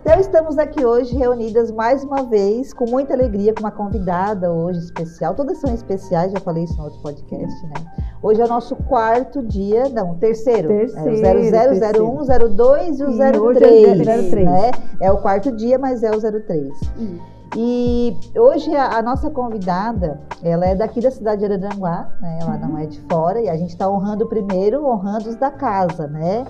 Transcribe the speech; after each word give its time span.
Então 0.00 0.20
estamos 0.20 0.56
aqui 0.56 0.84
hoje 0.84 1.14
reunidas 1.16 1.70
mais 1.70 2.04
uma 2.04 2.22
vez, 2.22 2.72
com 2.72 2.88
muita 2.88 3.12
alegria, 3.12 3.52
com 3.52 3.60
uma 3.60 3.70
convidada 3.70 4.52
hoje 4.52 4.78
especial. 4.78 5.34
Todas 5.34 5.58
são 5.58 5.74
especiais, 5.74 6.32
já 6.32 6.40
falei 6.40 6.64
isso 6.64 6.76
no 6.78 6.84
outro 6.84 7.00
podcast, 7.02 7.66
né? 7.66 7.74
Hoje 8.22 8.40
é 8.40 8.44
o 8.44 8.48
nosso 8.48 8.74
quarto 8.76 9.42
dia, 9.42 9.88
não, 9.88 10.14
terceiro. 10.14 10.68
Terceiro. 10.68 11.54
É 11.54 11.70
o 11.70 12.14
0001, 12.14 12.54
02 12.56 13.00
e 13.00 13.04
o 13.04 13.10
E 13.10 13.16
03. 13.16 13.36
hoje 13.36 13.64
é 13.64 13.92
o 13.92 14.30
03. 14.30 14.32
Né? 14.46 14.70
É 15.00 15.12
o 15.12 15.18
quarto 15.18 15.52
dia, 15.52 15.78
mas 15.78 16.02
é 16.02 16.10
o 16.10 16.18
03. 16.20 16.72
E 17.54 18.16
hoje 18.36 18.74
a, 18.74 18.98
a 18.98 19.02
nossa 19.02 19.30
convidada, 19.30 20.20
ela 20.42 20.66
é 20.66 20.74
daqui 20.74 21.00
da 21.00 21.10
cidade 21.10 21.46
de 21.46 21.52
Araranguá, 21.52 22.10
né? 22.20 22.38
Ela 22.40 22.58
não 22.58 22.78
é 22.78 22.86
de 22.86 23.00
fora 23.02 23.40
e 23.40 23.48
a 23.48 23.56
gente 23.56 23.70
está 23.70 23.88
honrando 23.88 24.26
primeiro, 24.26 24.84
honrando 24.86 25.28
os 25.28 25.36
da 25.36 25.50
casa, 25.50 26.06
né? 26.06 26.44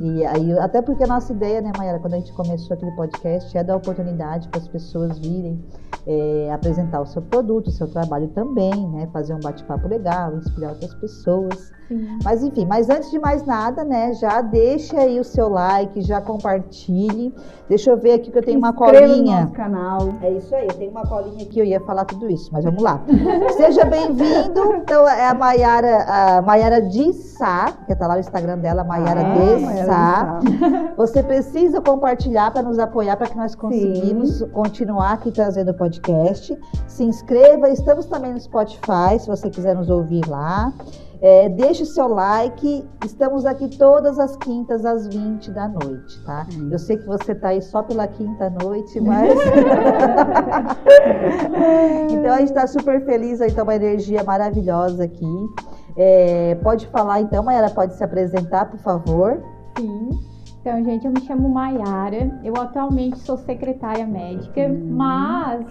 E 0.00 0.24
aí, 0.26 0.58
até 0.58 0.82
porque 0.82 1.04
a 1.04 1.06
nossa 1.06 1.32
ideia, 1.32 1.60
né, 1.60 1.72
Mayara, 1.76 1.98
quando 1.98 2.14
a 2.14 2.18
gente 2.18 2.32
começou 2.32 2.74
aquele 2.74 2.92
podcast, 2.92 3.56
é 3.56 3.64
dar 3.64 3.76
oportunidade 3.76 4.48
para 4.48 4.60
as 4.60 4.68
pessoas 4.68 5.18
virem 5.18 5.62
é, 6.06 6.50
apresentar 6.52 7.00
o 7.00 7.06
seu 7.06 7.22
produto, 7.22 7.68
o 7.68 7.70
seu 7.70 7.88
trabalho 7.88 8.28
também, 8.28 8.88
né? 8.90 9.08
Fazer 9.12 9.34
um 9.34 9.40
bate-papo 9.40 9.88
legal, 9.88 10.36
inspirar 10.36 10.70
outras 10.70 10.94
pessoas. 10.94 11.72
Mas 12.24 12.42
enfim, 12.42 12.64
mas 12.64 12.88
antes 12.88 13.10
de 13.10 13.18
mais 13.18 13.44
nada, 13.44 13.84
né, 13.84 14.14
já 14.14 14.40
deixa 14.40 14.98
aí 14.98 15.20
o 15.20 15.24
seu 15.24 15.48
like, 15.48 16.00
já 16.00 16.20
compartilhe. 16.20 17.34
Deixa 17.68 17.90
eu 17.90 17.98
ver 17.98 18.14
aqui 18.14 18.30
que 18.30 18.38
eu 18.38 18.42
tenho 18.42 18.58
uma 18.58 18.72
no 18.72 18.78
colinha. 18.78 19.42
nosso 19.42 19.52
canal. 19.52 19.98
É 20.22 20.30
isso 20.30 20.41
aí, 20.54 20.66
eu 20.66 20.74
tenho 20.74 20.90
uma 20.90 21.02
colinha 21.06 21.44
aqui, 21.44 21.58
eu 21.58 21.64
ia 21.64 21.80
falar 21.80 22.04
tudo 22.04 22.28
isso, 22.30 22.48
mas 22.52 22.64
vamos 22.64 22.82
lá. 22.82 23.00
Seja 23.56 23.84
bem-vindo. 23.84 24.74
Então, 24.76 25.08
é 25.08 25.28
a 25.28 25.34
Maiara, 25.34 26.04
a 26.38 26.42
Maiara 26.42 26.80
de 26.82 27.12
Sá, 27.12 27.72
que 27.86 27.94
tá 27.94 28.06
lá 28.06 28.14
no 28.14 28.20
Instagram 28.20 28.58
dela, 28.58 28.82
Maiara 28.84 29.20
Ah, 29.20 29.34
de 29.34 29.62
Maiara 29.64 29.86
Sá. 29.86 30.38
de 30.40 30.58
Sá. 30.58 30.92
Você 30.96 31.22
precisa 31.22 31.80
compartilhar 31.80 32.50
para 32.52 32.62
nos 32.62 32.78
apoiar, 32.78 33.16
para 33.16 33.28
que 33.28 33.36
nós 33.36 33.54
conseguimos 33.54 34.42
continuar 34.52 35.12
aqui 35.12 35.30
trazendo 35.30 35.70
o 35.70 35.74
podcast. 35.74 36.58
Se 36.86 37.04
inscreva, 37.04 37.68
estamos 37.70 38.06
também 38.06 38.32
no 38.32 38.40
Spotify, 38.40 39.18
se 39.18 39.26
você 39.28 39.48
quiser 39.50 39.74
nos 39.74 39.88
ouvir 39.90 40.26
lá. 40.28 40.72
É, 41.22 41.48
deixe 41.48 41.84
o 41.84 41.86
seu 41.86 42.08
like. 42.08 42.84
Estamos 43.04 43.46
aqui 43.46 43.68
todas 43.78 44.18
as 44.18 44.36
quintas 44.38 44.84
às 44.84 45.06
20 45.06 45.52
da 45.52 45.68
noite, 45.68 46.20
tá? 46.24 46.44
Eu 46.68 46.78
sei 46.80 46.96
que 46.96 47.06
você 47.06 47.32
tá 47.32 47.50
aí 47.50 47.62
só 47.62 47.80
pela 47.80 48.08
quinta 48.08 48.50
noite, 48.50 48.98
mas. 49.00 49.32
então 52.10 52.32
a 52.32 52.38
gente 52.38 52.48
está 52.48 52.66
super 52.66 53.04
feliz 53.04 53.40
aí, 53.40 53.52
tá 53.52 53.62
uma 53.62 53.76
energia 53.76 54.24
maravilhosa 54.24 55.04
aqui. 55.04 55.48
É, 55.96 56.56
pode 56.56 56.88
falar 56.88 57.20
então, 57.20 57.44
Mayara, 57.44 57.70
pode 57.70 57.94
se 57.94 58.02
apresentar, 58.02 58.68
por 58.68 58.80
favor. 58.80 59.40
Sim. 59.78 60.10
Então, 60.60 60.82
gente, 60.84 61.06
eu 61.06 61.12
me 61.12 61.20
chamo 61.20 61.48
Maiara. 61.48 62.40
Eu 62.42 62.54
atualmente 62.56 63.18
sou 63.20 63.36
secretária 63.36 64.06
médica, 64.06 64.68
mas 64.68 65.66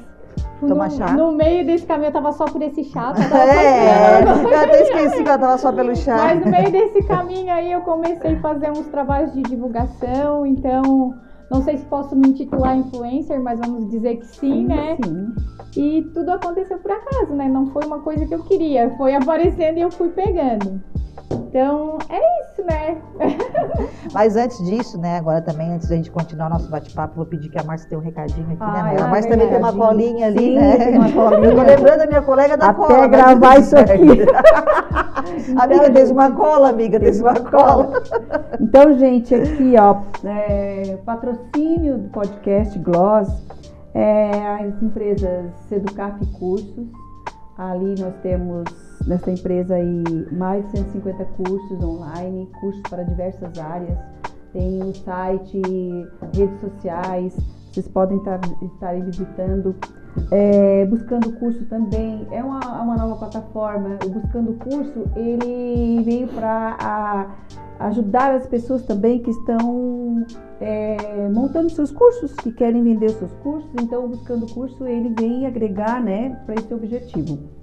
fui 0.61 0.69
Toma 0.69 0.85
no, 0.85 0.91
chá. 0.91 1.13
no 1.13 1.31
meio 1.31 1.65
desse 1.65 1.85
caminho 1.85 2.09
eu 2.09 2.13
tava 2.13 2.31
só 2.31 2.45
por 2.45 2.61
esse 2.61 2.83
chá, 2.83 3.11
tava 3.13 3.35
É, 3.51 4.21
eu 4.23 4.59
até 4.59 4.83
esqueci 4.83 5.23
que 5.23 5.29
ela 5.29 5.39
tava 5.39 5.57
só 5.57 5.71
pelo 5.71 5.95
chá. 5.95 6.15
Mas 6.15 6.45
no 6.45 6.51
meio 6.51 6.71
desse 6.71 7.01
caminho 7.03 7.51
aí 7.51 7.71
eu 7.71 7.81
comecei 7.81 8.35
a 8.35 8.39
fazer 8.39 8.69
uns 8.69 8.85
trabalhos 8.87 9.33
de 9.33 9.41
divulgação, 9.41 10.45
então 10.45 11.15
não 11.49 11.61
sei 11.63 11.77
se 11.77 11.85
posso 11.85 12.15
me 12.15 12.29
intitular 12.29 12.77
influencer, 12.77 13.41
mas 13.41 13.59
vamos 13.59 13.89
dizer 13.89 14.17
que 14.17 14.25
sim, 14.27 14.65
né? 14.65 14.97
Sim. 15.03 15.33
E 15.75 16.03
tudo 16.13 16.31
aconteceu 16.31 16.77
por 16.77 16.91
acaso, 16.91 17.33
né? 17.33 17.49
Não 17.49 17.67
foi 17.71 17.83
uma 17.85 17.99
coisa 17.99 18.25
que 18.25 18.33
eu 18.33 18.43
queria, 18.43 18.89
foi 18.97 19.15
aparecendo 19.15 19.77
e 19.77 19.81
eu 19.81 19.91
fui 19.91 20.09
pegando. 20.09 20.81
Então, 21.51 21.97
é 22.09 22.17
isso, 22.43 22.63
né? 22.63 22.97
Mas 24.13 24.37
antes 24.37 24.57
disso, 24.65 24.97
né, 24.97 25.17
agora 25.17 25.41
também, 25.41 25.73
antes 25.73 25.89
da 25.89 25.97
gente 25.97 26.09
continuar 26.09 26.49
nosso 26.49 26.69
bate-papo, 26.69 27.15
vou 27.17 27.25
pedir 27.25 27.49
que 27.49 27.59
a 27.59 27.63
Márcia 27.63 27.89
tenha 27.89 27.99
um 27.99 28.03
recadinho 28.03 28.45
aqui, 28.47 28.55
né, 28.57 28.57
Ah, 28.61 28.83
Mayara? 28.83 29.03
A 29.03 29.07
é 29.07 29.11
Márcia 29.11 29.31
também 29.31 29.49
tem 29.49 29.57
uma 29.57 29.73
colinha 29.73 30.27
ali, 30.27 30.39
Sim, 30.39 30.55
né? 30.55 30.77
tem 30.77 30.97
uma 30.97 31.11
colinha. 31.11 31.49
Eu 31.51 31.55
tô 31.57 31.61
lembrando 31.63 32.01
a 32.03 32.07
minha 32.07 32.21
colega 32.21 32.55
da 32.55 32.69
Até 32.69 32.79
cola. 32.79 32.97
mas 32.99 33.09
gravar 33.11 33.55
tudo 33.55 33.63
isso 33.63 33.77
aqui. 33.77 35.51
Amiga, 35.61 35.89
desde 35.89 36.13
uma 36.13 36.31
cola, 36.31 36.69
amiga, 36.69 36.97
desde 36.97 37.21
uma 37.21 37.33
cola. 37.35 38.01
Então, 38.59 38.97
gente, 38.97 39.35
aqui, 39.35 39.75
ó, 39.77 39.97
é, 40.25 40.97
patrocínio 41.05 41.97
do 41.97 42.09
podcast 42.09 42.79
Gloss, 42.79 43.27
é, 43.93 44.31
as 44.47 44.81
empresas 44.81 45.51
Seducap 45.67 46.25
Cursos. 46.27 46.87
Ali 47.57 47.95
nós 47.99 48.13
temos 48.23 48.63
nessa 49.05 49.31
empresa 49.31 49.75
aí 49.75 50.03
mais 50.31 50.65
de 50.65 50.79
150 50.79 51.25
cursos 51.25 51.83
online, 51.83 52.49
cursos 52.59 52.81
para 52.89 53.03
diversas 53.03 53.57
áreas. 53.57 53.97
Tem 54.53 54.81
o 54.83 54.93
site, 54.93 55.61
redes 56.33 56.59
sociais, 56.59 57.35
vocês 57.71 57.87
podem 57.87 58.17
estar, 58.17 58.39
estarem 58.61 59.03
visitando. 59.03 59.75
É, 60.29 60.85
buscando 60.87 61.31
curso 61.39 61.63
também 61.65 62.27
é 62.31 62.43
uma, 62.43 62.59
uma 62.81 62.97
nova 62.97 63.15
plataforma. 63.15 63.97
O 64.05 64.09
Buscando 64.09 64.53
Curso 64.55 65.05
ele 65.15 66.03
veio 66.03 66.27
para 66.27 67.33
ajudar 67.79 68.35
as 68.35 68.45
pessoas 68.45 68.83
também 68.83 69.19
que 69.19 69.31
estão 69.31 70.25
é, 70.59 71.29
montando 71.33 71.69
seus 71.69 71.91
cursos, 71.91 72.33
que 72.33 72.51
querem 72.51 72.83
vender 72.83 73.09
seus 73.11 73.31
cursos. 73.35 73.69
Então, 73.81 74.03
o 74.03 74.09
Buscando 74.09 74.45
Curso 74.53 74.85
ele 74.85 75.13
vem 75.17 75.45
agregar, 75.45 76.03
né, 76.03 76.37
para 76.45 76.55
esse 76.55 76.73
objetivo. 76.73 77.60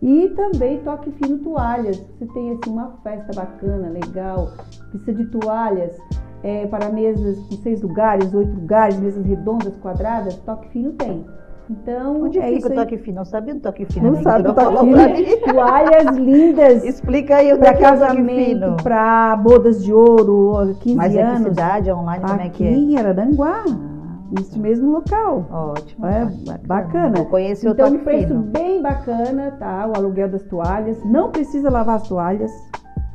E 0.00 0.28
também 0.30 0.78
toque 0.78 1.10
fino 1.12 1.38
toalhas. 1.38 1.96
Se 2.18 2.26
tem 2.26 2.52
assim 2.52 2.70
uma 2.70 2.92
festa 3.02 3.32
bacana, 3.34 3.88
legal, 3.88 4.50
precisa 4.90 5.12
de 5.14 5.24
toalhas 5.26 5.96
é, 6.44 6.66
para 6.66 6.88
mesas 6.90 7.38
com 7.40 7.56
seis 7.56 7.82
lugares, 7.82 8.32
oito 8.32 8.52
lugares, 8.54 8.98
mesas 9.00 9.24
redondas, 9.26 9.76
quadradas, 9.78 10.36
toque 10.38 10.68
fino 10.68 10.92
tem. 10.92 11.24
Então, 11.70 12.22
Onde 12.22 12.38
é 12.38 12.42
fica 12.44 12.56
isso 12.58 12.68
o 12.68 12.70
aí. 12.70 12.76
toque 12.78 12.96
fino? 12.98 13.16
Não 13.16 13.24
sabia 13.26 13.54
do 13.54 13.60
toque 13.60 13.84
fino, 13.92 14.12
Não 14.12 14.22
sabe 14.22 14.44
tu 14.44 14.50
o 14.52 14.54
toque 14.54 14.90
pra 14.90 15.08
fino? 15.14 15.36
Toalhas 15.52 16.16
lindas 16.16 16.84
Explica 16.84 17.36
aí 17.36 17.52
onde 17.52 17.58
para 17.60 17.68
é 17.72 17.74
o 17.76 17.78
casamento, 17.78 18.44
fino. 18.64 18.76
para 18.82 19.36
bodas 19.36 19.84
de 19.84 19.92
ouro, 19.92 20.74
15 20.80 20.96
Mas 20.96 21.14
é 21.14 21.18
que 21.18 21.22
anos. 21.24 21.48
cidade, 21.48 21.92
online, 21.92 22.24
como 22.24 22.40
é 22.40 22.44
Aqui 22.46 22.50
que 22.56 22.64
é? 22.66 22.70
em 22.72 22.96
Araranguá, 22.96 23.64
Ah, 23.66 23.97
nesse 24.30 24.58
mesmo 24.58 24.90
local. 24.92 25.46
Ótimo. 25.50 26.06
É 26.06 26.24
bacana. 26.24 26.60
bacana. 26.66 27.16
Vou 27.16 27.26
conhecer 27.26 27.68
Então, 27.68 27.86
o 27.86 27.88
um 27.88 27.92
toque 27.92 28.04
preço 28.04 28.34
bem 28.34 28.82
bacana, 28.82 29.52
tá? 29.58 29.86
O 29.86 29.96
aluguel 29.96 30.28
das 30.28 30.42
toalhas. 30.44 31.02
Não 31.04 31.30
precisa 31.30 31.70
lavar 31.70 31.96
as 31.96 32.08
toalhas, 32.08 32.50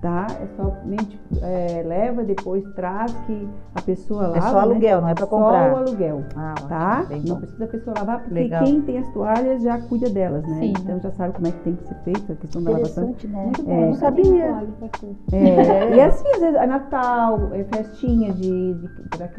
tá? 0.03 0.27
É 0.29 0.47
somente 0.61 1.19
é, 1.41 1.81
leva, 1.83 2.23
depois 2.23 2.63
traz 2.75 3.11
que 3.25 3.47
a 3.73 3.81
pessoa 3.81 4.27
lava. 4.27 4.37
É 4.37 4.41
só 4.41 4.53
né? 4.57 4.61
aluguel, 4.61 5.01
não 5.01 5.07
é 5.07 5.13
pra 5.15 5.25
Só 5.25 5.29
comprar. 5.31 5.73
o 5.73 5.77
aluguel, 5.77 6.23
Ah, 6.35 6.53
tá? 6.67 7.05
Não 7.25 7.37
precisa 7.39 7.63
a 7.63 7.67
pessoa 7.67 7.93
lavar, 7.97 8.19
porque 8.19 8.33
Legal. 8.35 8.63
quem 8.65 8.81
tem 8.81 8.97
as 8.99 9.07
toalhas 9.13 9.63
já 9.63 9.77
cuida 9.79 10.09
delas, 10.09 10.45
né? 10.45 10.59
Sim. 10.59 10.73
Então 10.77 10.99
já 10.99 11.11
sabe 11.11 11.33
como 11.33 11.47
é 11.47 11.51
que 11.51 11.59
tem 11.59 11.75
que 11.75 11.87
ser 11.87 11.95
feita 12.03 12.33
a 12.33 12.35
questão 12.35 12.61
da 12.61 12.71
lavação. 12.71 13.15
Né? 13.23 13.43
Muito 13.43 13.63
bom, 13.63 13.71
É. 13.71 13.85
não 13.87 13.93
Sabia. 13.93 14.63
É, 15.31 15.95
e 15.95 16.01
assim, 16.01 16.27
às 16.33 16.39
vezes, 16.39 16.55
é 16.55 16.67
Natal, 16.67 17.49
é 17.53 17.63
festinha 17.63 18.33
de, 18.33 18.73
de- 18.73 18.89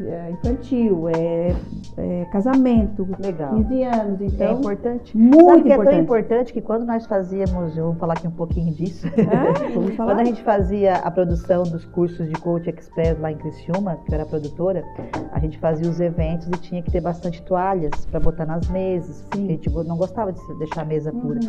é 0.07 0.31
infantil, 0.31 1.07
é, 1.09 1.53
é 1.97 2.25
casamento, 2.31 3.07
Legal. 3.23 3.53
15 3.55 3.83
anos, 3.83 4.21
É 4.21 4.25
então, 4.25 4.59
importante. 4.59 5.15
muito 5.17 5.45
Sabe 5.45 5.61
que 5.63 5.67
é 5.71 5.75
tão 5.75 5.83
importante. 5.83 6.01
importante 6.03 6.53
que 6.53 6.61
quando 6.61 6.85
nós 6.85 7.05
fazíamos, 7.05 7.77
eu 7.77 7.85
vou 7.85 7.95
falar 7.95 8.13
aqui 8.13 8.27
um 8.27 8.31
pouquinho 8.31 8.73
disso. 8.73 9.07
É, 9.07 9.13
vamos 9.75 9.95
falar. 9.95 10.11
Quando 10.15 10.19
a 10.21 10.25
gente 10.25 10.41
fazia 10.55 10.95
a 10.99 11.11
produção 11.11 11.63
dos 11.63 11.83
cursos 11.83 12.29
de 12.29 12.33
Coach 12.35 12.69
Express 12.69 13.19
lá 13.19 13.29
em 13.29 13.35
Criciúma, 13.35 13.97
que 14.05 14.11
eu 14.11 14.15
era 14.15 14.25
produtora, 14.25 14.85
a 15.33 15.39
gente 15.39 15.59
fazia 15.59 15.89
os 15.89 15.99
eventos 15.99 16.47
e 16.47 16.51
tinha 16.51 16.81
que 16.81 16.89
ter 16.89 17.01
bastante 17.01 17.41
toalhas 17.43 18.05
para 18.05 18.21
botar 18.21 18.45
nas 18.45 18.65
mesas. 18.69 19.21
porque 19.23 19.39
A 19.39 19.51
gente 19.51 19.69
não 19.69 19.97
gostava 19.97 20.31
de 20.31 20.39
deixar 20.57 20.83
a 20.83 20.85
mesa 20.85 21.11
pura. 21.11 21.41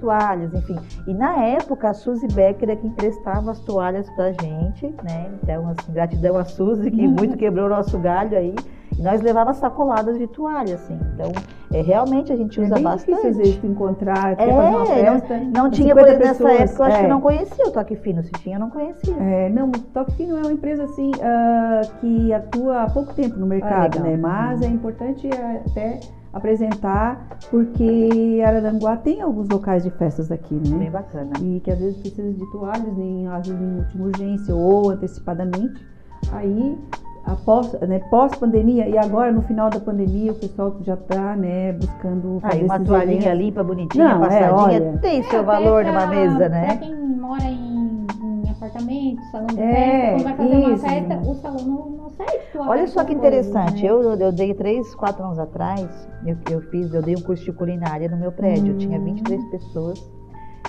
Toalhas, 0.00 0.54
enfim. 0.54 0.78
E 1.06 1.12
na 1.12 1.36
época, 1.44 1.90
a 1.90 1.92
Suzy 1.92 2.26
Becker 2.28 2.70
é 2.70 2.76
que 2.76 2.86
emprestava 2.86 3.50
as 3.50 3.60
toalhas 3.60 4.08
pra 4.16 4.32
gente, 4.32 4.86
né? 5.02 5.30
Então, 5.42 5.68
assim, 5.68 5.92
gratidão 5.92 6.38
a 6.38 6.44
Suzy, 6.44 6.90
que 6.90 7.06
muito 7.06 7.36
quebrou 7.36 7.66
o 7.66 7.68
nosso 7.70 7.98
galho 7.98 8.38
aí. 8.38 8.54
E 8.98 9.02
nós 9.02 9.20
levávamos 9.22 9.58
sacoladas 9.58 10.18
de 10.18 10.26
toalha, 10.28 10.74
assim. 10.76 10.98
Então, 11.14 11.32
é, 11.72 11.80
realmente 11.82 12.32
a 12.32 12.36
gente 12.36 12.60
é 12.60 12.62
usa 12.64 12.74
bem 12.76 12.84
bastante. 12.84 13.06
difícil, 13.16 13.30
às 13.30 13.36
vezes, 13.36 13.64
encontrar, 13.64 14.32
É, 14.32 14.36
fazer 14.36 14.52
uma 14.76 14.86
festa. 14.86 15.38
Não 15.38 15.64
com 15.64 15.70
tinha, 15.70 15.94
por 15.94 16.04
50 16.06 16.24
exemplo, 16.24 16.46
nessa 16.48 16.62
época, 16.62 16.82
eu 16.82 16.86
acho 16.86 16.96
que 16.96 17.02
é. 17.02 17.04
eu 17.04 17.10
não 17.10 17.20
conhecia 17.20 17.66
o 17.66 17.70
Toque 17.70 17.96
Fino. 17.96 18.22
Se 18.22 18.30
tinha, 18.32 18.56
eu 18.56 18.60
não 18.60 18.70
conhecia. 18.70 19.14
É, 19.18 19.48
não, 19.50 19.68
o 19.68 19.72
Toque 19.72 20.12
Fino 20.12 20.36
é 20.36 20.40
uma 20.42 20.52
empresa 20.52 20.84
assim 20.84 21.10
ah, 21.22 21.80
que 22.00 22.32
atua 22.32 22.82
há 22.82 22.90
pouco 22.90 23.12
tempo 23.14 23.36
no 23.36 23.46
mercado, 23.46 23.98
Ah, 23.98 24.02
né? 24.02 24.16
Mas 24.16 24.62
é 24.62 24.66
importante 24.66 25.28
eh, 25.28 25.62
até 25.66 26.00
apresentar 26.32 27.28
porque 27.50 28.42
Araranguá 28.44 28.96
tem 28.96 29.20
alguns 29.20 29.48
locais 29.48 29.82
de 29.84 29.90
festas 29.90 30.30
aqui, 30.32 30.54
né? 30.54 30.78
Bem 30.78 30.90
bacana. 30.90 31.30
e 31.40 31.60
que 31.60 31.70
às 31.70 31.78
vezes 31.78 31.96
precisa 31.98 32.32
de 32.32 32.52
toalhas, 32.52 32.98
em, 32.98 33.26
às 33.28 33.46
vezes 33.46 33.60
em 33.62 33.78
última 33.78 34.04
urgência 34.06 34.54
ou 34.54 34.90
antecipadamente, 34.90 35.80
aí 36.32 36.76
após, 37.26 37.72
né, 37.80 37.98
pós-pandemia 38.10 38.88
e 38.88 38.98
agora 38.98 39.32
no 39.32 39.42
final 39.42 39.70
da 39.70 39.80
pandemia 39.80 40.32
o 40.32 40.34
pessoal 40.34 40.76
já 40.82 40.94
está 40.94 41.34
né, 41.36 41.72
buscando 41.72 42.38
fazer 42.40 42.54
Aí 42.58 42.64
uma 42.64 42.80
toalhinha 42.80 43.18
eventos. 43.20 43.38
limpa, 43.38 43.64
bonitinha, 43.64 44.04
Não, 44.04 44.24
é, 44.24 44.28
passadinha, 44.28 44.54
olha. 44.90 44.98
tem 44.98 45.22
seu 45.24 45.40
É, 45.40 45.42
valor 45.42 45.84
numa 45.84 46.00
pra- 46.00 46.10
mesa, 46.10 46.36
Pra 46.36 46.48
né? 46.48 46.76
quem 46.76 46.94
mora 46.94 47.44
em, 47.44 48.06
em 48.44 48.50
apartamento, 48.50 49.22
salão 49.30 49.46
de 49.46 49.60
É, 49.60 49.72
festa, 49.74 50.10
quando 50.12 50.22
vai 50.24 50.36
fazer 50.36 50.56
uma 50.56 50.72
isso. 50.74 50.86
festa, 50.86 51.18
o 51.30 51.34
salão 51.34 51.64
não, 51.64 51.90
não 51.90 52.04
toalha 52.52 52.70
Olha 52.70 52.86
só 52.86 53.04
que 53.04 53.12
interessante, 53.12 53.82
né? 53.82 53.90
eu, 53.90 54.02
eu 54.18 54.32
dei 54.32 54.54
três, 54.54 54.94
quatro 54.94 55.24
anos 55.24 55.38
atrás, 55.38 56.08
eu, 56.24 56.36
eu 56.50 56.60
fiz, 56.70 56.92
eu 56.94 57.02
dei 57.02 57.16
um 57.16 57.20
curso 57.20 57.44
de 57.44 57.52
culinária 57.52 58.08
no 58.08 58.16
meu 58.16 58.30
prédio, 58.30 58.72
eu 58.74 58.78
tinha 58.78 58.98
Hum. 58.98 59.04
23 59.04 59.44
pessoas 59.50 60.13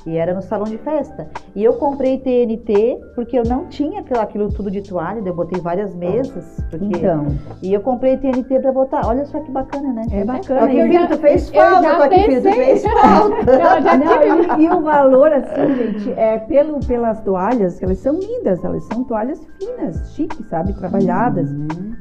e 0.06 0.18
era 0.18 0.34
no 0.34 0.42
salão 0.42 0.66
de 0.66 0.78
festa. 0.80 1.28
E 1.56 1.64
eu 1.64 1.74
comprei 1.74 2.18
TNT 2.20 3.00
porque 3.16 3.38
eu 3.38 3.44
não 3.44 3.66
tinha 3.68 4.02
aquilo, 4.02 4.52
tudo 4.52 4.70
de 4.72 4.82
toalha, 4.82 5.22
eu 5.26 5.34
botei 5.36 5.60
várias 5.62 5.96
mesas, 5.96 6.64
porque, 6.70 6.86
Então, 6.86 7.28
e 7.62 7.74
eu 7.74 7.82
comprei 7.82 8.18
TNT 8.18 8.60
pra 8.60 8.72
botar. 8.72 9.06
Olha 9.08 9.26
só 9.26 9.40
que 9.40 9.52
bacana, 9.52 9.94
né? 9.94 10.04
é 10.12 10.22
Ó, 10.22 10.26
bacana. 10.26 10.68
que 10.68 10.78
Eu 10.78 10.86
E- 10.86 10.90
filho, 10.90 11.02
já- 11.02 11.08
tu 11.08 11.18
fez 11.18 11.52
eu 11.54 11.62
falta, 11.62 12.10
filho, 12.10 12.24
tu 12.26 12.44
pensei. 12.44 12.54
fez 12.54 12.84
falta. 13.02 13.52
Eu 13.52 13.82
já 13.82 13.98
Não, 13.98 14.58
e, 14.60 14.64
e 14.64 14.70
o 14.70 14.82
valor, 14.82 15.32
assim, 15.34 15.76
gente, 15.76 16.12
é 16.14 16.38
pelo, 16.40 16.80
pelas 16.86 17.22
toalhas, 17.22 17.82
elas 17.82 17.98
são 18.00 18.16
lindas, 18.20 18.64
elas 18.64 18.84
são 18.86 19.04
toalhas 19.04 19.46
finas, 19.58 20.14
chiques, 20.16 20.46
sabe? 20.48 20.74
Trabalhadas. 20.74 21.50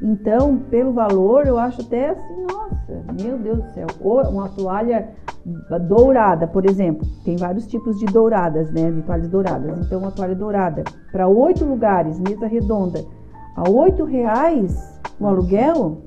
Então, 0.01 0.57
pelo 0.69 0.93
valor, 0.93 1.47
eu 1.47 1.57
acho 1.57 1.81
até 1.81 2.09
assim, 2.09 2.41
nossa, 2.51 3.03
meu 3.21 3.37
Deus 3.37 3.63
do 3.63 3.69
céu. 3.73 3.87
Ou 4.01 4.21
uma 4.23 4.49
toalha 4.49 5.09
dourada, 5.87 6.47
por 6.47 6.65
exemplo. 6.65 7.07
Tem 7.23 7.35
vários 7.35 7.67
tipos 7.67 7.99
de 7.99 8.05
douradas, 8.05 8.71
né? 8.71 8.91
De 8.91 9.01
toalhas 9.03 9.27
douradas. 9.27 9.85
Então, 9.85 9.99
uma 9.99 10.11
toalha 10.11 10.35
dourada 10.35 10.83
para 11.11 11.27
oito 11.27 11.63
lugares, 11.63 12.19
mesa 12.19 12.47
redonda, 12.47 13.03
a 13.55 13.69
oito 13.69 14.03
reais 14.03 14.99
o 15.19 15.27
aluguel. 15.27 16.01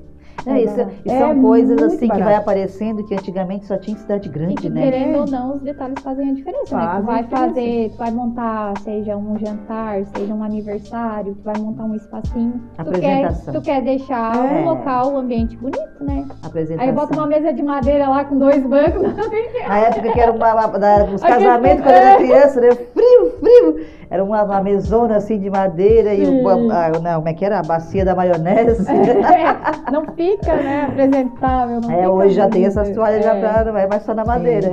É, 0.45 0.61
isso, 0.61 0.79
e 1.05 1.11
É 1.11 1.19
são 1.19 1.41
coisas 1.41 1.79
muito 1.79 1.85
assim 1.85 1.99
que 1.99 2.07
vai 2.07 2.19
barato. 2.19 2.41
aparecendo 2.41 3.03
que 3.05 3.13
antigamente 3.13 3.65
só 3.65 3.77
tinha 3.77 3.95
em 3.95 3.99
cidade 3.99 4.27
E 4.27 4.31
grande, 4.31 4.55
que, 4.55 4.69
né? 4.69 4.81
querendo 4.83 5.19
ou 5.19 5.25
não, 5.27 5.55
os 5.55 5.61
detalhes 5.61 6.01
fazem 6.03 6.29
a 6.29 6.33
diferença, 6.33 6.77
né? 6.77 6.93
Tu 6.97 7.05
vai 7.05 7.23
fazer, 7.23 7.89
tu 7.91 7.97
vai 7.97 8.11
montar, 8.11 8.73
seja 8.79 9.17
um 9.17 9.37
jantar, 9.37 10.05
seja 10.07 10.33
um 10.33 10.43
aniversário, 10.43 11.35
tu 11.35 11.43
vai 11.43 11.57
montar 11.59 11.83
um 11.83 11.95
espacinho. 11.95 12.53
Tu 12.77 12.83
quer, 12.99 13.23
Apresentação. 13.25 13.53
tu 13.53 13.61
quer 13.61 13.81
deixar 13.81 14.35
É. 14.35 14.61
o 14.61 14.65
local, 14.65 15.13
o 15.13 15.17
ambiente 15.17 15.57
bonito, 15.57 15.79
né? 16.03 16.25
Apresentação. 16.43 16.89
Aí 16.89 16.95
bota 16.95 17.13
uma 17.17 17.27
mesa 17.27 17.51
de 17.53 17.61
madeira 17.63 18.07
lá 18.07 18.23
com 18.25 18.37
dois 18.37 18.65
bancos. 18.65 19.01
Na 19.67 19.77
época 19.79 20.11
que 20.13 20.19
era 20.19 20.31
uma, 20.31 20.53
uma, 20.53 20.65
Aquele 20.65 21.19
casamentos, 21.19 21.83
quando 21.83 21.95
era 21.95 22.09
é. 22.11 22.17
criança, 22.17 22.61
né? 22.61 22.69
Frio, 22.71 23.31
frio. 23.39 23.85
Era 24.11 24.23
uma, 24.23 24.41
uma 24.43 24.61
mesona 24.63 25.17
assim 25.17 25.39
de 25.39 25.51
madeira 25.51 26.13
e 26.15 26.25
o, 26.27 26.49
a, 26.49 26.53
a- 26.87 26.99
não, 26.99 27.15
como 27.17 27.29
é 27.29 27.33
que 27.33 27.45
era? 27.45 27.59
A 27.59 27.61
bacia 27.63 28.03
da 28.03 28.15
maionese. 28.15 28.83
É, 28.89 29.91
não 29.91 30.03
fica, 30.15 30.55
né, 30.55 30.85
apresentável. 30.89 31.79
É, 31.91 32.07
hoje 32.09 32.33
já 32.33 32.49
tem 32.49 32.65
essas 32.65 32.89
toalhas 32.89 33.23
já 33.23 33.35
É. 33.35 33.39
pra, 33.39 33.65
não 33.65 33.77
é 33.77 33.87
mais 33.87 34.01
só 34.03 34.13
na 34.15 34.25
madeira. 34.25 34.67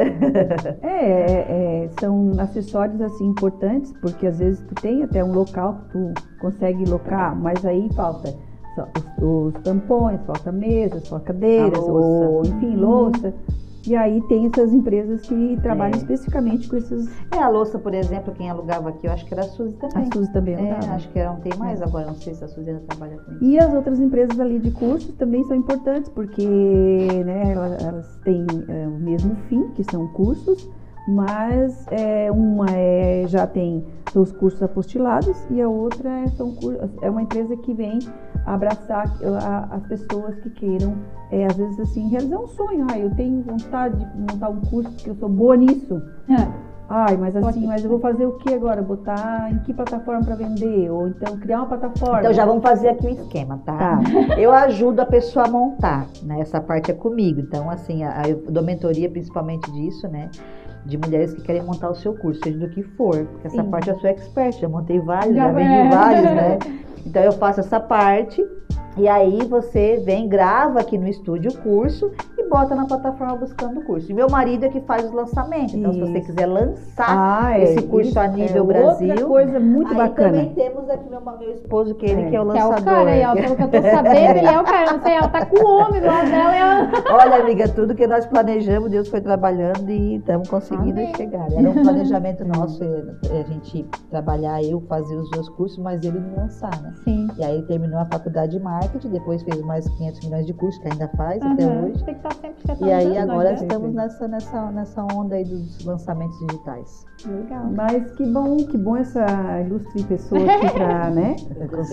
É, 0.83 0.89
é, 0.89 1.85
é, 1.85 1.89
são 2.01 2.33
acessórios 2.39 3.01
assim 3.03 3.27
importantes, 3.27 3.93
porque 4.01 4.27
às 4.27 4.39
vezes 4.39 4.61
tu 4.69 4.75
tem 4.77 5.03
até 5.03 5.23
um 5.23 5.33
local 5.33 5.75
que 5.75 5.93
tu 5.93 6.15
consegue 6.41 6.85
locar, 6.89 7.37
mas 7.37 7.65
aí 7.67 7.91
falta 7.95 8.35
os, 9.21 9.55
os 9.55 9.63
tampões, 9.63 10.19
falta 10.27 10.51
mesas, 10.51 11.07
falta 11.09 11.27
cadeiras, 11.27 11.79
ou 11.79 12.43
enfim, 12.47 12.75
louça. 12.77 13.35
E 13.87 13.95
aí 13.95 14.21
tem 14.23 14.47
essas 14.47 14.73
empresas 14.73 15.21
que 15.23 15.59
trabalham 15.63 15.95
É. 15.95 15.99
especificamente 15.99 16.69
com 16.69 16.77
esses. 16.77 17.09
É, 17.31 17.39
a 17.39 17.49
louça, 17.49 17.79
por 17.79 17.95
exemplo, 17.95 18.33
quem 18.35 18.51
alugava 18.51 18.89
aqui, 18.89 19.07
eu 19.07 19.13
acho 19.13 19.25
que 19.25 19.33
era 19.33 19.43
a 19.43 19.47
Suzy 19.47 19.77
A 19.83 19.89
também. 19.89 20.11
Suzy 20.13 20.33
também 20.33 20.55
É, 20.55 20.73
acho 20.91 21.09
que 21.11 21.19
era, 21.19 21.31
não 21.33 21.41
tem 21.41 21.57
mais 21.59 21.81
agora, 21.81 22.07
não 22.07 22.15
sei 22.15 22.35
se 22.35 22.43
a 22.45 22.49
Suzy 22.49 22.71
ainda 22.71 22.83
trabalha 22.89 23.17
com 23.19 23.33
isso. 23.33 23.45
E 23.45 23.59
as 23.59 23.73
outras 23.73 24.01
empresas 24.01 24.39
ali 24.41 24.59
de 24.59 24.71
cursos 24.73 25.15
também 25.15 25.45
são 25.45 25.57
importantes, 25.57 26.09
porque 26.11 26.47
né, 27.25 27.53
elas, 27.53 28.19
têm 28.25 28.45
é, 28.69 28.87
o 28.89 28.99
mesmo 28.99 29.37
fim, 29.49 29.69
que 29.75 29.85
são 29.85 30.09
cursos, 30.09 30.69
mas 31.09 31.87
é, 31.91 32.31
uma 32.33 32.67
é, 32.71 33.25
já 33.29 33.47
tem 33.47 33.85
seus 34.13 34.33
cursos 34.33 34.63
apostilados 34.63 35.37
e 35.51 35.61
a 35.61 35.69
outra 35.69 36.09
é, 36.11 36.27
são, 36.29 36.55
é 37.03 37.11
uma 37.11 37.23
empresa 37.23 37.57
que 37.57 37.73
vem 37.73 37.99
abraçar 38.47 39.05
as 39.71 39.83
pessoas 39.87 40.39
que 40.39 40.51
queiram, 40.51 40.95
é, 41.31 41.47
às 41.47 41.57
vezes 41.57 41.79
assim, 41.81 42.09
realizar 42.09 42.39
um 42.39 42.47
sonho. 42.47 42.87
Ah, 42.91 42.99
eu 42.99 43.11
tenho 43.15 43.43
vontade 43.43 43.97
de 43.97 44.19
montar 44.21 44.49
um 44.51 44.61
curso 44.61 44.91
porque 44.93 45.11
eu 45.11 45.15
sou 45.17 45.29
boa 45.29 45.57
nisso. 45.57 46.01
Ai, 46.89 47.17
mas 47.17 47.35
assim, 47.35 47.45
Pode- 47.45 47.67
mas 47.67 47.83
eu 47.83 47.91
vou 47.91 47.99
fazer 47.99 48.27
o 48.27 48.35
que 48.39 48.55
agora? 48.55 48.81
Botar 48.81 49.51
em 49.51 49.59
que 49.59 49.75
plataforma 49.75 50.23
para 50.25 50.37
vender? 50.37 50.89
Ou 50.89 51.09
então 51.09 51.37
criar 51.39 51.59
uma 51.59 51.67
plataforma? 51.67 52.21
Então 52.21 52.33
já 52.33 52.47
vamos 52.47 52.63
fazer 52.63 52.91
aqui 52.91 53.07
o 53.09 53.11
esquema, 53.11 53.61
tá? 53.67 53.77
Tá. 53.77 53.99
Eu 54.39 54.53
ajudo 54.53 55.01
a 55.01 55.05
pessoa 55.07 55.47
a 55.47 55.51
montar, 55.51 56.07
né? 56.23 56.39
Essa 56.41 56.61
parte 56.61 56.93
é 56.93 56.95
comigo. 56.95 57.41
Então, 57.41 57.69
assim, 57.69 58.05
a- 58.05 58.21
a- 58.23 58.29
eu 58.29 58.41
dou 58.49 58.63
mentoria 58.63 59.11
principalmente 59.11 59.69
disso, 59.73 60.07
né? 60.07 60.31
De 60.85 60.97
mulheres 60.97 61.35
que 61.35 61.43
querem 61.43 61.65
montar 61.65 61.91
o 61.91 61.95
seu 61.97 62.15
curso, 62.15 62.41
seja 62.45 62.57
do 62.61 62.69
que 62.69 62.85
for. 62.85 63.17
Porque 63.33 63.49
essa 63.49 63.61
Sim. 63.65 63.69
parte 63.69 63.91
eu 63.91 63.99
sou 63.99 64.09
expert, 64.09 64.61
já 64.61 64.69
montei 64.69 65.01
vários, 65.01 65.35
já, 65.35 65.47
Já 65.47 65.53
vendi 65.53 65.75
é. 65.75 65.89
vários, 65.89 66.23
né? 66.23 66.59
Então 67.07 67.23
eu 67.23 67.33
faço 67.33 67.61
essa 67.61 67.79
parte. 67.79 68.45
E 68.97 69.07
aí 69.09 69.45
você 69.45 70.01
vem, 70.05 70.27
grava 70.29 70.81
aqui 70.81 70.97
no 70.97 71.07
estúdio 71.07 71.51
o 71.51 71.59
curso 71.59 72.11
e 72.39 72.49
bota 72.49 72.75
na 72.75 72.87
plataforma 72.87 73.37
buscando 73.37 73.81
o 73.81 73.85
curso. 73.85 74.11
E 74.11 74.15
meu 74.15 74.29
marido 74.31 74.65
é 74.65 74.69
que 74.69 74.81
faz 74.81 75.05
os 75.05 75.13
lançamentos. 75.13 75.75
Então, 75.75 75.93
se 75.93 76.01
você 76.01 76.19
Isso. 76.19 76.27
quiser 76.29 76.47
lançar 76.47 77.07
Ah, 77.09 77.59
esse 77.61 77.83
curso 77.83 78.09
isso 78.11 78.19
a 78.21 78.27
nível 78.29 78.65
é 78.65 78.67
Brasil. 78.67 79.09
Outra 79.11 79.27
coisa 79.27 79.61
muito 79.61 79.91
aí 79.91 79.97
bacana. 79.97 80.29
também 80.31 80.55
temos 80.55 80.89
aqui 80.89 81.11
meu, 81.11 81.21
meu 81.21 81.51
esposo, 81.53 81.95
que 81.97 82.07
ele 82.07 82.23
É. 82.23 82.31
que 82.31 82.37
é 82.37 82.41
o 82.41 82.51
Que 82.51 82.59
é 82.59 82.65
lançador. 82.65 82.81
o 82.81 82.85
cara 82.85 83.11
aí, 83.11 83.25
ó, 83.27 83.35
pelo 83.35 83.57
que 83.57 83.63
eu 83.63 83.69
tô 83.71 83.83
sabendo, 83.83 84.39
ele 84.39 84.47
é 84.49 84.61
o 84.61 84.65
cara, 84.65 84.93
não 84.93 85.03
sei, 85.03 85.13
ela 85.15 85.29
tá 85.29 85.45
com 85.47 85.59
o 85.59 85.79
homem 85.79 86.01
do 86.01 86.07
lado 86.07 86.31
dela 86.31 86.57
ela... 86.57 86.91
Olha, 87.23 87.37
amiga, 87.43 87.69
tudo 87.69 87.95
que 87.95 88.07
nós 88.07 88.25
planejamos, 88.27 88.91
Deus 88.91 89.09
foi 89.09 89.21
trabalhando 89.21 89.91
e 89.91 90.17
estamos 90.17 90.49
conseguindo 90.49 90.99
Amém. 91.01 91.15
chegar. 91.17 91.53
Era 91.53 91.69
um 91.69 91.75
planejamento 91.83 92.45
nosso, 92.47 92.83
eh, 92.83 93.41
a 93.41 93.43
gente 93.53 93.85
trabalhar, 94.11 94.63
eu 94.63 94.81
fazer 94.89 95.17
os 95.17 95.29
meus 95.31 95.49
cursos, 95.51 95.77
mas 95.79 96.03
ele 96.03 96.19
me 96.19 96.35
lançar, 96.37 96.71
né? 96.81 96.93
Sim. 97.05 97.29
E 97.39 97.45
aí 97.45 97.57
ele 97.57 97.67
terminou 97.67 97.99
a 97.99 98.05
faculdade 98.07 98.53
de 98.53 98.61
marketing, 98.63 98.86
depois 99.09 99.43
fez 99.43 99.61
mais 99.63 99.89
500 99.89 100.25
milhões 100.25 100.47
de 100.47 100.55
cursos, 100.55 100.81
que 100.83 100.89
ainda 100.91 101.09
faz 101.17 101.43
até 101.43 101.65
Aham. 101.65 101.85
hoje. 101.87 102.05
Tem 102.05 102.15
que 102.15 102.21
estar 102.21 102.35
sempre 102.35 102.77
se 102.77 102.85
E 102.85 102.93
aí 102.93 103.19
agora 103.19 103.51
né? 103.51 103.55
estamos 103.57 103.95
nessa, 103.95 104.29
nessa, 104.29 104.71
nessa 104.71 105.07
onda 105.15 105.35
aí 105.37 105.45
dos 105.45 105.85
lançamentos 105.85 106.39
digitais. 106.47 107.07
Legal. 107.27 107.65
Mas 107.75 108.11
que 108.13 108.27
bom, 108.27 108.57
que 108.57 108.79
bom 108.79 108.97
essa 108.97 109.27
ilustre 109.63 110.03
pessoa 110.05 110.41
aqui 110.45 110.71
para 110.73 111.11
né, 111.11 111.37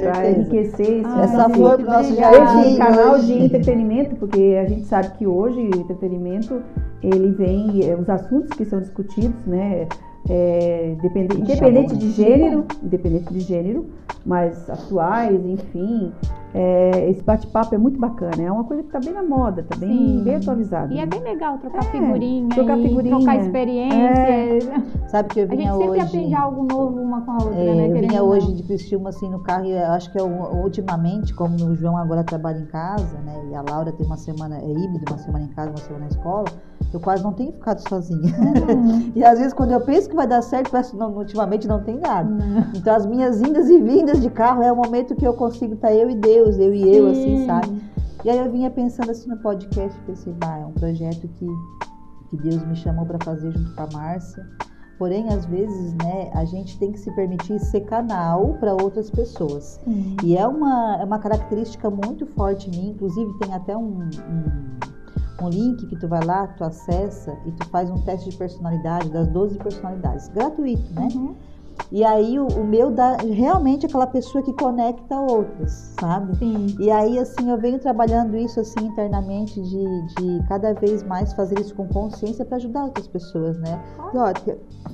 pra 0.02 0.30
enriquecer 0.30 1.00
esse, 1.00 1.06
Ah, 1.08 1.22
Essa 1.24 1.50
flor 1.50 1.78
do 1.78 1.86
nosso 1.86 2.16
jardim. 2.16 2.78
canal 2.78 3.14
hoje. 3.16 3.28
de 3.28 3.46
entretenimento, 3.46 4.16
porque 4.18 4.60
a 4.64 4.68
gente 4.68 4.86
sabe 4.86 5.10
que 5.18 5.26
hoje 5.28 5.60
o 5.60 5.76
entretenimento 5.76 6.62
ele 7.02 7.32
vem, 7.32 7.94
os 8.00 8.10
assuntos 8.10 8.50
que 8.52 8.64
são 8.66 8.80
discutidos, 8.80 9.46
né? 9.46 9.88
É, 10.30 10.96
depende- 11.02 11.38
independente 11.40 11.96
de 11.98 12.12
gênero, 12.12 12.66
independente 12.84 13.34
de 13.34 13.40
gênero, 13.42 13.86
mas 14.26 14.70
atuais, 14.70 15.46
enfim, 15.46 16.12
é, 16.54 17.10
esse 17.10 17.22
bate-papo 17.24 17.74
é 17.76 17.78
muito 17.78 18.00
bacana, 18.00 18.42
é 18.42 18.50
uma 18.52 18.64
coisa 18.64 18.84
que 18.84 18.90
está 18.90 19.00
bem 19.00 19.14
na 19.14 19.24
moda, 19.24 19.62
está 19.62 19.76
bem, 19.76 20.24
bem 20.24 20.36
atualizada. 20.36 20.94
E 20.94 20.98
é 20.98 21.02
né? 21.02 21.08
bem 21.08 21.22
legal 21.22 21.58
trocar 21.58 21.80
É, 21.80 21.92
figurinha, 21.92 22.48
trocar 22.50 22.78
figurinha. 22.78 23.18
trocar 23.18 23.36
experiências. 23.38 24.84
Sabe 25.08 25.30
que 25.30 25.40
eu 25.42 25.44
A 25.44 25.48
gente 25.48 25.58
vinha 25.58 25.72
sempre 25.74 25.90
hoje. 25.90 26.00
aprende 26.02 26.36
algo 26.36 26.64
novo 26.64 27.02
uma 27.02 27.22
com 27.22 27.32
a 27.32 27.36
outra, 27.36 27.56
É, 27.56 27.76
né? 27.76 27.88
eu 27.90 27.94
vinha 28.08 28.20
não. 28.22 28.28
hoje 28.30 28.54
de 28.54 28.64
Criciúma 28.64 29.10
assim 29.10 29.30
no 29.30 29.40
carro 29.40 29.66
e 29.66 29.72
eu 29.72 29.92
acho 29.92 30.12
que 30.12 30.20
eu, 30.20 30.28
ultimamente, 30.64 31.34
como 31.34 31.56
o 31.56 31.76
João 31.76 31.98
agora 31.98 32.24
trabalha 32.24 32.60
em 32.60 32.66
casa, 32.66 33.18
né? 33.26 33.34
E 33.52 33.56
a 33.56 33.62
Laura 33.68 33.92
tem 33.92 34.06
uma 34.06 34.18
semana, 34.18 34.58
é 34.58 34.70
híbrido, 34.72 35.04
uma 35.10 35.18
semana 35.18 35.44
em 35.46 35.50
casa, 35.50 35.70
uma 35.70 35.78
semana 35.78 36.06
na 36.06 36.08
escola, 36.12 36.46
eu 36.92 37.00
quase 37.00 37.24
não 37.24 37.34
tenho 37.34 37.52
ficado 37.54 37.88
sozinha. 37.88 38.34
Hum, 38.40 39.12
E 39.16 39.24
às 39.24 39.38
vezes 39.38 39.54
quando 39.54 39.72
eu 39.72 39.82
penso 39.82 40.10
que 40.10 40.16
vai 40.16 40.28
dar 40.28 40.42
certo, 40.42 40.72
parece 40.72 40.96
não- 40.96 41.16
ultimamente 41.16 41.68
não 41.68 41.82
tem 41.84 42.00
nada. 42.00 42.30
não. 42.30 42.64
Então 42.76 42.96
as 42.96 43.06
minhas 43.06 43.42
indas 43.42 43.70
e 43.70 43.80
vindas 43.80 44.22
de 44.22 44.30
carro 44.30 44.62
é 44.64 44.72
o 44.72 44.76
momento 44.76 45.16
que 45.16 45.26
eu 45.26 45.34
consigo 45.34 45.74
estar 45.76 45.94
eu 45.94 46.10
e 46.10 46.16
Deus, 46.16 46.58
eu 46.58 46.74
e 46.74 46.96
eu, 46.96 47.08
assim, 47.10 47.38
Sim. 47.38 47.46
sabe? 47.46 47.82
E 48.26 48.30
aí 48.30 48.38
eu 48.38 48.50
vinha 48.52 48.70
pensando 48.72 49.12
assim 49.12 49.30
no 49.30 49.38
podcast, 49.38 50.00
pensei, 50.06 50.34
bah, 50.34 50.58
é 50.60 50.66
um 50.66 50.72
projeto 50.72 51.28
que, 51.28 51.48
que 52.30 52.38
Deus 52.38 52.64
me 52.66 52.76
chamou 52.76 53.06
para 53.06 53.20
fazer 53.24 53.52
junto 53.52 53.76
com 53.76 53.82
a 53.84 53.88
Márcia. 53.94 54.46
Porém, 54.98 55.28
às 55.28 55.46
vezes, 55.48 55.94
né, 55.96 56.30
a 56.34 56.46
gente 56.46 56.78
tem 56.80 56.92
que 56.92 57.00
se 57.00 57.14
permitir 57.16 57.60
ser 57.60 57.82
canal 57.82 58.54
para 58.60 58.72
outras 58.74 59.10
pessoas. 59.10 59.78
Sim. 59.84 60.16
E 60.24 60.38
é 60.38 60.48
uma, 60.48 60.98
é 61.02 61.04
uma 61.04 61.20
característica 61.20 61.90
muito 61.90 62.26
forte 62.28 62.70
em 62.70 62.72
mim, 62.80 62.90
inclusive 62.92 63.30
tem 63.40 63.54
até 63.54 63.76
um, 63.76 64.00
um, 64.00 64.80
um 65.42 65.50
link 65.50 65.86
que 65.88 65.96
tu 65.96 66.08
vai 66.08 66.24
lá, 66.24 66.48
tu 66.48 66.64
acessa 66.64 67.38
e 67.46 67.52
tu 67.52 67.68
faz 67.70 67.90
um 67.90 68.00
teste 68.02 68.30
de 68.30 68.38
personalidade, 68.38 69.10
das 69.10 69.28
12 69.28 69.58
personalidades, 69.58 70.28
gratuito, 70.30 70.94
né? 70.94 71.08
Uhum. 71.14 71.36
E 71.92 72.04
aí 72.04 72.40
o, 72.40 72.48
o 72.48 72.64
meu 72.64 72.92
dá 72.92 73.18
realmente 73.18 73.86
aquela 73.86 74.08
pessoa 74.08 74.44
que 74.44 74.54
conecta 74.54 75.16
outras, 75.20 75.94
sabe? 76.00 76.36
Sim. 76.38 76.76
E 76.80 76.90
aí, 76.90 77.20
assim, 77.20 77.50
eu 77.50 77.58
venho 77.58 77.80
trabalhando 77.80 78.36
isso 78.36 78.60
assim 78.60 78.86
internamente 78.86 79.62
de, 79.62 80.08
de 80.16 80.48
cada 80.48 80.74
vez 80.74 81.04
mais 81.04 81.34
fazer 81.34 81.60
isso 81.60 81.76
com 81.76 81.88
consciência 81.88 82.44
para 82.46 82.58
ajudar 82.58 82.86
outras 82.86 83.08
pessoas, 83.08 83.58
né? 83.60 83.80
E, 84.14 84.18
ó, 84.18 84.34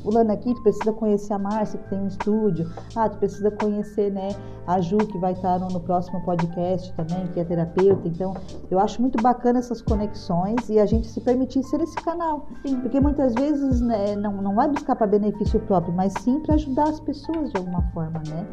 fulano 0.04 0.32
aqui, 0.32 0.54
tu 0.54 0.62
precisa 0.64 0.94
conhecer 0.94 1.34
a 1.34 1.40
Márcia, 1.40 1.80
que 1.80 1.90
tem 1.90 2.00
um 2.00 2.08
estúdio. 2.08 2.70
Ah, 2.96 3.10
tu 3.10 3.18
precisa 3.18 3.52
conhecer, 3.52 4.12
né, 4.12 4.30
a 4.68 4.80
Ju, 4.82 4.98
que 4.98 5.18
vai 5.18 5.34
estar 5.34 5.60
no, 5.60 5.68
no 5.68 5.80
próximo 5.80 6.22
podcast 6.24 6.94
também, 6.94 7.28
que 7.28 7.40
é 7.40 7.44
terapeuta. 7.44 8.08
Então, 8.08 8.34
eu 8.70 8.80
acho 8.80 9.02
muito 9.02 9.22
bacana 9.22 9.60
essas 9.60 9.82
conexões 9.82 10.70
e 10.70 10.80
a 10.80 10.86
gente 10.86 11.08
se 11.08 11.20
permitir 11.22 11.64
ser 11.64 11.82
esse 11.82 11.96
canal. 11.96 12.48
Sim. 12.66 12.80
Porque 12.82 13.00
muitas 13.00 13.34
vezes 13.36 13.82
né, 13.82 14.16
não, 14.16 14.34
não 14.42 14.56
vai 14.56 14.68
buscar 14.68 14.96
para 14.96 15.08
benefício 15.08 15.60
próprio, 15.62 15.94
mas 15.94 16.14
sim 16.20 16.40
para 16.40 16.56
ajudar 16.56 16.69
as 16.78 17.00
pessoas 17.00 17.52
de 17.52 17.58
alguma 17.58 17.82
forma, 17.94 18.22
né? 18.28 18.46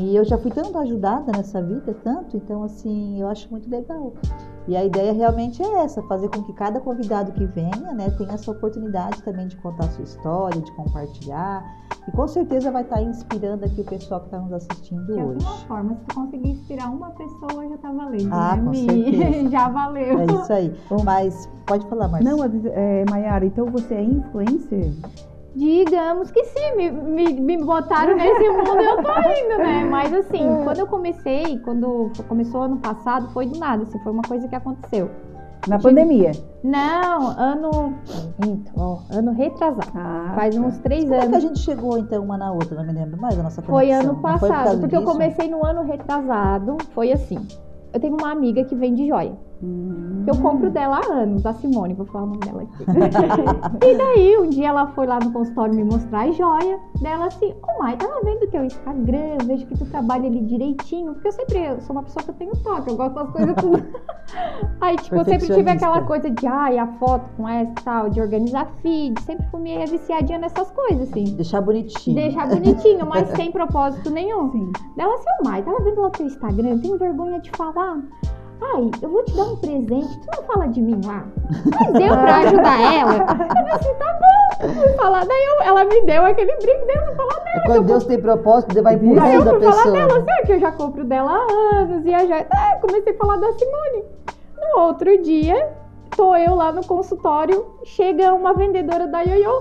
E 0.00 0.14
eu 0.16 0.24
já 0.24 0.38
fui 0.38 0.50
tanto 0.50 0.76
ajudada 0.78 1.30
nessa 1.36 1.62
vida, 1.62 1.94
tanto, 2.04 2.36
então 2.36 2.62
assim, 2.62 3.20
eu 3.20 3.28
acho 3.28 3.50
muito 3.50 3.68
legal. 3.70 4.12
E 4.66 4.76
a 4.76 4.84
ideia 4.84 5.12
realmente 5.12 5.62
é 5.62 5.82
essa, 5.82 6.02
fazer 6.02 6.28
com 6.28 6.42
que 6.42 6.52
cada 6.52 6.78
convidado 6.80 7.32
que 7.32 7.44
venha, 7.46 7.92
né, 7.94 8.10
tenha 8.18 8.32
essa 8.32 8.50
oportunidade 8.50 9.22
também 9.22 9.48
de 9.48 9.56
contar 9.56 9.86
a 9.86 9.90
sua 9.90 10.04
história, 10.04 10.60
de 10.60 10.70
compartilhar. 10.72 11.64
E 12.06 12.10
com 12.12 12.28
certeza 12.28 12.70
vai 12.70 12.82
estar 12.82 13.02
inspirando 13.02 13.64
aqui 13.64 13.80
o 13.80 13.84
pessoal 13.84 14.20
que 14.20 14.26
está 14.26 14.38
nos 14.38 14.52
assistindo 14.52 15.04
De 15.06 15.12
alguma 15.20 15.34
hoje. 15.36 15.66
forma, 15.66 15.94
se 15.94 16.00
tu 16.06 16.14
conseguir 16.14 16.50
inspirar 16.50 16.90
uma 16.90 17.10
pessoa, 17.10 17.68
já 17.68 17.76
tá 17.78 17.90
valendo, 17.92 18.28
Ah, 18.32 18.56
né, 18.56 18.62
com 18.62 18.70
Mi? 18.70 18.86
certeza. 18.86 19.48
já 19.50 19.68
valeu. 19.68 20.18
É 20.20 20.24
isso 20.26 20.52
aí. 20.52 20.74
Mas 21.04 21.48
pode 21.66 21.86
falar, 21.88 22.08
Marcia. 22.08 22.30
Não, 22.30 22.44
é, 22.72 23.04
Maiara, 23.10 23.44
então 23.46 23.66
você 23.66 23.94
é 23.94 24.02
influencer? 24.02 24.92
Digamos 25.54 26.30
que 26.30 26.44
sim, 26.44 26.76
me, 26.76 26.90
me, 26.90 27.32
me 27.40 27.56
botaram 27.64 28.14
nesse 28.16 28.48
mundo 28.50 28.80
eu 28.80 28.96
tô 29.02 29.10
indo, 29.10 29.58
né? 29.58 29.84
Mas 29.90 30.12
assim, 30.14 30.46
quando 30.62 30.78
eu 30.78 30.86
comecei, 30.86 31.58
quando 31.60 32.10
começou 32.28 32.62
ano 32.62 32.76
passado, 32.78 33.28
foi 33.32 33.46
do 33.46 33.58
nada, 33.58 33.82
assim, 33.82 33.98
foi 34.00 34.12
uma 34.12 34.22
coisa 34.22 34.46
que 34.46 34.54
aconteceu. 34.54 35.10
Na 35.66 35.76
Tive- 35.76 35.88
pandemia? 35.90 36.30
Não, 36.62 37.28
ano. 37.36 37.94
Ó, 38.76 38.98
ano 39.10 39.32
retrasado. 39.32 39.90
Ah, 39.94 40.32
Faz 40.34 40.54
tá. 40.54 40.60
uns 40.60 40.78
três 40.78 41.02
Como 41.04 41.14
é 41.14 41.18
que 41.18 41.24
a 41.24 41.28
anos. 41.28 41.42
gente 41.42 41.58
chegou 41.58 41.98
então 41.98 42.22
uma 42.24 42.38
na 42.38 42.52
outra? 42.52 42.76
Não 42.76 42.84
me 42.84 42.92
lembro 42.92 43.20
mais 43.20 43.36
da 43.36 43.42
nossa 43.42 43.60
Foi 43.62 43.86
conexão. 43.88 44.00
ano 44.00 44.12
Não 44.14 44.20
foi 44.20 44.32
por 44.38 44.40
passado, 44.48 44.80
porque 44.80 44.94
eu 44.96 45.00
disso? 45.00 45.12
comecei 45.12 45.48
no 45.50 45.66
ano 45.66 45.82
retrasado. 45.82 46.76
Foi 46.94 47.10
assim. 47.12 47.38
Eu 47.92 48.00
tenho 48.00 48.14
uma 48.14 48.30
amiga 48.30 48.62
que 48.64 48.74
vende 48.76 49.06
joia. 49.08 49.32
Hum. 49.62 50.22
Que 50.24 50.30
eu 50.30 50.36
compro 50.40 50.70
dela 50.70 51.00
há 51.00 51.12
anos, 51.12 51.44
a 51.44 51.52
Simone, 51.52 51.94
vou 51.94 52.06
falar 52.06 52.24
o 52.24 52.26
nome 52.28 52.40
dela 52.40 52.62
aqui. 52.62 52.84
e 53.84 53.96
daí, 53.96 54.38
um 54.38 54.48
dia 54.48 54.68
ela 54.68 54.86
foi 54.88 55.06
lá 55.06 55.18
no 55.18 55.32
consultório 55.32 55.74
me 55.74 55.84
mostrar 55.84 56.28
as 56.28 56.36
joias. 56.36 56.80
Daí 57.00 57.12
ela 57.12 57.26
assim, 57.26 57.54
ô 57.62 57.82
Mai, 57.82 57.96
tava 57.96 58.20
vendo 58.22 58.48
teu 58.50 58.64
Instagram, 58.64 59.38
vejo 59.46 59.66
que 59.66 59.76
tu 59.76 59.84
trabalha 59.86 60.26
ali 60.26 60.42
direitinho. 60.42 61.14
Porque 61.14 61.28
eu 61.28 61.32
sempre 61.32 61.58
eu 61.58 61.80
sou 61.80 61.96
uma 61.96 62.02
pessoa 62.04 62.22
que 62.22 62.30
eu 62.30 62.34
tenho 62.34 62.52
toque, 62.62 62.90
eu 62.90 62.96
gosto 62.96 63.14
das 63.14 63.30
coisas 63.30 63.54
tudo. 63.56 63.84
Aí, 64.80 64.96
tipo, 64.96 65.16
eu 65.16 65.24
sempre 65.24 65.46
tive 65.46 65.70
aquela 65.70 66.02
coisa 66.02 66.30
de, 66.30 66.46
ai, 66.46 66.78
a 66.78 66.86
foto 66.98 67.28
com 67.36 67.48
essa 67.48 67.70
e 67.70 67.84
tal, 67.84 68.10
de 68.10 68.20
organizar 68.20 68.70
feed. 68.82 69.20
Sempre 69.22 69.46
fui 69.50 69.60
meio 69.60 69.86
viciadinha 69.86 70.38
nessas 70.38 70.70
coisas, 70.70 71.08
assim. 71.08 71.24
Deixar 71.34 71.60
bonitinho. 71.62 72.16
Deixar 72.16 72.46
bonitinho, 72.48 73.06
mas 73.06 73.28
sem 73.34 73.50
propósito 73.50 74.10
nenhum. 74.10 74.52
Sim. 74.52 74.72
Ela 74.96 75.14
assim, 75.14 75.30
ô 75.40 75.48
Mai, 75.48 75.62
tava 75.62 75.82
vendo 75.82 76.00
lá 76.00 76.08
o 76.08 76.10
teu 76.10 76.26
Instagram, 76.26 76.68
eu 76.68 76.80
tenho 76.80 76.98
vergonha 76.98 77.40
de 77.40 77.50
falar. 77.52 78.02
Ai, 78.60 78.90
eu 79.02 79.08
vou 79.10 79.24
te 79.24 79.34
dar 79.36 79.44
um 79.44 79.56
presente, 79.56 80.18
tu 80.20 80.26
não 80.36 80.42
fala 80.46 80.66
de 80.68 80.80
mim 80.82 81.00
lá? 81.04 81.24
Mas 81.80 81.92
deu 81.92 82.08
pra 82.16 82.36
ajudar 82.38 82.80
ela? 82.94 83.14
Eu 83.14 83.74
assim, 83.74 83.94
tá 83.94 84.18
bom. 84.20 84.72
Fui 84.80 84.92
falar, 84.94 85.24
daí 85.24 85.44
eu- 85.46 85.62
ela 85.66 85.84
me 85.84 86.00
deu 86.02 86.24
aquele 86.26 86.56
brinco, 86.56 86.86
daí 86.86 86.96
eu 86.96 87.06
fui 87.06 87.14
falar 87.14 87.44
dela. 87.44 87.56
É 87.56 87.66
quando 87.66 87.86
Deus 87.86 88.04
tem 88.04 88.20
propósito, 88.20 88.72
Deus 88.74 88.82
vai 88.84 88.94
Aí 88.94 89.00
eu 89.00 89.12
empurrando 89.12 89.48
a 89.48 89.52
fui 89.54 89.60
falar 89.62 89.76
pessoa. 89.84 89.92
dela, 89.92 90.18
assim, 90.18 90.46
que 90.46 90.52
eu 90.52 90.58
já 90.60 90.72
compro 90.72 91.04
dela 91.04 91.30
há 91.32 91.76
anos, 91.80 92.04
e 92.04 92.10
já... 92.10 92.46
Ah, 92.52 92.78
comecei 92.80 93.12
a 93.12 93.16
falar 93.16 93.36
da 93.36 93.52
Simone. 93.52 94.04
No 94.74 94.80
outro 94.82 95.22
dia, 95.22 95.70
tô 96.16 96.34
eu 96.34 96.54
lá 96.56 96.72
no 96.72 96.84
consultório, 96.84 97.64
chega 97.84 98.34
uma 98.34 98.52
vendedora 98.54 99.06
da 99.06 99.20
Yoyo 99.22 99.60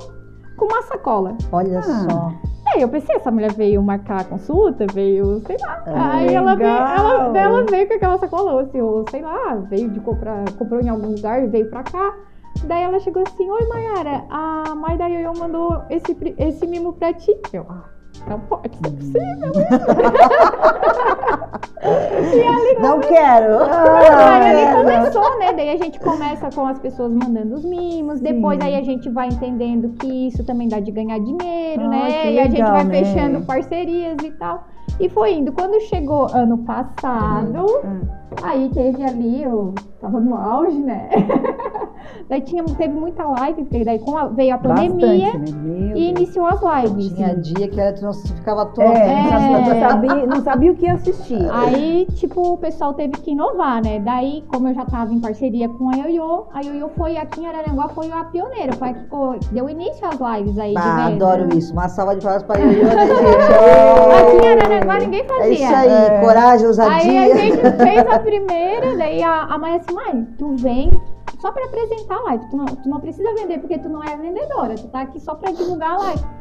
com 0.58 0.66
uma 0.66 0.82
sacola. 0.84 1.38
Olha 1.52 1.80
Ah. 1.80 1.84
só. 1.84 2.32
Aí 2.74 2.82
eu 2.82 2.90
pensei, 2.90 3.16
essa 3.16 3.32
mulher 3.32 3.54
veio 3.54 3.82
marcar 3.82 4.22
a 4.22 4.24
consulta, 4.24 4.86
veio, 4.94 5.42
sei 5.46 5.58
lá. 5.62 5.84
Ah, 5.86 6.18
aí 6.18 6.34
ela 6.34 6.56
veio, 6.56 6.70
ela, 6.70 7.38
ela 7.38 7.64
veio 7.64 7.88
com 7.88 7.94
aquela 7.94 8.18
sacola, 8.18 8.62
assim, 8.62 8.82
ou 8.82 9.06
sei 9.10 9.22
lá, 9.22 9.56
veio 9.70 9.90
de 9.90 10.00
comprar, 10.00 10.44
comprou 10.58 10.82
em 10.82 10.90
algum 10.90 11.12
lugar 11.16 11.44
e 11.44 11.48
veio 11.48 11.70
pra 11.70 11.84
cá. 11.84 12.14
Daí 12.66 12.84
ela 12.84 13.00
chegou 13.00 13.24
assim, 13.24 13.50
oi 13.50 13.68
Mayara, 13.68 14.26
a 14.30 14.96
da 14.98 15.08
Yoyo 15.08 15.34
mandou 15.38 15.84
esse, 15.90 16.16
esse 16.38 16.66
mimo 16.66 16.94
pra 16.94 17.14
ti. 17.14 17.36
Eu, 17.54 17.66
ah, 17.70 17.84
não 18.30 18.40
pode 18.40 18.76
ser 18.78 18.92
possível. 18.92 19.52
Não 22.82 23.00
quero. 23.00 23.60
aí 23.64 24.56
é, 24.56 24.68
ali 24.68 24.76
começou, 24.76 25.40
né? 25.40 25.54
Daí 25.54 25.70
a 25.70 25.78
gente 25.78 26.00
começa 26.00 26.50
com 26.54 26.66
as 26.66 26.80
pessoas 26.80 27.12
mandando 27.12 27.56
os 27.56 27.64
mimos, 27.66 28.20
depois 28.20 28.60
aí 28.62 28.76
a 28.76 28.84
gente 28.84 29.10
vai 29.10 29.28
entendendo 29.28 29.90
que 30.00 30.28
isso 30.28 30.44
também 30.44 30.68
dá 30.68 30.80
de 30.80 30.92
ganhar 30.92 31.20
dinheiro, 31.20 31.84
Ah, 31.86 31.90
né? 31.90 32.32
E 32.34 32.40
a 32.40 32.48
gente 32.48 32.62
vai 32.62 32.84
né? 32.84 33.04
fechando 33.04 33.42
parcerias 33.46 34.18
e 34.24 34.32
tal. 34.32 34.66
E 35.00 35.10
foi 35.10 35.34
indo. 35.34 35.52
Quando 35.52 35.80
chegou 35.82 36.28
ano 36.34 36.58
passado, 36.60 37.66
aí 38.44 38.70
teve 38.74 39.04
ali, 39.04 39.44
eu 39.44 39.74
tava 40.08 40.20
no 40.22 40.36
auge, 40.36 40.78
né? 40.80 41.10
daí 42.30 42.42
tinha, 42.42 42.64
teve 42.64 42.94
muita 42.94 43.24
live, 43.26 43.64
porque 43.64 43.84
daí 43.84 44.02
a- 44.16 44.28
veio 44.28 44.56
a 44.56 44.58
pandemia 44.58 45.32
Bastante, 45.34 45.54
né? 45.54 45.92
E 45.96 46.10
iniciou 46.10 46.46
as 46.46 46.62
lives. 46.62 47.14
Tinha 47.14 47.36
dia 47.36 47.68
que 47.68 47.80
era, 47.80 47.94
tu 47.94 48.04
não 48.04 48.14
ficava 48.14 48.66
toda. 48.68 48.88
É, 48.88 49.24
não 49.24 49.80
sabia- 49.90 50.12
É. 50.24 50.26
Não, 50.26 50.42
sabia, 50.42 50.72
o 50.72 50.76
que 50.76 50.88
assistir. 50.88 51.48
Aí, 51.52 52.08
tipo, 52.16 52.54
o 52.54 52.58
pessoal 52.58 52.94
teve 52.94 53.14
que 53.14 53.32
inovar, 53.32 53.84
né? 53.84 54.00
Daí, 54.00 54.44
como 54.48 54.68
eu 54.70 54.74
já 54.74 54.86
tava 54.86 55.14
em 55.14 55.20
parceria 55.20 55.68
com 55.68 55.90
a 55.90 55.96
Yoyo, 55.96 56.46
a 56.54 56.62
Yoyo 56.62 56.90
foi 56.98 57.18
aqui 57.18 57.42
em 57.42 57.48
Araranguá, 57.48 57.90
foi 57.90 58.10
a 58.12 58.24
pioneira, 58.26 58.74
foi 58.74 58.90
a 58.90 58.94
que 58.94 59.54
deu 59.54 59.70
início 59.70 60.06
às 60.08 60.20
lives 60.38 60.58
aí 60.58 60.74
Ah, 60.78 61.08
adoro 61.08 61.48
isso. 61.58 61.74
Uma 61.74 61.90
salva 61.90 62.16
de 62.16 62.24
palmas 62.24 62.44
para 62.44 62.60
Ioiô, 62.62 62.84
né, 62.84 63.08
gente? 63.08 64.38
Aqui 64.38 64.46
em! 64.46 64.50
Araranguá 64.62 65.00
ninguém 65.00 65.24
fazia. 65.26 65.44
É 65.46 65.54
isso 65.54 65.76
aí, 65.76 65.90
É. 65.90 66.20
coragem, 66.22 66.60
Aí 66.62 66.68
ousadia. 66.68 67.22
a 67.22 67.36
gente 67.38 67.58
fez 67.78 68.08
a 68.10 68.20
primeira, 68.20 68.96
daí 68.98 69.22
a, 69.24 69.44
a 69.44 69.58
mãe 69.58 69.76
assim, 69.76 69.94
mãe, 69.98 70.26
tu 70.38 70.56
vem 70.58 70.90
só 71.40 71.52
pra 71.52 71.66
apresentar 71.66 72.18
a 72.18 72.24
live. 72.24 72.50
Tu 72.50 72.58
não, 72.58 72.66
tu 72.66 72.90
não 72.90 73.00
precisa 73.00 73.34
vender 73.34 73.60
porque 73.60 73.80
tu 73.80 73.90
não 73.90 74.04
é 74.04 74.16
vendedora, 74.16 74.76
tu 74.76 74.88
tá 74.90 75.02
aqui 75.02 75.20
só 75.20 75.36
pra 75.36 75.52
divulgar 75.52 75.92
a 75.92 75.98
live. 75.98 76.37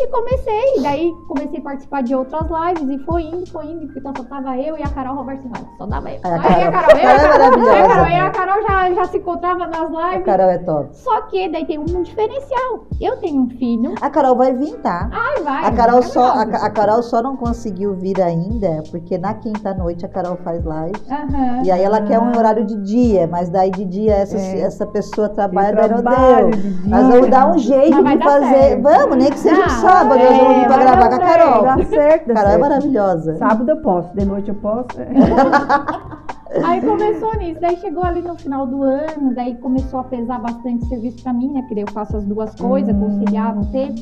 E 0.00 0.06
comecei, 0.08 0.82
daí 0.82 1.12
comecei 1.28 1.58
a 1.58 1.62
participar 1.62 2.02
de 2.02 2.14
outras 2.14 2.46
lives 2.48 2.88
e 3.00 3.04
foi 3.04 3.22
indo, 3.22 3.46
foi 3.50 3.66
indo, 3.66 3.90
então 3.96 4.12
só 4.16 4.24
tava 4.24 4.56
eu 4.58 4.76
e 4.78 4.82
a 4.82 4.88
Carol 4.88 5.16
Roberto 5.16 5.44
Live. 5.52 5.68
Só 5.78 5.86
dava 5.86 6.10
eu. 6.10 6.20
Ai, 6.24 6.32
a 6.32 6.58
e 6.58 6.62
a 6.66 6.72
Carol. 6.72 6.88
Carol, 6.88 6.98
eu 6.98 7.08
e 7.08 7.14
a 7.14 7.20
Carol 7.20 7.44
é 7.44 7.48
Carol. 7.48 7.76
eu 7.76 7.84
a 7.84 7.88
Carol, 7.88 8.08
e 8.08 8.14
a 8.14 8.24
né? 8.24 8.30
Carol 8.30 8.62
já, 8.62 8.94
já 8.94 9.04
se 9.06 9.16
encontrava 9.18 9.66
nas 9.66 9.94
A 9.94 10.10
lives. 10.10 10.24
Carol 10.26 10.50
é 10.50 10.58
top. 10.58 10.88
Só 10.96 11.20
que 11.22 11.48
daí 11.48 11.66
tem 11.66 11.78
um 11.78 12.02
diferencial. 12.02 12.86
Eu 13.00 13.16
tenho 13.18 13.42
um 13.42 13.48
filho. 13.50 13.94
A 14.00 14.10
Carol 14.10 14.36
vai 14.36 14.52
vir, 14.54 14.76
tá? 14.78 15.08
Ai, 15.12 15.42
vai. 15.42 15.64
A 15.64 15.72
Carol, 15.72 16.02
só, 16.02 16.20
a, 16.32 16.42
a 16.42 16.70
Carol 16.70 17.02
só 17.02 17.22
não 17.22 17.36
conseguiu 17.36 17.94
vir 17.94 18.20
ainda, 18.20 18.82
porque 18.90 19.18
na 19.18 19.34
quinta-noite 19.34 20.04
a 20.04 20.08
Carol 20.08 20.36
faz 20.44 20.64
live. 20.64 20.96
Aham. 21.10 21.62
E 21.64 21.70
aí 21.70 21.82
ela 21.82 22.00
quer 22.02 22.18
um 22.18 22.36
horário 22.36 22.64
de 22.64 22.76
dia, 22.82 23.26
mas 23.26 23.48
daí 23.48 23.70
de 23.70 23.84
dia 23.84 24.14
essa, 24.14 24.36
É. 24.38 24.60
essa 24.60 24.86
pessoa 24.86 25.28
trabalha, 25.28 25.70
Eu 25.70 25.76
daí 25.76 25.88
não 25.90 26.02
trabalho 26.02 26.50
deu. 26.50 26.60
de 26.60 26.70
dia. 26.82 26.88
Nós 26.90 27.08
vamos 27.08 27.28
dar 27.30 27.50
um 27.54 27.58
jeito 27.58 28.02
Mas 28.02 28.18
de 28.18 28.24
fazer. 28.24 28.48
certo. 28.54 28.82
Vamos, 28.82 29.16
nem 29.16 29.30
que 29.30 29.38
seja 29.38 29.64
Ah, 29.64 29.68
sábado, 29.80 30.20
é, 30.20 30.32
vamos 30.38 30.54
vir 30.56 30.66
pra 30.66 30.76
vai 30.76 30.84
gravar 30.86 31.08
com 31.08 31.14
a. 31.14 31.18
Carol. 31.18 31.62
Dá 31.62 31.84
certo, 31.84 32.26
dá 32.28 32.34
Carol 32.34 32.50
é 32.52 32.58
maravilhosa. 32.58 33.36
Sábado 33.36 33.70
eu 33.70 33.76
posso, 33.78 34.16
de 34.16 34.24
noite 34.24 34.48
eu 34.48 34.54
posso. 34.56 34.88
Aí 36.64 36.80
começou 36.80 37.34
nisso, 37.36 37.60
daí 37.60 37.76
chegou 37.76 38.02
ali 38.02 38.22
no 38.22 38.34
final 38.34 38.66
do 38.66 38.82
ano, 38.82 39.34
daí 39.34 39.54
começou 39.56 40.00
a 40.00 40.04
pesar 40.04 40.38
bastante 40.40 40.86
serviço 40.86 41.22
pra 41.22 41.32
mim, 41.32 41.50
né? 41.52 41.60
Porque 41.60 41.74
daí 41.74 41.84
eu 41.86 41.92
faço 41.92 42.16
as 42.16 42.24
duas 42.24 42.54
coisas, 42.54 42.94
Hum. 42.94 43.00
conciliar 43.00 43.54
no 43.54 43.66
tempo. 43.66 44.00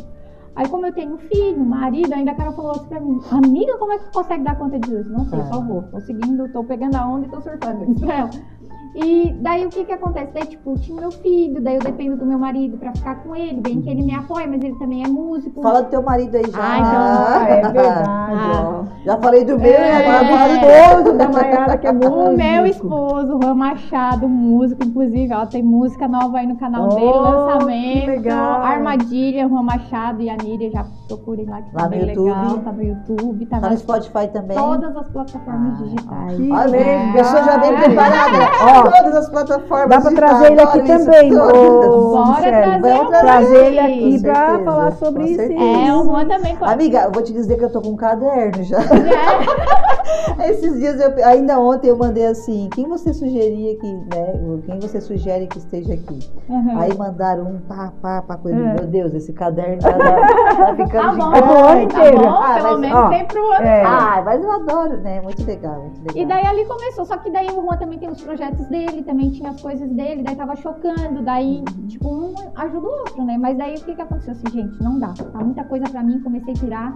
Aí 0.54 0.66
como 0.68 0.86
eu 0.86 0.92
tenho 0.94 1.18
filho, 1.18 1.62
marido, 1.62 2.14
ainda 2.14 2.30
a 2.30 2.34
Carol 2.34 2.52
falou 2.54 2.70
assim 2.70 2.86
pra 2.86 3.00
mim, 3.00 3.20
amiga, 3.32 3.76
como 3.78 3.92
é 3.92 3.98
que 3.98 4.04
tu 4.04 4.12
consegue 4.12 4.42
dar 4.44 4.56
conta 4.56 4.78
disso? 4.78 5.10
Não 5.12 5.24
sei, 5.26 5.40
Ah. 5.40 5.44
só 5.52 5.60
vou. 5.60 5.82
Tô 5.82 6.00
seguindo, 6.00 6.48
tô 6.50 6.64
pegando 6.64 6.94
a 6.96 7.06
onda 7.06 7.26
e 7.26 7.30
tô 7.30 7.40
surfando. 7.42 7.82
eu 7.82 7.92
disse 7.92 8.06
pra 8.06 8.14
ela. 8.14 8.30
E 8.96 9.36
daí 9.40 9.66
o 9.66 9.68
que 9.68 9.84
que 9.84 9.92
acontece? 9.92 10.32
Daí, 10.32 10.46
tipo, 10.46 10.74
tinha 10.78 10.98
meu 10.98 11.10
filho, 11.10 11.60
daí 11.60 11.74
eu 11.76 11.80
dependo 11.82 12.16
do 12.16 12.24
meu 12.24 12.38
marido 12.38 12.78
pra 12.78 12.92
ficar 12.94 13.16
com 13.16 13.36
ele, 13.36 13.60
bem 13.60 13.82
que 13.82 13.90
ele 13.90 14.02
me 14.02 14.14
apoia, 14.14 14.46
mas 14.46 14.62
ele 14.62 14.74
também 14.78 15.04
é 15.04 15.08
músico. 15.08 15.60
Fala 15.60 15.82
do 15.82 15.90
teu 15.90 16.02
marido 16.02 16.34
aí 16.36 16.44
já. 16.50 16.58
Ah, 16.58 16.78
então, 16.78 17.42
é 17.42 17.60
verdade. 17.72 17.78
Ah. 17.78 18.82
Já 19.04 19.18
falei 19.18 19.44
do 19.44 19.58
meu 19.58 19.70
É. 19.70 19.92
agora 20.08 20.24
vou 20.26 20.38
falar 20.38 20.48
do 21.02 21.04
Todo 21.04 21.18
da 21.18 21.28
Maiara 21.28 21.76
que 21.76 21.86
é 21.86 21.92
músico. 21.92 22.16
O 22.16 22.36
meu 22.36 22.66
esposo, 22.66 23.38
Juan 23.42 23.54
Machado, 23.54 24.28
músico, 24.28 24.82
inclusive, 24.84 25.32
ó, 25.34 25.44
tem 25.46 25.62
música 25.62 26.08
nova 26.08 26.38
aí 26.38 26.46
no 26.46 26.56
canal 26.56 26.88
dele, 26.88 27.04
Oh, 27.06 27.20
lançamento. 27.20 28.00
que 28.00 28.06
legal. 28.06 28.62
Armadilha, 28.62 29.46
Juan 29.48 29.62
Machado 29.62 30.22
e 30.22 30.30
a 30.30 30.36
Níria 30.36 30.70
já 30.70 30.84
Procurem 31.06 31.46
lá 31.46 31.62
que 31.62 31.68
Lá 31.74 31.82
tá 31.82 31.84
no 31.84 31.90
bem 31.90 32.00
YouTube? 32.08 32.24
legal. 32.28 32.58
Tá 32.58 32.72
no 32.72 32.82
YouTube, 32.82 33.46
tá, 33.46 33.60
Tá 33.60 33.70
no 33.70 33.78
Spotify 33.78 34.28
também? 34.32 34.56
todas 34.56 34.96
as 34.96 35.08
plataformas 35.08 35.78
Ah, 35.78 35.82
digitais. 35.84 36.40
Olha, 36.50 37.10
a 37.10 37.12
pessoa 37.12 37.42
já 37.44 37.56
vem 37.58 37.76
preparada. 37.76 38.38
Ó, 38.66 38.82
Todas 38.90 39.14
as 39.16 39.28
plataformas 39.30 39.88
Dá 39.88 40.00
para 40.00 40.10
digitais, 40.10 40.30
trazer 40.30 40.52
ele 40.52 40.60
aqui 40.60 40.78
isso, 40.78 41.04
também, 41.04 41.36
ô, 41.38 42.10
Bora 42.10 42.42
trazer 42.42 42.80
Vamos 42.80 43.08
trazer 43.10 43.64
ele 43.66 43.76
pra 43.76 43.84
aqui 43.86 44.18
certeza, 44.18 44.64
falar 44.64 44.92
sobre 44.92 45.24
isso. 45.26 45.40
É, 45.42 45.94
o 45.94 46.04
Juan 46.04 46.26
também. 46.26 46.56
Amiga, 46.60 46.98
eu 47.04 47.12
vou 47.12 47.22
te 47.22 47.32
dizer 47.32 47.56
que 47.56 47.64
eu 47.64 47.70
tô 47.70 47.80
com 47.80 47.90
um 47.90 47.96
caderno 47.96 48.62
já. 48.64 48.78
É. 48.78 49.86
Esses 50.50 50.78
dias, 50.78 51.00
eu, 51.00 51.12
ainda 51.24 51.58
ontem 51.58 51.88
eu 51.88 51.96
mandei 51.96 52.26
assim, 52.26 52.68
quem 52.74 52.88
você 52.88 53.12
sugeria 53.14 53.76
que, 53.78 53.86
né, 53.92 54.60
quem 54.66 54.78
você 54.80 55.00
sugere 55.00 55.46
que 55.46 55.58
esteja 55.58 55.94
aqui? 55.94 56.18
Uhum. 56.48 56.78
Aí 56.78 56.96
mandaram 56.96 57.44
um 57.44 57.58
pá, 57.60 57.92
pá, 58.02 58.22
pá, 58.22 58.36
coisa. 58.36 58.58
É. 58.58 58.74
Meu 58.74 58.86
Deus, 58.86 59.14
esse 59.14 59.32
caderno 59.32 59.78
tá, 59.80 59.92
tá 59.92 60.74
ficando 60.76 60.95
Tá 60.96 61.12
bom, 61.12 61.30
pro 61.32 61.64
ano 61.66 61.66
tá 61.66 61.82
inteiro. 61.82 62.18
bom, 62.18 62.28
Ah, 62.28 62.54
pelo 62.54 62.68
mas, 62.70 62.80
menos 62.80 62.96
ó, 62.98 63.08
tem 63.08 63.24
pro 63.26 63.52
ano. 63.52 63.66
É. 63.66 63.82
Ah, 63.84 64.22
mas 64.24 64.42
eu 64.44 64.52
adoro, 64.52 64.96
né? 65.00 65.20
Muito 65.20 65.44
legal, 65.44 65.80
muito 65.82 65.98
legal. 66.00 66.16
E 66.16 66.26
daí 66.26 66.46
ali 66.46 66.64
começou, 66.64 67.04
só 67.04 67.16
que 67.16 67.30
daí 67.30 67.46
o 67.50 67.62
Juan 67.62 67.76
também 67.76 67.98
tem 67.98 68.08
os 68.10 68.20
projetos 68.20 68.66
dele, 68.66 69.02
também 69.02 69.30
tinha 69.30 69.50
as 69.50 69.60
coisas 69.60 69.88
dele, 69.90 70.22
daí 70.22 70.36
tava 70.36 70.56
chocando, 70.56 71.22
daí, 71.22 71.62
tipo, 71.88 72.08
um 72.08 72.34
ajuda 72.56 72.86
o 72.86 72.90
outro, 72.90 73.24
né? 73.24 73.36
Mas 73.38 73.56
daí 73.56 73.74
o 73.74 73.84
que 73.84 73.94
que 73.94 74.02
aconteceu? 74.02 74.32
Assim, 74.32 74.50
gente, 74.52 74.82
não 74.82 74.98
dá, 74.98 75.12
tá 75.32 75.38
muita 75.38 75.64
coisa 75.64 75.86
pra 75.88 76.02
mim, 76.02 76.20
comecei 76.20 76.52
a 76.52 76.56
tirar, 76.56 76.94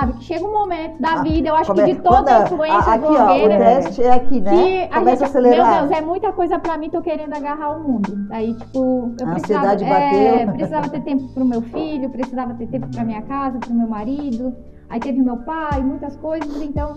sabe? 0.00 0.12
Que 0.14 0.24
chega 0.24 0.44
um 0.46 0.52
momento 0.52 1.00
da 1.00 1.12
Ah, 1.12 1.22
vida, 1.22 1.48
eu 1.48 1.54
acho 1.56 1.70
Come- 1.72 1.84
que 1.84 1.94
de 1.94 2.00
toda 2.00 2.22
quando- 2.22 2.46
influência 2.46 2.76
a- 2.78 2.94
Aqui, 2.94 3.04
ó, 3.06 3.08
o 3.10 3.14
blogueira, 3.26 3.58
teste 3.58 4.02
é 4.02 4.12
aqui, 4.12 4.40
né? 4.40 4.50
que 4.50 4.82
a 4.84 4.98
Começa 4.98 5.10
gente, 5.10 5.22
a 5.22 5.26
acelerar. 5.26 5.70
meu 5.80 5.88
Deus, 5.88 5.98
é 5.98 6.04
muita 6.04 6.32
coisa 6.32 6.58
pra 6.58 6.76
mim, 6.78 6.90
tô 6.90 7.00
querendo 7.02 7.34
agarrar 7.34 7.76
o 7.76 7.80
mundo. 7.88 8.26
Aí, 8.30 8.54
tipo, 8.54 8.78
eu 9.20 9.26
A 9.28 9.30
precisava, 9.32 9.66
ansiedade 9.66 9.84
é, 9.84 10.36
bateu. 10.38 10.52
precisava 10.54 10.88
ter 10.88 11.00
tempo 11.02 11.28
pro 11.34 11.44
meu 11.44 11.62
filho, 11.62 12.10
precisava 12.10 12.54
ter 12.54 12.66
tempo 12.66 12.88
pra 12.88 13.04
minha 13.04 13.22
casa, 13.22 13.58
pro 13.58 13.74
meu 13.74 13.88
marido. 13.88 14.54
Aí 14.90 15.00
teve 15.00 15.20
meu 15.20 15.36
pai, 15.38 15.82
muitas 15.82 16.16
coisas, 16.16 16.62
então 16.62 16.96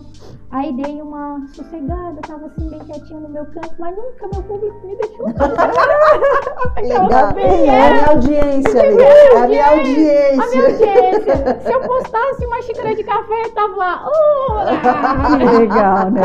aí 0.50 0.72
dei 0.72 1.02
uma 1.02 1.46
sossegada, 1.48 2.22
tava 2.26 2.46
assim 2.46 2.70
bem 2.70 2.80
quietinho 2.80 3.20
no 3.20 3.30
meu 3.30 3.46
canto, 3.48 3.76
mas 3.80 3.94
nunca 3.98 4.30
meu 4.32 4.44
público 4.44 4.88
me 4.88 4.96
deixou. 4.96 5.26
Legal. 6.82 7.38
É 7.38 7.66
é. 7.66 7.88
a 7.88 7.92
minha 7.92 8.06
audiência, 8.08 8.82
amiga. 8.82 9.04
É 9.04 9.10
a 9.12 9.34
minha 9.34 9.44
A 9.44 9.48
minha 9.48 9.70
audiência. 9.72 10.62
audiência, 10.62 11.60
se 11.62 11.74
eu 11.74 11.82
postasse 11.82 12.46
uma 12.46 12.62
xícara 12.62 12.96
de 12.96 13.04
café, 13.04 13.50
tava 13.54 13.76
lá. 13.76 14.06
Que 15.38 15.44
legal, 15.60 16.12
né? 16.12 16.22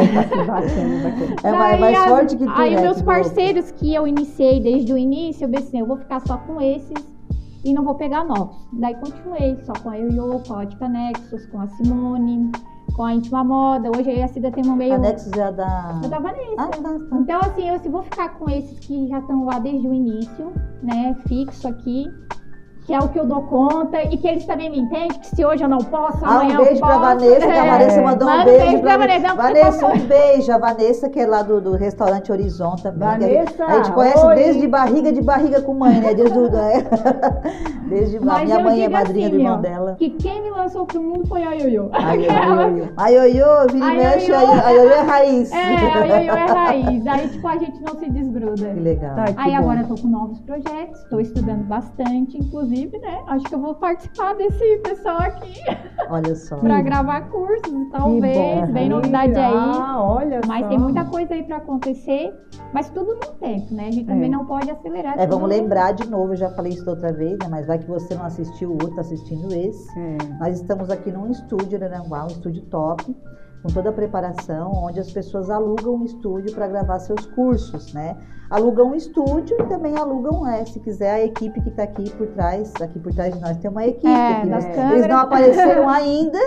Bacana. 0.47 1.37
É 1.43 1.53
mais, 1.53 1.81
mais 1.81 1.99
forte 1.99 2.37
que 2.37 2.45
tu, 2.45 2.53
Aí 2.55 2.77
né? 2.77 2.83
meus 2.83 3.03
parceiros 3.03 3.73
que 3.73 3.93
eu 3.93 4.07
iniciei 4.07 4.61
desde 4.61 4.93
o 4.93 4.97
início, 4.97 5.47
eu 5.47 5.49
pensei, 5.49 5.81
eu 5.81 5.87
vou 5.87 5.97
ficar 5.97 6.21
só 6.21 6.37
com 6.39 6.61
esses 6.61 7.16
e 7.67 7.73
não 7.73 7.83
vou 7.83 7.97
pegar 7.97 8.25
novos. 8.25 8.57
Daí 8.73 8.95
continuei 8.95 9.59
só 9.65 9.73
com 9.73 9.91
a 9.91 9.97
Yoyo, 9.97 10.41
com 10.47 10.55
a 10.55 10.59
Ótica 10.59 10.89
Nexus, 10.89 11.47
com 11.47 11.61
a 11.61 11.67
Simone, 11.67 12.53
com 12.95 13.03
a 13.03 13.13
Íntima 13.13 13.43
Moda. 13.43 13.91
Hoje 13.91 14.23
a 14.23 14.29
Cida 14.29 14.53
temos 14.53 14.77
meio... 14.77 14.95
A 14.95 14.99
Nexus 14.99 15.33
é 15.33 15.51
da... 15.51 16.01
Eu 16.01 16.09
da 16.09 16.21
Vanessa. 16.21 16.55
Ah, 16.59 16.69
tá, 16.69 16.81
tá. 16.81 17.17
Então, 17.19 17.41
assim, 17.41 17.69
eu 17.69 17.75
assim, 17.75 17.91
vou 17.91 18.05
ficar 18.05 18.39
com 18.39 18.49
esses 18.49 18.79
que 18.79 19.09
já 19.09 19.19
estão 19.19 19.45
lá 19.45 19.59
desde 19.59 19.89
o 19.89 19.93
início, 19.93 20.53
né? 20.81 21.17
Fixo 21.27 21.67
aqui. 21.67 22.07
Que 22.87 22.95
é 22.95 22.99
o 23.01 23.09
que 23.09 23.19
eu 23.19 23.27
dou 23.27 23.43
conta 23.43 24.01
e 24.05 24.17
que 24.17 24.29
eles 24.29 24.47
também 24.47 24.71
me 24.71 24.79
entendem, 24.79 25.09
que 25.19 25.27
se 25.35 25.45
hoje 25.45 25.63
eu 25.65 25.69
não 25.69 25.79
posso, 25.79 26.25
Ah, 26.25 26.37
amanhã 26.37 26.61
um 26.61 26.65
beijo 26.65 26.75
eu 26.81 26.87
pra 26.87 26.89
posso. 26.89 27.01
Vanessa, 27.01 27.37
que 27.47 27.53
a 27.53 27.65
É. 27.65 27.71
Vanessa 27.71 28.03
mandou 28.03 28.29
um 28.29 28.31
Manda 28.31 28.45
beijo, 28.45 28.67
pra 28.67 28.81
pra. 28.81 28.97
Vanessa. 28.99 29.27
Não, 29.29 29.37
Vanessa, 29.37 29.87
um 29.89 29.99
beijo. 29.99 30.53
A 30.53 30.59
Vanessa, 30.59 31.09
que 31.09 31.19
é 31.21 31.27
lá 31.27 31.43
do, 31.43 31.61
do 31.61 31.73
restaurante 31.73 32.31
Horizonte 32.31 32.83
também. 32.85 33.09
Vanessa, 33.09 33.65
A 33.65 33.73
gente 33.79 33.93
conhece 33.93 34.25
oi. 34.25 34.35
desde 34.37 34.69
barriga 34.69 35.13
de 35.13 35.21
barriga 35.21 35.61
com 35.63 35.75
mãe, 35.75 36.01
né? 36.01 36.15
Desde, 36.15 36.39
o- 36.39 36.47
é. 36.57 36.85
desde 37.89 38.17
a 38.19 38.21
Mas 38.21 38.45
minha 38.45 38.59
mãe 38.61 38.85
é 38.85 38.89
madrinha 38.89 39.29
do 39.31 39.35
assim, 39.35 39.43
irmão 39.45 39.59
ó, 39.59 39.61
dela. 39.61 39.97
Que 39.99 40.11
quem 40.11 40.43
me 40.43 40.51
lançou 40.51 40.87
pro 40.87 41.03
mundo 41.03 41.27
foi 41.27 41.43
a 41.43 41.53
Yoyo. 41.55 41.91
A 41.93 42.13
Ioiô, 42.15 42.85
a 42.97 43.09
Ioiô, 43.09 43.67
vira 43.73 43.87
e 43.95 43.97
mexe, 43.97 44.33
a 44.33 44.41
Ioiô. 44.43 44.53
a 44.65 44.71
Ioiô 44.71 44.91
é 44.93 45.01
raiz. 45.01 45.53
É, 45.53 45.57
a 45.57 46.05
Yoyo 46.05 46.33
é 46.33 46.47
raiz. 46.53 47.07
Aí, 47.07 47.29
tipo, 47.31 47.49
a 47.49 47.57
gente 47.59 47.81
não 47.83 47.99
se 47.99 48.09
desgruda. 48.11 48.69
Que 48.69 48.81
legal. 48.81 49.17
Tá, 49.17 49.25
que 49.25 49.35
Aí 49.39 49.51
bom. 49.51 49.57
agora 49.59 49.81
eu 49.81 49.89
tô 49.89 49.95
com 50.01 50.09
novos 50.09 50.39
projetos, 50.41 51.03
tô 51.11 51.19
estudando 51.19 51.65
bastante, 51.65 52.39
inclusive, 52.39 52.76
né? 52.85 53.23
Acho 53.29 53.45
que 53.47 53.55
eu 53.55 53.61
vou 53.61 53.75
participar 53.77 54.35
desse 54.35 54.77
pessoal 54.79 55.19
aqui 55.19 55.55
Olha 56.11 56.35
só. 56.35 56.57
pra 56.59 56.83
gravar 56.83 57.23
cursos, 57.31 57.73
talvez, 57.91 58.71
bem 58.71 58.89
novidade 58.89 59.35
aí. 59.39 59.55
Ah, 59.55 60.03
olha 60.03 60.41
Mas 60.47 60.63
só. 60.63 60.69
tem 60.69 60.79
muita 60.79 61.05
coisa 61.07 61.35
aí 61.35 61.43
pra 61.45 61.57
acontecer, 61.57 62.35
mas 62.75 62.91
tudo 62.91 63.15
no 63.15 63.33
tempo, 63.39 63.75
né? 63.75 63.89
A 63.89 63.91
gente 63.91 64.07
também 64.07 64.27
É. 64.27 64.33
não 64.33 64.45
pode 64.45 64.71
acelerar. 64.71 65.15
É, 65.19 65.27
vamos 65.27 65.49
tudo. 65.49 65.61
lembrar 65.61 65.93
de 65.93 66.09
novo, 66.09 66.33
eu 66.33 66.37
já 66.37 66.51
falei 66.51 66.73
isso 66.73 66.85
da 66.85 66.93
outra 66.93 67.13
vez, 67.13 67.39
né? 67.39 67.47
Mas 67.51 67.67
vai 67.67 67.79
que 67.79 67.89
você 67.89 68.15
não 68.15 68.25
assistiu 68.25 68.71
o 68.71 68.73
outro, 68.73 68.95
tá 68.97 69.01
assistindo 69.01 69.53
esse. 69.55 69.99
É. 69.99 70.17
Nós 70.41 70.61
estamos 70.61 70.91
aqui 70.91 71.11
num 71.11 71.31
estúdio, 71.31 71.79
né, 71.79 71.87
Aranguá, 71.87 72.25
um 72.25 72.29
estúdio 72.29 72.63
top, 72.67 73.05
com 73.63 73.69
toda 73.73 73.91
a 73.91 73.93
preparação, 73.93 74.71
onde 74.75 75.01
as 75.01 75.11
pessoas 75.11 75.51
alugam 75.51 75.95
um 75.97 76.05
estúdio 76.05 76.55
para 76.55 76.69
gravar 76.69 76.99
seus 77.01 77.27
cursos, 77.27 77.93
né? 77.95 78.17
Alugam 78.49 78.91
um 78.91 78.95
estúdio 78.95 79.57
e 79.61 79.65
também 79.65 79.97
alugam, 79.99 80.43
né, 80.43 80.65
se 80.65 80.79
quiser, 80.79 81.11
a 81.15 81.25
equipe 81.25 81.61
que 81.61 81.69
está 81.69 81.83
aqui 81.83 82.09
por 82.11 82.29
trás, 82.29 82.73
aqui 82.81 82.99
por 83.01 83.13
trás 83.13 83.35
de 83.35 83.41
nós 83.41 83.57
tem 83.57 83.69
uma 83.71 83.85
equipe. 83.85 84.07
É, 84.07 84.33
aqui, 84.39 84.47
né? 84.47 84.91
Eles 84.93 85.07
não 85.09 85.19
apareceram 85.19 85.89
ainda, 85.89 86.39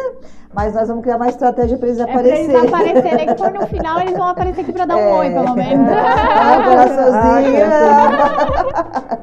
mas 0.54 0.73
nós 0.73 0.88
vamos 0.88 1.04
criar 1.04 1.17
uma 1.17 1.28
estratégia 1.28 1.78
para 1.78 1.88
eles 1.89 2.00
É 2.00 2.06
pra 2.06 2.23
eles 2.26 2.50
aparecerem. 2.56 2.67
aparecerem, 2.69 3.28
que 3.28 3.38
for 3.38 3.52
no 3.52 3.67
final, 3.67 4.00
eles 4.00 4.13
vão 4.17 4.28
aparecer 4.30 4.62
aqui 4.62 4.71
pra 4.71 4.86
dar 4.86 4.95
um 4.95 5.00
É. 5.00 5.13
oi, 5.13 5.30
pelo 5.32 5.56
menos. 5.56 5.89
Ah, 6.41 6.63
coraçãozinho. 6.63 7.65
Ah, 7.65 9.19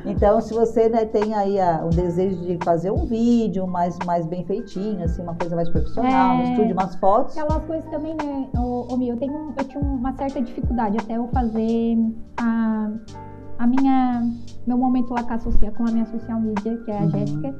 então, 0.06 0.40
se 0.40 0.54
você 0.54 0.88
né, 0.88 1.04
tem 1.04 1.34
aí 1.34 1.60
a- 1.60 1.82
o 1.84 1.90
desejo 1.90 2.36
de 2.36 2.58
fazer 2.64 2.90
um 2.90 3.04
vídeo 3.04 3.66
mais, 3.66 3.96
mais 4.06 4.26
bem 4.26 4.42
feitinho, 4.44 5.04
assim, 5.04 5.22
uma 5.22 5.34
coisa 5.34 5.54
mais 5.54 5.68
profissional, 5.68 6.34
É. 6.34 6.36
no 6.38 6.42
estúdio, 6.52 6.72
umas 6.72 6.94
fotos. 6.96 7.36
Aquelas 7.36 7.62
coisas 7.64 7.84
também, 7.90 8.14
né, 8.14 8.46
ô, 8.56 8.86
ô, 8.90 8.98
eu, 9.02 9.16
tenho, 9.16 9.32
um- 9.34 9.52
eu 9.56 9.64
tinha 9.64 9.82
uma 9.82 10.12
certa 10.14 10.40
dificuldade 10.40 10.96
até 10.98 11.14
eu 11.18 11.28
fazer 11.28 11.96
a, 12.40 12.90
a 13.58 13.66
minha, 13.66 14.22
meu 14.66 14.76
momento 14.78 15.12
lá 15.14 15.22
com 15.22 15.34
a, 15.34 15.38
social, 15.38 15.72
com 15.72 15.84
a 15.88 15.90
minha 15.92 16.06
social 16.06 16.40
media, 16.40 16.76
que 16.78 16.90
é 16.90 16.98
a 16.98 17.02
Uhum. 17.02 17.10
Jéssica. 17.10 17.54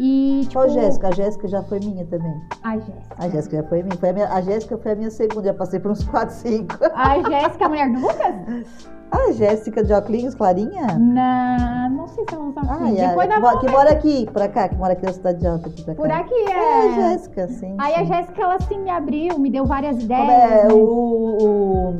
E, 0.00 0.40
tipo, 0.42 0.54
Qual 0.54 0.68
Jéssica? 0.70 1.08
A 1.08 1.10
Jéssica 1.12 1.48
já 1.48 1.62
foi 1.62 1.78
minha 1.80 2.04
também. 2.06 2.34
A 2.64 2.76
Jéssica. 2.78 3.14
A 3.18 3.28
Jéssica 3.28 3.56
já 3.58 3.68
foi 3.68 3.82
minha. 3.82 3.96
Foi 3.96 4.08
a, 4.08 4.12
minha- 4.12 4.28
a 4.32 4.40
Jéssica 4.40 4.78
foi 4.78 4.92
a 4.92 4.96
minha 4.96 5.10
segunda, 5.10 5.44
já 5.44 5.54
passei 5.54 5.78
por 5.78 5.92
uns 5.92 6.02
4, 6.04 6.34
5. 6.34 6.74
A 6.94 7.18
Jéssica, 7.22 7.66
a 7.66 7.68
mulher 7.68 7.92
do 7.92 8.00
Lucas? 8.00 8.92
A 9.12 9.30
Jéssica 9.32 9.84
de 9.84 9.92
Oclinhos, 9.92 10.34
Clarinha? 10.34 10.86
Não, 10.98 11.90
não 11.90 12.06
sei 12.08 12.24
se 12.26 12.34
ela 12.34 12.44
usa 12.46 12.60
Ah, 12.66 12.76
assim. 12.76 12.94
e 12.94 13.00
a- 13.02 13.08
Depois 13.10 13.28
que, 13.28 13.34
da 13.34 13.40
mo- 13.52 13.58
que 13.58 13.68
mora 13.68 13.92
aqui, 13.92 14.24
por 14.32 14.48
cá, 14.48 14.68
que 14.70 14.74
mora 14.76 14.94
aqui 14.94 15.04
na 15.04 15.12
cidade 15.12 15.38
de 15.38 15.46
Alta, 15.46 15.68
aqui 15.68 15.82
pra 15.84 15.94
cá. 15.94 16.00
Por 16.00 16.10
aqui 16.10 16.34
É, 16.50 16.54
a 16.54 16.84
é. 16.86 16.94
Jéssica, 17.10 17.48
sim. 17.48 17.76
Aí 17.78 17.94
a 17.94 17.98
sim. 17.98 18.06
Jéssica, 18.06 18.40
ela 18.42 18.54
assim 18.54 18.78
me 18.80 18.88
abriu, 18.88 19.38
me 19.38 19.50
deu 19.50 19.66
várias 19.66 20.02
ideias. 20.02 20.22
Como 20.22 20.32
é, 20.32 20.64
né? 20.66 20.72
o, 20.72 20.76
o, 20.78 21.94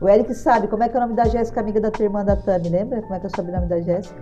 o 0.00 0.08
Eric 0.08 0.34
sabe 0.34 0.68
como 0.68 0.82
é 0.82 0.88
que 0.88 0.96
é 0.96 0.98
o 0.98 1.02
nome 1.02 1.14
da 1.14 1.24
Jéssica, 1.24 1.60
amiga 1.60 1.80
da 1.80 1.90
tua 1.90 2.04
irmã 2.04 2.24
da 2.24 2.36
Tami, 2.36 2.68
lembra? 2.68 3.02
Como 3.02 3.14
é 3.14 3.18
que 3.20 3.26
é 3.26 3.28
o 3.28 3.36
sobrenome 3.36 3.66
da 3.66 3.80
Jéssica? 3.80 4.20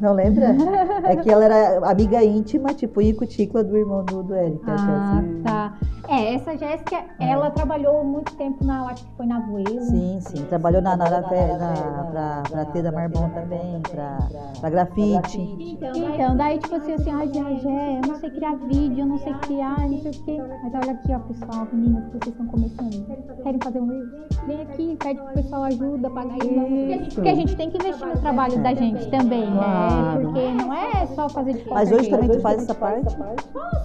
Não 0.00 0.12
lembra? 0.12 0.54
é 1.08 1.16
que 1.16 1.30
ela 1.30 1.44
era 1.44 1.88
amiga 1.88 2.22
íntima, 2.22 2.74
tipo 2.74 3.00
Ico 3.00 3.26
Ticla 3.26 3.62
do 3.62 3.76
irmão 3.76 4.04
do, 4.04 4.22
do 4.22 4.34
Eric, 4.34 4.60
Ah, 4.66 5.22
tá. 5.44 5.78
É, 6.08 6.34
essa 6.34 6.56
Jéssica, 6.56 7.04
ela 7.18 7.50
trabalhou 7.50 8.04
muito 8.04 8.34
tempo 8.34 8.64
na, 8.64 8.84
lá 8.84 8.94
que 8.94 9.04
foi 9.16 9.26
na 9.26 9.40
Voelo. 9.40 9.80
Sim, 9.82 10.18
sim. 10.20 10.44
Trabalhou 10.44 10.82
na, 10.82 10.96
na, 10.96 11.08
na, 11.08 11.20
na, 11.20 12.04
pra, 12.10 12.42
pra 12.48 12.64
ter 12.66 12.82
da 12.82 12.92
Marbon 12.92 13.28
também, 13.30 13.80
pra, 13.90 14.18
pra 14.60 14.70
grafite. 14.70 15.38
Então, 15.80 16.36
daí 16.36 16.58
tipo 16.58 16.74
assim, 16.76 16.92
assim, 16.92 17.10
ai, 17.10 17.28
Jé, 17.28 18.00
eu 18.02 18.08
não 18.08 18.14
sei 18.16 18.30
criar 18.30 18.54
vídeo, 18.56 19.00
eu 19.00 19.06
não 19.06 19.18
sei 19.18 19.34
criar, 19.34 19.80
não 19.80 19.98
sei 19.98 20.10
o 20.10 20.24
quê. 20.24 20.42
Mas 20.62 20.74
olha 20.74 20.92
aqui, 20.92 21.12
ó, 21.12 21.18
pessoal, 21.20 21.66
meninas, 21.72 22.04
vocês 22.04 22.26
estão 22.26 22.46
começando. 22.46 23.42
Querem 23.42 23.60
fazer 23.62 23.80
um 23.80 23.88
vídeo? 23.88 24.24
Vem 24.46 24.60
aqui, 24.62 24.96
pede 25.02 25.20
pro 25.20 25.32
pessoal 25.34 25.62
ajuda, 25.64 26.10
paga 26.10 26.32
aí. 26.34 27.08
Porque 27.14 27.28
a 27.28 27.34
gente 27.34 27.56
tem 27.56 27.70
que 27.70 27.78
investir 27.78 28.06
no 28.06 28.18
trabalho 28.18 28.62
da 28.62 28.74
gente 28.74 29.08
também, 29.10 29.50
né? 29.50 29.54
Claro. 29.54 30.22
Porque 30.22 30.52
não 30.52 30.72
é 30.72 31.06
só 31.06 31.28
fazer 31.28 31.54
de 31.54 31.64
qualquer 31.64 31.74
Mas 31.74 31.92
hoje 31.92 32.10
também 32.10 32.28
tu 32.28 32.40
faz 32.40 32.62
essa 32.62 32.74
parte? 32.74 33.16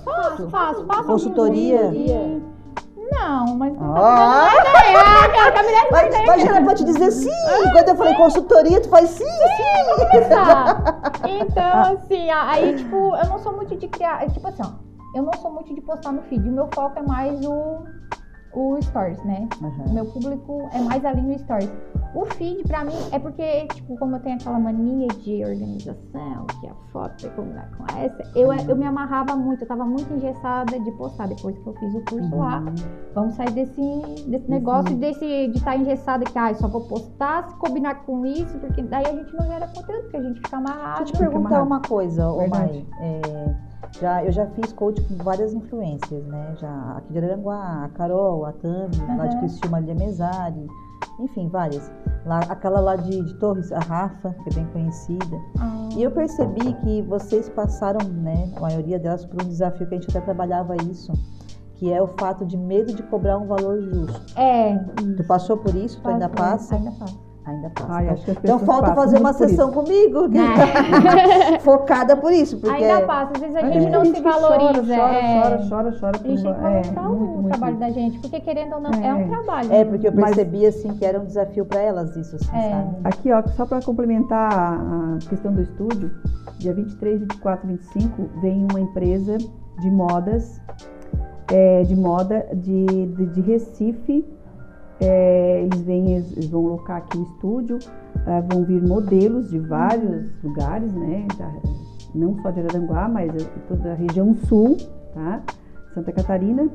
Faço, 0.04 0.50
faço, 0.50 0.86
faço. 0.86 1.04
Consultoria? 1.06 1.92
Vídeos. 2.14 2.44
Não, 3.12 3.56
mas 3.56 3.74
não 3.74 3.96
Ah! 3.98 4.50
tá 5.34 5.50
dando 5.50 5.70
Mas, 5.92 6.26
mas 6.28 6.46
ela 6.46 6.62
pode 6.64 6.84
dizer 6.84 7.10
sim! 7.12 7.30
Quando 7.74 7.90
eu 7.90 7.96
falei 7.96 8.14
consultoria, 8.14 8.80
tu 8.82 8.90
faz 8.90 9.10
sim, 9.10 9.26
sim! 9.26 10.06
começar. 10.12 10.84
Então, 11.28 11.82
assim, 11.94 12.30
a- 12.30 12.52
aí, 12.52 12.76
tipo, 12.76 13.16
eu 13.16 13.26
não 13.28 13.40
sou 13.40 13.54
muito 13.54 13.76
de 13.76 13.88
criar. 13.88 14.28
Tipo 14.30 14.48
assim, 14.48 14.62
ó, 14.64 14.70
eu 15.18 15.24
não 15.24 15.34
sou 15.42 15.52
muito 15.52 15.74
de 15.74 15.82
postar 15.82 16.12
no 16.12 16.22
feed. 16.24 16.48
O 16.48 16.52
meu 16.52 16.68
foco 16.74 17.00
é 17.00 17.02
mais 17.02 17.44
o, 17.44 17.80
o 18.54 18.78
stories, 18.84 19.22
né? 19.24 19.48
O 19.60 19.66
Uhum. 19.66 19.94
meu 19.94 20.06
público 20.06 20.70
é 20.74 20.80
mais 20.80 21.04
ali 21.04 21.22
no 21.22 21.38
stories. 21.40 21.70
O 22.16 22.26
feed, 22.26 22.64
pra 22.64 22.84
mim, 22.84 22.98
é 23.12 23.20
porque, 23.20 23.68
tipo, 23.68 23.96
como 23.98 24.16
eu 24.16 24.20
tenho 24.20 24.36
aquela 24.36 24.60
mania 24.60 25.08
de 25.10 25.44
organização, 25.46 26.48
que 26.60 26.68
a 26.68 26.74
foto 26.92 27.16
tem 27.22 27.30
que 27.30 27.36
combinar 27.36 27.70
com 27.78 27.86
essa, 27.98 28.24
eu, 28.36 28.52
eu 28.52 28.76
me 28.76 28.86
amarrava 28.86 29.36
muito, 29.36 29.64
eu 29.64 29.68
tava 29.68 29.86
muito 29.86 30.12
engessada 30.14 30.80
de 30.80 30.92
postar 30.94 31.28
depois 31.28 31.58
que 31.58 31.68
eu 31.68 31.74
fiz 31.76 31.94
o 31.94 32.06
curso 32.06 32.36
lá. 32.36 32.64
Vamos 33.14 33.36
sair 33.36 33.52
desse, 33.52 33.82
desse 34.28 34.50
negócio 34.50 34.96
desse, 34.98 35.48
de 35.50 35.58
estar 35.58 35.78
engessada 35.78 36.26
que, 36.26 36.38
ah, 36.38 36.50
eu 36.50 36.56
só 36.56 36.68
vou 36.68 36.82
postar 36.82 37.48
se 37.48 37.56
combinar 37.58 38.04
com 38.06 38.26
isso, 38.26 38.58
porque 38.58 38.82
daí 38.82 39.06
a 39.06 39.14
gente 39.14 39.32
não 39.36 39.46
gera 39.46 39.68
conteúdo, 39.68 40.02
porque 40.02 40.18
a 40.18 40.24
gente 40.24 40.40
fica 40.40 40.58
amarrado. 40.58 41.04
Deixa 41.04 41.14
eu 41.14 41.18
te 41.18 41.30
perguntar 41.30 41.64
uma 41.64 41.82
coisa, 41.82 42.28
ô. 42.28 42.48
Mai. 42.48 42.86
É, 43.02 43.56
Já, 44.02 44.24
eu 44.24 44.32
já 44.32 44.46
fiz 44.48 44.72
coach 44.74 45.02
com 45.04 45.16
várias 45.24 45.54
influências, 45.54 46.26
né? 46.26 46.56
Já 46.58 46.98
aqui 46.98 47.14
de 47.14 47.20
Aranguá, 47.20 47.86
a 47.86 47.90
Carol, 47.90 48.46
a 48.46 48.54
Tami, 48.54 48.96
uhum. 49.00 49.18
lá 49.18 49.28
de 49.28 49.38
Cristina 49.38 49.72
Maria 49.72 49.96
Mesari, 49.96 50.68
enfim, 51.20 51.50
várias. 51.50 51.92
Lá, 52.26 52.40
aquela 52.50 52.80
lá 52.80 52.96
de, 52.96 53.24
de, 53.24 53.34
Torres, 53.36 53.72
a 53.72 53.80
Rafa, 53.80 54.34
que 54.44 54.50
é 54.50 54.54
bem 54.54 54.66
conhecida. 54.68 55.38
Ah. 55.60 55.90
E 55.96 56.04
eu 56.04 56.12
percebi 56.12 56.74
que 56.74 57.02
vocês 57.04 57.50
passaram, 57.50 58.08
né, 58.08 58.52
a 58.56 58.60
maioria 58.60 59.00
delas, 59.00 59.26
por 59.26 59.42
um 59.44 59.48
desafio 59.48 59.88
que 59.88 59.96
a 59.96 60.00
gente 60.00 60.10
até 60.10 60.22
trabalhava 60.22 60.76
isso, 60.84 61.12
que 61.76 61.92
é 61.92 62.02
o 62.02 62.08
fato 62.08 62.46
de 62.46 62.58
medo 62.58 62.94
de 62.94 63.04
cobrar 63.04 63.38
um 63.38 63.48
valor 63.48 63.82
justo. 63.82 64.40
É. 64.40 64.78
Tu 65.16 65.24
passou 65.26 65.58
por 65.58 65.74
isso? 65.76 66.02
Tu 66.02 66.10
ainda 66.10 66.30
passa? 66.30 66.76
Ainda 66.76 66.92
passa. 66.92 67.29
Ainda 67.46 67.70
passa. 67.72 67.94
Ai, 67.94 68.10
então, 68.10 68.36
então 68.44 68.60
falta 68.60 68.94
fazer 68.94 69.18
uma 69.18 69.34
sessão 69.34 69.72
comigo, 69.72 70.28
focada 71.62 72.16
por 72.16 72.32
isso. 72.32 72.58
Porque... 72.60 72.84
Ainda 72.84 73.08
passa, 73.08 73.32
às 73.34 73.42
vezes 73.42 73.56
a 73.56 73.72
gente 73.72 73.90
não 73.90 74.06
se 74.06 74.22
valoriza. 74.22 74.96
Chora, 74.96 75.14
é... 75.16 75.42
chora, 75.42 75.68
chora, 75.70 75.98
chora. 76.00 76.20
A 76.24 76.28
gente 76.28 76.44
tem 76.44 76.54
que 76.54 76.62
valorizar 76.62 77.02
é, 77.02 77.08
o 77.08 77.16
muito, 77.16 77.50
trabalho 77.50 77.78
muito. 77.78 77.80
da 77.80 77.90
gente, 77.92 78.20
porque 78.20 78.40
querendo 78.40 78.74
ou 78.76 78.82
não, 78.82 78.92
é, 78.92 79.08
é 79.08 79.14
um 79.14 79.28
trabalho. 79.28 79.74
É, 79.74 79.86
porque 79.86 80.08
eu 80.08 80.12
percebi 80.12 80.64
Mas... 80.64 80.76
assim 80.76 80.94
que 80.94 81.06
era 81.06 81.20
um 81.20 81.26
desafio 81.26 81.66
para 81.66 81.82
elas 81.82 82.16
isso, 82.16 82.36
assim, 82.36 82.56
é. 82.56 82.70
sabe? 82.70 82.96
Aqui, 83.04 83.32
ó, 83.32 83.42
só 83.56 83.66
para 83.66 83.82
complementar 83.82 84.52
a 84.54 85.18
questão 85.28 85.52
do 85.52 85.62
estúdio, 85.62 86.12
dia 86.60 86.74
23, 86.74 87.22
24, 87.22 87.68
25, 87.68 88.30
vem 88.42 88.68
uma 88.70 88.80
empresa 88.80 89.38
de 89.80 89.90
modas, 89.90 90.62
é, 91.52 91.84
de 91.84 91.96
moda 91.96 92.46
de, 92.54 92.86
de, 92.86 93.26
de 93.26 93.42
Recife, 93.42 94.26
é, 95.02 95.64
eles 95.64 95.82
vêm, 95.82 96.14
eles 96.16 96.50
vão 96.50 96.64
locar 96.64 96.98
aqui 96.98 97.18
o 97.18 97.24
estúdio, 97.24 97.80
é, 98.26 98.42
vão 98.42 98.64
vir 98.64 98.82
modelos 98.82 99.50
de 99.50 99.60
vários 99.60 100.32
lugares, 100.44 100.94
né? 100.94 101.26
Da, 101.38 101.52
não 102.14 102.36
só 102.42 102.52
de 102.52 102.60
Araranguá, 102.62 103.08
mas 103.08 103.32
toda 103.68 103.92
a 103.92 103.96
região 103.96 104.34
sul, 104.34 104.78
tá? 105.14 105.42
Santa 105.94 106.12
Catarina. 106.12 106.70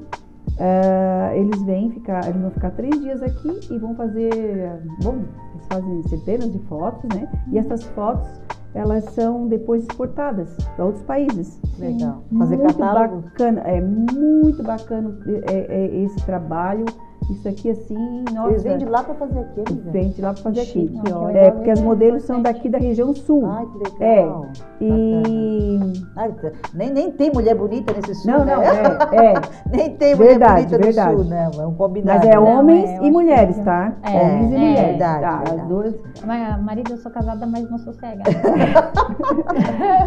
É, 0.59 1.33
eles 1.37 1.61
vêm 1.63 1.91
ficar, 1.91 2.29
eles 2.29 2.41
vão 2.41 2.51
ficar 2.51 2.71
três 2.73 3.01
dias 3.01 3.23
aqui 3.23 3.61
e 3.71 3.79
vão 3.79 3.95
fazer, 3.95 4.79
bom, 5.03 5.25
eles 5.55 5.67
fazem 5.73 6.03
centenas 6.05 6.53
de 6.53 6.59
fotos, 6.61 7.03
né? 7.15 7.29
E 7.51 7.59
essas 7.59 7.83
fotos 7.83 8.29
elas 8.75 9.05
são 9.05 9.47
depois 9.47 9.85
exportadas 9.85 10.57
para 10.75 10.85
outros 10.85 11.05
países. 11.05 11.61
Legal. 11.79 12.25
Fazer 12.37 12.57
muito 12.57 12.77
catálogo. 12.77 13.23
bacana, 13.23 13.61
é 13.61 13.81
muito 13.81 14.63
bacana 14.63 15.19
é, 15.49 15.57
é, 15.57 15.97
esse 16.03 16.17
trabalho 16.27 16.85
isso 17.31 17.49
aqui 17.49 17.71
assim, 17.71 18.25
nossa. 18.33 18.51
Eles 18.51 18.63
vêm 18.63 18.79
de 18.79 18.85
lá 18.85 19.03
para 19.03 19.15
fazer 19.15 19.39
aqui, 19.39 19.61
eles 19.61 19.85
Vêm 19.85 20.11
de 20.11 20.21
lá 20.21 20.33
para 20.35 20.43
fazer 20.43 20.61
aqui. 20.61 20.73
Chique, 20.73 21.01
é, 21.35 21.51
porque 21.51 21.71
as 21.71 21.81
modelos 21.81 22.23
são 22.25 22.43
daqui 22.43 22.69
da 22.69 22.79
região 22.79 23.15
sul. 23.15 23.47
Ai, 23.47 23.67
que 23.67 23.79
legal. 23.79 24.47
É. 24.51 24.85
E. 24.85 25.79
Ai, 26.17 26.33
tá. 26.33 26.53
nem, 26.75 26.91
nem 26.91 27.11
tem 27.11 27.33
mulher 27.33 27.55
bonita 27.55 27.93
nesse 27.95 28.15
sul. 28.15 28.31
Não, 28.31 28.45
né? 28.45 28.55
não, 28.55 28.63
é. 28.63 29.33
é. 29.33 29.35
nem 29.71 29.97
tem 29.97 30.15
mulher 30.15 30.29
verdade, 30.31 30.67
bonita 30.67 30.79
verdade. 30.79 31.13
no 31.13 31.19
sul, 31.21 31.31
né? 31.31 31.51
É 31.57 31.67
um 31.67 31.75
combinado. 31.75 32.19
Mas 32.19 32.29
é 32.35 32.39
homens 32.39 32.91
não, 32.91 33.05
é, 33.05 33.07
e 33.07 33.11
mulheres, 33.11 33.59
tá? 33.59 33.93
É, 34.03 34.11
homens 34.11 34.51
e 34.51 34.55
é, 34.55 34.59
mulheres. 34.59 34.85
Verdade, 34.85 35.21
tá, 35.21 35.37
verdade. 35.37 35.61
As 35.61 35.69
duas. 35.69 35.95
Mas, 36.27 36.63
marido, 36.63 36.93
eu 36.93 36.99
sou 36.99 37.11
casada, 37.11 37.47
mas 37.47 37.71
não 37.71 37.79
sou 37.79 37.95
cega. 37.95 38.23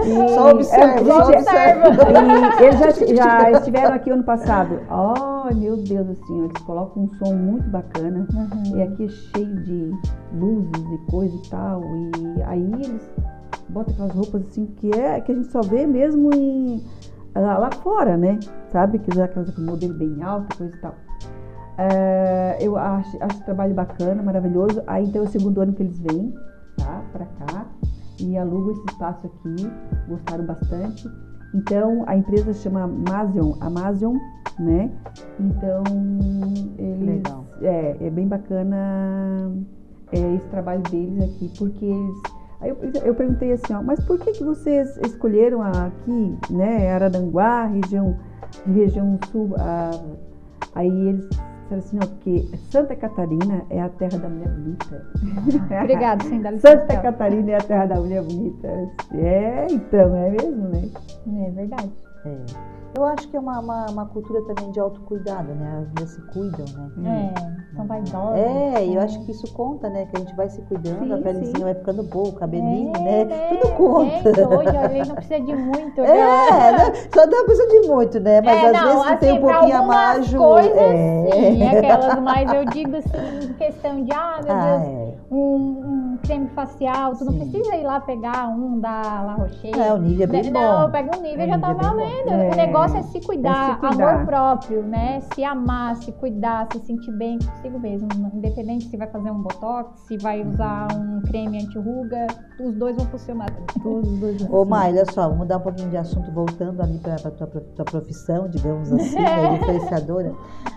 e, 0.05 0.29
só 0.29 0.51
observa, 0.51 1.05
só 1.05 1.29
observa. 1.29 1.87
E 2.59 2.63
eles 2.63 2.79
já, 2.79 2.91
já 3.15 3.51
estiveram 3.51 3.95
aqui 3.95 4.11
ano 4.11 4.23
passado. 4.23 4.79
Oh, 4.91 5.53
meu 5.53 5.77
Deus, 5.77 6.09
assim, 6.09 6.45
eles 6.45 6.61
colocam 6.63 7.06
um 7.07 7.17
som 7.17 7.33
muito 7.33 7.69
bacana. 7.69 8.25
Uhum. 8.33 8.77
E 8.77 8.81
aqui 8.81 9.05
é 9.05 9.09
cheio 9.09 9.63
de 9.63 9.91
luzes 10.33 10.85
e 10.93 11.11
coisa 11.11 11.35
e 11.35 11.49
tal. 11.49 11.81
E 12.37 12.41
aí 12.43 12.71
eles 12.73 13.09
botam 13.69 13.93
aquelas 13.93 14.13
roupas 14.13 14.41
assim 14.47 14.65
que 14.65 14.91
é 14.91 15.19
que 15.21 15.31
a 15.31 15.35
gente 15.35 15.47
só 15.47 15.61
vê 15.61 15.85
mesmo 15.85 16.33
em, 16.33 16.83
lá, 17.35 17.57
lá 17.57 17.71
fora, 17.71 18.17
né? 18.17 18.39
Sabe? 18.71 18.99
Que 18.99 19.11
usa 19.11 19.25
aquelas 19.25 19.57
modelo 19.57 19.93
bem 19.93 20.21
alto, 20.23 20.57
coisa 20.57 20.75
e 20.75 20.79
tal. 20.79 20.95
É, 21.77 22.57
eu 22.59 22.75
acho, 22.75 23.17
acho 23.21 23.43
trabalho 23.45 23.73
bacana, 23.73 24.21
maravilhoso. 24.23 24.81
Aí 24.87 25.05
então 25.05 25.23
é 25.23 25.25
o 25.25 25.29
segundo 25.29 25.61
ano 25.61 25.73
que 25.73 25.83
eles 25.83 25.99
vêm, 25.99 26.33
tá? 26.77 27.03
Pra 27.11 27.25
cá. 27.25 27.65
E 28.19 28.37
alugam 28.37 28.71
esse 28.71 28.85
espaço 28.89 29.27
aqui. 29.27 29.71
Gostaram 30.07 30.45
bastante. 30.45 31.07
Então 31.57 32.03
a 32.05 32.15
empresa 32.15 32.53
chama 32.53 32.83
Amazion, 32.83 33.55
Amazion, 33.59 34.15
né? 34.59 34.91
Então 35.39 35.83
eles. 36.77 37.23
É, 37.61 37.97
é 37.99 38.09
bem 38.11 38.27
bacana 38.27 39.51
é, 40.11 40.35
esse 40.35 40.45
trabalho 40.49 40.83
deles 40.83 41.23
aqui, 41.23 41.51
porque 41.57 41.85
eles. 41.85 42.21
Aí 42.61 42.69
eu, 42.69 42.77
eu 43.03 43.15
perguntei 43.15 43.51
assim, 43.51 43.73
ó, 43.73 43.81
mas 43.81 43.99
por 44.05 44.19
que, 44.19 44.31
que 44.31 44.43
vocês 44.43 44.97
escolheram 44.97 45.61
aqui, 45.61 46.37
né, 46.49 46.91
Araranguá, 46.91 47.65
região, 47.65 48.17
região 48.65 49.19
sul? 49.31 49.55
A, 49.57 49.91
aí 50.75 51.07
eles 51.09 51.27
disseram 51.75 51.79
assim, 51.79 51.97
ó, 52.01 52.07
porque 52.07 52.57
Santa 52.69 52.95
Catarina 52.95 53.63
é 53.69 53.81
a 53.81 53.89
terra 53.89 54.17
da 54.17 54.29
mulher 54.29 54.49
bonita. 54.49 55.05
Obrigada, 55.83 56.23
sim, 56.23 56.41
dá 56.41 56.57
Santa 56.57 56.97
Catarina 56.97 57.51
é 57.51 57.55
a 57.55 57.61
terra 57.61 57.85
da 57.85 57.95
mulher 57.95 58.23
bonita. 58.23 58.67
É, 59.13 59.67
então, 59.69 60.15
é 60.15 60.29
mesmo, 60.31 60.69
né? 60.69 60.89
É 61.45 61.51
verdade. 61.51 61.91
É. 62.25 62.37
Eu 62.95 63.05
acho 63.05 63.27
que 63.27 63.37
é 63.37 63.39
uma, 63.39 63.59
uma, 63.59 63.85
uma, 63.89 64.05
cultura 64.07 64.41
também 64.43 64.71
de 64.71 64.79
autocuidado, 64.79 65.53
né? 65.53 65.81
As 65.81 65.89
mulheres 65.89 66.09
se 66.09 66.21
cuidam, 66.33 66.65
né? 66.97 67.33
É, 67.35 67.75
são 67.75 67.85
vaidosas. 67.85 68.39
É, 68.39 68.85
e 68.85 68.95
eu 68.95 69.01
acho 69.01 69.23
que 69.23 69.31
isso 69.31 69.53
conta, 69.53 69.89
né? 69.89 70.05
Que 70.07 70.17
a 70.17 70.19
gente 70.19 70.35
vai 70.35 70.49
se 70.49 70.61
cuidando, 70.63 71.05
sim, 71.05 71.13
a 71.13 71.17
pelezinha 71.17 71.65
vai 71.65 71.75
ficando 71.75 72.03
boa, 72.03 72.29
o 72.29 72.33
cabelinho, 72.33 72.91
é, 72.95 72.99
né? 72.99 73.25
né? 73.25 73.49
Tudo 73.49 73.73
conta. 73.75 74.33
Gente, 74.33 74.41
hoje 74.41 74.77
a 74.77 74.87
gente 74.87 75.09
não 75.09 75.15
precisa 75.15 75.39
de 75.39 75.55
muito, 75.55 76.01
né? 76.01 76.19
É, 76.19 76.71
né? 76.71 76.93
só 77.13 77.27
não 77.27 77.45
precisa 77.45 77.67
de 77.67 77.87
muito, 77.87 78.19
né? 78.19 78.41
Mas 78.41 78.63
é, 78.63 78.67
às 78.67 78.73
não, 78.73 78.87
vezes 78.87 79.07
assim, 79.07 79.17
tem 79.17 79.31
um 79.33 79.41
pouquinho 79.41 79.77
a 79.77 79.83
mais. 79.83 80.33
coisas, 80.33 80.77
é. 80.77 81.29
sim, 81.31 81.67
aquelas, 81.67 82.19
mas 82.21 82.53
eu 82.53 82.65
digo 82.65 82.95
assim, 82.95 83.53
questão 83.57 84.03
de, 84.03 84.11
ah, 84.11 84.39
meu 84.43 84.55
ah, 84.55 84.77
Deus, 84.77 84.87
é. 84.87 85.13
um, 85.31 85.37
um, 85.37 86.17
creme 86.23 86.47
facial, 86.49 87.11
tu 87.11 87.19
sim. 87.19 87.25
não 87.25 87.33
precisa 87.33 87.75
ir 87.75 87.83
lá 87.83 87.99
pegar 87.99 88.47
um 88.49 88.79
da 88.79 89.01
La 89.21 89.33
Roche. 89.33 89.71
É, 89.79 89.93
o 89.93 89.97
nível 89.97 90.23
é 90.23 90.27
bem 90.27 90.51
não, 90.51 90.61
bom. 90.61 90.79
Não, 90.79 90.91
pega 90.91 91.17
um 91.17 91.21
nível 91.21 91.45
e 91.45 91.47
já 91.47 91.59
tá 91.59 91.69
é 91.69 91.73
valendo. 91.73 92.53
O 92.53 92.55
negócio 92.55 92.86
é 92.95 93.03
se 93.03 93.21
cuidar 93.21 93.79
amor 93.83 94.25
próprio, 94.25 94.83
né? 94.83 95.21
Se 95.33 95.43
amar, 95.43 95.95
se 95.97 96.11
cuidar, 96.13 96.67
se 96.71 96.79
sentir 96.85 97.11
bem 97.11 97.39
consigo 97.39 97.79
mesmo. 97.79 98.07
Independente 98.33 98.87
se 98.89 98.97
vai 98.97 99.07
fazer 99.07 99.31
um 99.31 99.41
botox, 99.41 99.99
se 100.07 100.17
vai 100.17 100.45
usar 100.45 100.87
um 100.95 101.21
creme 101.21 101.63
anti-ruga, 101.63 102.27
os 102.59 102.75
dois 102.75 102.95
vão 102.95 103.05
funcionar. 103.07 103.49
Todos 103.81 104.11
os 104.11 104.19
dois 104.19 104.41
vão 104.41 104.61
Ô, 104.61 104.65
Mai, 104.65 104.91
olha 104.91 105.05
só, 105.11 105.23
vamos 105.23 105.39
mudar 105.39 105.57
um 105.57 105.61
pouquinho 105.61 105.89
de 105.89 105.97
assunto, 105.97 106.31
voltando 106.31 106.81
ali 106.81 106.97
para 106.99 107.15
a 107.15 107.31
tua, 107.31 107.47
tua, 107.47 107.85
profissão, 107.85 108.49
digamos 108.49 108.91
assim, 108.91 109.15
né, 109.15 109.55
influenciadora. 109.61 110.33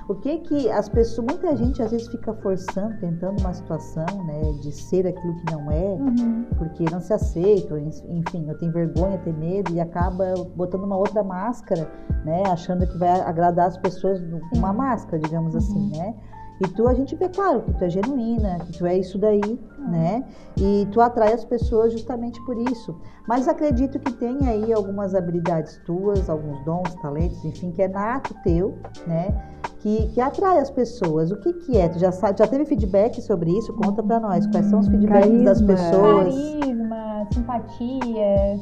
O 0.09 0.14
que 0.16 0.38
que 0.38 0.70
as 0.70 0.88
pessoas, 0.88 1.27
muita 1.27 1.57
gente 1.57 1.83
às 1.83 1.90
vezes 1.90 2.09
fica 2.09 2.35
forçando, 2.35 2.99
tentando 2.99 3.40
uma 3.40 3.55
situação, 3.55 4.07
né, 4.25 4.40
de 4.61 4.73
ser 4.73 5.07
aquilo 5.07 5.35
que 5.37 5.53
não 5.53 5.70
é, 5.70 5.96
uhum. 5.99 6.46
porque 6.59 6.85
não 6.90 7.01
se 7.01 7.12
aceita, 7.12 7.79
enfim, 7.81 8.49
eu 8.49 8.59
tenho 8.59 8.73
vergonha, 8.73 9.18
tem 9.18 9.33
medo 9.33 9.73
e 9.73 9.81
acaba 9.81 10.35
botando 10.55 10.85
uma 10.85 10.96
outra 10.96 11.23
máscara, 11.23 11.89
né, 12.24 12.42
achando 12.46 12.87
que 12.87 12.98
vai 12.98 13.20
agradar 13.20 13.68
as 13.68 13.76
pessoas 13.76 14.20
com 14.50 14.59
uma 14.59 14.72
máscara, 14.72 15.18
digamos 15.18 15.55
assim, 15.57 15.79
uhum. 15.79 15.90
assim, 15.92 15.98
né? 15.98 16.14
E 16.62 16.68
tu, 16.68 16.87
a 16.87 16.92
gente 16.92 17.16
vê, 17.16 17.26
claro, 17.31 17.62
que 17.62 17.72
tu 17.72 17.85
é 17.85 17.88
genuína, 17.88 18.59
que 18.59 18.76
tu 18.76 18.85
é 18.85 18.98
isso 18.98 19.16
daí, 19.16 19.40
uhum. 19.79 19.90
né? 19.90 20.24
E 20.59 20.87
tu 20.92 21.00
atrai 21.00 21.33
as 21.33 21.42
pessoas 21.42 21.90
justamente 21.90 22.38
por 22.44 22.55
isso. 22.70 22.94
Mas 23.26 23.48
acredito 23.48 23.98
que 23.98 24.12
tem 24.12 24.46
aí 24.46 24.70
algumas 24.70 25.14
habilidades 25.14 25.81
tuas, 25.87 26.29
alguns 26.29 26.62
dons, 26.64 26.94
talentos, 26.96 27.42
enfim, 27.46 27.70
que 27.70 27.81
é 27.81 27.88
nato 27.88 28.35
teu, 28.44 28.76
né? 29.07 29.35
Que, 29.79 30.09
que 30.09 30.20
atrai 30.20 30.59
as 30.59 30.70
pessoas. 30.70 31.31
O 31.31 31.37
que 31.40 31.55
que 31.55 31.79
é? 31.79 31.88
Tu 31.88 31.98
já, 31.98 32.12
sabe, 32.12 32.38
já 32.38 32.46
teve 32.46 32.66
feedback 32.66 33.22
sobre 33.22 33.50
isso? 33.57 33.72
Conta 33.72 34.03
pra 34.03 34.20
nós. 34.20 34.46
Quais 34.48 34.66
são 34.66 34.81
os 34.81 34.88
feedbacks 34.88 35.29
Carisma. 35.29 35.44
das 35.44 35.62
pessoas? 35.62 36.35
Carisma, 36.35 37.29
simpatia 37.33 38.61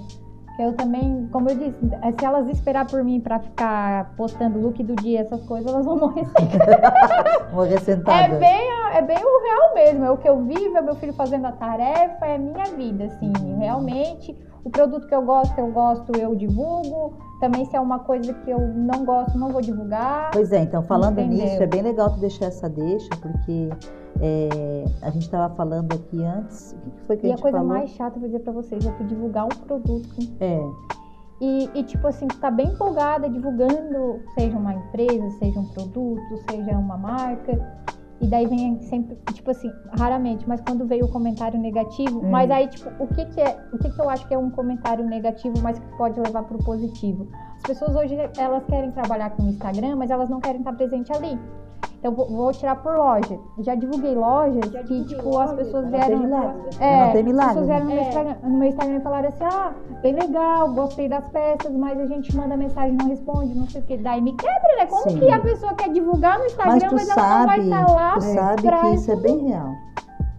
eu 0.58 0.72
também, 0.72 1.28
como 1.30 1.48
eu 1.48 1.56
disse, 1.56 1.78
é, 2.02 2.10
se 2.10 2.24
elas 2.24 2.48
esperar 2.48 2.84
por 2.84 3.04
mim 3.04 3.20
para 3.20 3.38
ficar 3.38 4.12
postando 4.16 4.58
look 4.58 4.82
do 4.82 4.96
dia, 4.96 5.20
essas 5.20 5.40
coisas, 5.42 5.72
elas 5.72 5.86
vão 5.86 5.96
morrer 5.96 6.24
sem. 6.24 6.48
morrer 7.54 7.80
sentada. 7.80 8.34
É 8.34 8.38
bem, 8.38 8.68
é 8.92 9.02
bem 9.02 9.16
o 9.16 9.42
real 9.42 9.74
mesmo. 9.74 10.04
É 10.04 10.10
o 10.10 10.16
que 10.16 10.28
eu 10.28 10.44
vivo, 10.44 10.76
é 10.76 10.82
meu 10.82 10.96
filho 10.96 11.12
fazendo 11.12 11.46
a 11.46 11.52
tarefa, 11.52 12.26
é 12.26 12.38
minha 12.38 12.64
vida, 12.76 13.04
assim. 13.04 13.32
Realmente, 13.56 14.36
o 14.64 14.70
produto 14.70 15.06
que 15.06 15.14
eu 15.14 15.22
gosto, 15.22 15.56
eu 15.56 15.68
gosto, 15.68 16.12
eu 16.18 16.34
divulgo. 16.34 17.27
Também 17.40 17.64
se 17.66 17.76
é 17.76 17.80
uma 17.80 18.00
coisa 18.00 18.34
que 18.34 18.50
eu 18.50 18.58
não 18.58 19.04
gosto, 19.04 19.38
não 19.38 19.50
vou 19.50 19.60
divulgar. 19.60 20.30
Pois 20.32 20.52
é, 20.52 20.62
então 20.62 20.82
falando 20.82 21.20
Entendeu? 21.20 21.44
nisso, 21.46 21.62
é 21.62 21.66
bem 21.66 21.82
legal 21.82 22.10
tu 22.10 22.18
deixar 22.18 22.46
essa 22.46 22.68
deixa, 22.68 23.08
porque 23.22 23.70
é, 24.20 24.84
a 25.02 25.10
gente 25.10 25.22
estava 25.22 25.54
falando 25.54 25.92
aqui 25.92 26.24
antes, 26.24 26.76
o 26.86 26.90
que 26.90 27.00
foi 27.06 27.16
que 27.16 27.26
e 27.26 27.32
a 27.32 27.36
gente 27.36 27.42
falou? 27.42 27.56
E 27.56 27.60
a 27.60 27.62
coisa 27.62 27.80
mais 27.80 27.90
chata, 27.90 28.18
vou 28.18 28.28
dizer 28.28 28.40
para 28.40 28.52
vocês, 28.52 28.84
é 28.84 28.90
tu 28.92 29.04
divulgar 29.04 29.44
um 29.44 29.48
produto. 29.48 30.08
É. 30.40 30.60
E, 31.40 31.70
e, 31.72 31.84
tipo 31.84 32.06
assim, 32.06 32.26
tu 32.26 32.36
tá 32.38 32.50
bem 32.50 32.66
empolgada 32.66 33.28
divulgando, 33.28 34.20
seja 34.34 34.56
uma 34.56 34.74
empresa, 34.74 35.30
seja 35.38 35.60
um 35.60 35.66
produto, 35.66 36.36
seja 36.50 36.76
uma 36.76 36.96
marca. 36.96 37.52
E 38.20 38.26
daí 38.26 38.46
vem 38.46 38.80
sempre, 38.82 39.16
tipo 39.32 39.50
assim, 39.50 39.72
raramente, 39.96 40.46
mas 40.48 40.60
quando 40.60 40.84
veio 40.86 41.04
o 41.04 41.08
comentário 41.08 41.58
negativo, 41.58 42.18
Hum. 42.18 42.30
mas 42.30 42.50
aí, 42.50 42.66
tipo, 42.66 42.90
o 43.02 43.06
que 43.06 43.24
que 43.26 43.40
é, 43.40 43.56
o 43.72 43.78
que 43.78 43.90
que 43.90 44.00
eu 44.00 44.10
acho 44.10 44.26
que 44.26 44.34
é 44.34 44.38
um 44.38 44.50
comentário 44.50 45.04
negativo, 45.06 45.54
mas 45.62 45.78
que 45.78 45.86
pode 45.96 46.18
levar 46.20 46.42
pro 46.42 46.58
positivo? 46.58 47.28
As 47.56 47.62
pessoas 47.62 47.94
hoje, 47.94 48.16
elas 48.36 48.64
querem 48.64 48.90
trabalhar 48.90 49.30
com 49.30 49.44
o 49.44 49.48
Instagram, 49.48 49.96
mas 49.96 50.10
elas 50.10 50.28
não 50.28 50.40
querem 50.40 50.60
estar 50.60 50.72
presente 50.72 51.12
ali. 51.12 51.38
Então, 51.98 52.12
vou, 52.12 52.28
vou 52.28 52.52
tirar 52.52 52.76
por 52.76 52.96
loja. 52.96 53.38
Já 53.58 53.74
divulguei 53.74 54.14
lojas 54.14 54.70
Já 54.70 54.82
que, 54.84 55.02
divulguei 55.02 55.16
tipo, 55.16 55.28
as 55.30 55.34
lojas, 55.50 55.56
pessoas 55.56 55.84
Não 55.84 55.90
tem 55.90 56.00
vieram... 56.00 56.24
É, 56.78 57.06
não 57.06 57.12
tem 57.12 57.40
as 57.40 57.46
pessoas 57.48 57.66
vieram 57.66 57.84
no, 57.86 57.90
meu 57.90 57.98
É. 57.98 58.08
Instagram, 58.08 58.36
no 58.44 58.58
meu 58.58 58.68
Instagram 58.68 58.96
e 58.96 59.00
falaram 59.00 59.28
assim, 59.28 59.44
ah, 59.44 59.72
bem 60.02 60.14
legal, 60.14 60.72
gostei 60.74 61.08
das 61.08 61.28
peças, 61.30 61.72
mas 61.72 61.98
a 61.98 62.06
gente 62.06 62.36
manda 62.36 62.56
mensagem, 62.56 62.92
não 62.96 63.08
responde, 63.08 63.52
não 63.58 63.66
sei 63.68 63.80
o 63.80 63.84
que. 63.84 63.96
Daí 63.96 64.20
me 64.20 64.32
quebra, 64.34 64.76
né? 64.78 64.86
Como 64.86 65.10
Sim. 65.10 65.18
que 65.18 65.30
a 65.30 65.40
pessoa 65.40 65.74
quer 65.74 65.88
divulgar 65.92 66.38
no 66.38 66.44
Instagram, 66.46 66.72
Mas 66.80 66.92
mas, 66.92 67.08
ela 67.08 67.38
não 67.40 67.46
vai 67.46 67.56
sabe, 67.56 67.64
estar 67.68 67.92
lá 67.92 68.14
tu 68.14 68.20
sabe 68.22 68.62
pra 68.62 68.80
que 68.80 68.94
isso 68.94 69.10
é 69.10 69.16
bem 69.16 69.48
real. 69.48 69.68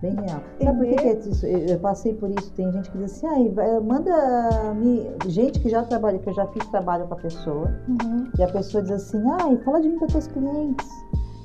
Bem 0.02 0.16
real. 0.16 0.40
Sabe 0.64 0.78
por 0.78 0.88
que, 0.98 1.08
é 1.08 1.14
isso? 1.14 1.46
eu, 1.46 1.80
passei 1.80 2.14
por 2.14 2.30
isso? 2.30 2.54
Tem 2.54 2.72
gente 2.72 2.90
que 2.90 2.98
diz 3.00 3.12
assim, 3.22 3.50
vai- 3.54 3.80
manda 3.82 4.74
me. 4.76 5.12
Gente 5.28 5.60
que 5.60 5.68
já 5.68 5.84
trabalha, 5.84 6.18
que 6.20 6.30
eu 6.30 6.34
já 6.34 6.46
fiz 6.48 6.66
trabalho 6.68 7.06
com 7.06 7.16
a 7.16 7.18
pessoa, 7.18 7.70
Uhum. 7.90 8.30
e 8.40 8.42
a 8.44 8.48
pessoa 8.48 8.82
diz 8.82 8.94
assim, 8.94 9.22
ai, 9.42 9.58
fala 9.58 9.82
de 9.82 9.90
mim 9.90 9.98
para 10.00 10.08
teus 10.08 10.28
clientes. 10.28 10.88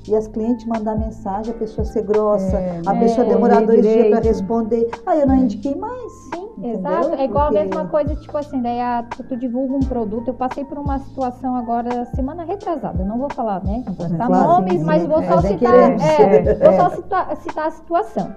E 0.07 0.15
as 0.15 0.27
clientes 0.27 0.65
mandar 0.67 0.95
mensagem, 0.95 1.53
a 1.53 1.57
pessoa 1.57 1.83
ser 1.83 2.03
grossa, 2.03 2.57
É, 2.57 2.81
a 2.85 2.95
é, 2.95 2.99
pessoa 2.99 3.25
demorar 3.27 3.61
dois 3.65 3.81
dias 3.81 4.09
para 4.09 4.19
responder. 4.19 4.87
Ah, 5.05 5.15
eu 5.15 5.25
não 5.25 5.35
indiquei 5.35 5.73
mais. 5.75 6.11
Sim, 6.33 6.49
Entendeu? 6.57 6.79
exato. 6.79 7.15
É 7.15 7.25
igual 7.25 7.45
Porque- 7.47 7.57
a 7.59 7.63
mesma 7.65 7.85
coisa, 7.87 8.15
tipo 8.15 8.37
assim, 8.37 8.61
daí 8.61 8.79
a, 8.79 9.03
tu, 9.03 9.23
tu 9.23 9.35
divulga 9.35 9.73
um 9.75 9.79
produto. 9.79 10.27
Eu 10.27 10.33
passei 10.35 10.63
por 10.63 10.77
uma 10.77 10.99
situação 10.99 11.55
agora, 11.55 12.05
semana 12.15 12.43
retrasada. 12.43 13.01
Eu 13.01 13.07
não 13.07 13.17
vou 13.17 13.29
falar, 13.31 13.63
né? 13.63 13.83
Não 13.85 13.93
vou 13.93 14.07
citar 14.07 14.27
Claro, 14.27 14.47
nomes, 14.47 14.79
sim, 14.79 14.85
mas 14.85 15.05
vou 15.07 15.19
é, 15.19 15.27
só 15.27 15.41
citar. 15.41 15.73
é, 15.73 16.53
vou 16.53 16.73
só 16.73 16.89
citar, 16.95 17.35
citar 17.37 17.67
a 17.67 17.71
situação. 17.71 18.35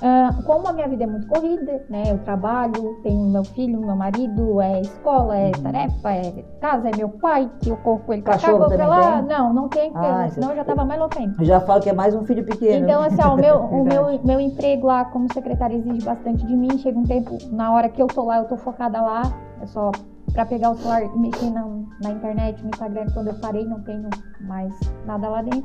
Ah, 0.00 0.30
como 0.44 0.66
a 0.68 0.72
minha 0.72 0.88
vida 0.88 1.04
é 1.04 1.06
muito 1.06 1.26
corrida, 1.26 1.84
né? 1.88 2.04
Eu 2.10 2.18
trabalho, 2.18 2.98
tenho 3.02 3.20
meu 3.28 3.44
filho, 3.44 3.80
meu 3.80 3.94
marido, 3.94 4.60
é 4.60 4.80
escola, 4.80 5.36
é 5.36 5.46
Uhum. 5.54 5.62
tarefa, 5.62 6.10
é 6.12 6.44
casa, 6.60 6.88
é 6.88 6.96
meu 6.96 7.08
pai, 7.08 7.50
que 7.60 7.68
eu 7.70 7.76
corro 7.76 8.00
com 8.00 8.12
ele 8.12 8.22
pra 8.22 8.34
cá, 8.34 8.40
Cachorro 8.40 8.58
vou 8.58 8.68
pra 8.68 8.76
também 8.78 8.88
lá. 8.90 9.18
tem? 9.18 9.22
Não, 9.28 9.52
não 9.52 9.68
tem, 9.68 9.92
porque 9.92 10.06
Ah, 10.06 10.28
senão 10.30 10.50
eu 10.50 10.56
já 10.56 10.64
tava 10.64 10.84
mais. 10.84 11.00
Eu 11.38 11.44
já 11.44 11.60
falo 11.60 11.80
que 11.82 11.90
é 11.90 11.92
mais 11.92 12.14
um 12.14 12.24
filho 12.24 12.44
pequeno. 12.44 12.84
Então, 12.84 13.02
assim, 13.02 13.20
ó, 13.22 13.34
o, 13.34 13.36
meu, 13.36 13.56
o 13.66 13.84
meu, 13.84 14.20
meu 14.24 14.40
emprego 14.40 14.86
lá 14.86 15.04
como 15.04 15.32
secretária 15.32 15.76
exige 15.76 16.04
bastante 16.04 16.44
de 16.46 16.56
mim. 16.56 16.78
Chega 16.78 16.98
um 16.98 17.04
tempo, 17.04 17.36
na 17.50 17.72
hora 17.72 17.88
que 17.88 18.00
eu 18.02 18.06
tô 18.06 18.24
lá, 18.24 18.38
eu 18.38 18.44
tô 18.46 18.56
focada 18.56 19.00
lá. 19.00 19.22
É 19.60 19.66
só 19.66 19.90
pra 20.32 20.46
pegar 20.46 20.70
o 20.70 20.74
celular 20.74 21.02
e 21.04 21.18
mexer 21.18 21.50
na, 21.50 21.64
na 22.02 22.10
internet, 22.10 22.62
no 22.62 22.70
Instagram. 22.70 23.06
Quando 23.12 23.28
eu 23.28 23.34
parei, 23.34 23.64
não 23.64 23.80
tenho 23.82 24.08
mais 24.40 24.72
nada 25.04 25.28
lá 25.28 25.42
dentro. 25.42 25.62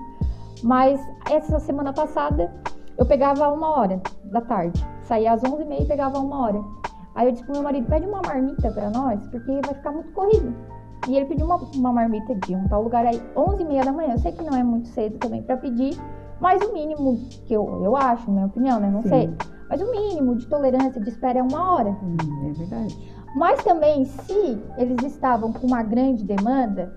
Mas 0.63 0.99
essa 1.29 1.59
semana 1.59 1.93
passada, 1.93 2.51
eu 2.97 3.05
pegava 3.05 3.49
uma 3.49 3.79
hora 3.79 4.01
da 4.25 4.41
tarde. 4.41 4.85
Saía 5.03 5.33
às 5.33 5.41
11h30 5.41 5.81
e 5.81 5.85
pegava 5.85 6.19
uma 6.19 6.45
hora. 6.45 6.63
Aí 7.15 7.27
eu 7.27 7.31
disse 7.31 7.43
pro 7.43 7.53
meu 7.53 7.63
marido, 7.63 7.87
pede 7.87 8.05
uma 8.05 8.21
marmita 8.21 8.71
pra 8.71 8.89
nós, 8.89 9.25
porque 9.27 9.59
vai 9.65 9.73
ficar 9.73 9.91
muito 9.91 10.11
corrido. 10.11 10.53
E 11.07 11.15
ele 11.15 11.25
pediu 11.25 11.45
uma, 11.45 11.55
uma 11.55 11.93
marmita 11.93 12.35
de 12.35 12.55
um 12.55 12.67
tal 12.67 12.83
lugar 12.83 13.05
aí, 13.05 13.19
11h30 13.35 13.85
da 13.85 13.91
manhã. 13.93 14.13
Eu 14.13 14.19
sei 14.19 14.31
que 14.31 14.43
não 14.43 14.57
é 14.57 14.63
muito 14.63 14.87
cedo 14.89 15.17
também 15.17 15.41
pra 15.41 15.57
pedir, 15.57 15.97
mas 16.39 16.61
o 16.61 16.73
mínimo 16.73 17.17
que 17.45 17.53
eu, 17.53 17.83
eu 17.83 17.95
acho, 17.95 18.29
minha 18.29 18.45
opinião, 18.45 18.79
né? 18.79 18.89
Não 18.89 19.01
Sim. 19.01 19.09
sei. 19.09 19.33
Mas 19.69 19.81
o 19.81 19.91
mínimo 19.91 20.35
de 20.35 20.47
tolerância 20.47 21.01
de 21.01 21.09
espera 21.09 21.39
é 21.39 21.43
uma 21.43 21.73
hora. 21.73 21.89
Hum, 21.89 22.49
é 22.49 22.53
verdade. 22.53 23.17
Mas 23.35 23.63
também, 23.63 24.05
se 24.05 24.61
eles 24.77 25.03
estavam 25.03 25.51
com 25.51 25.67
uma 25.67 25.83
grande 25.83 26.23
demanda, 26.23 26.93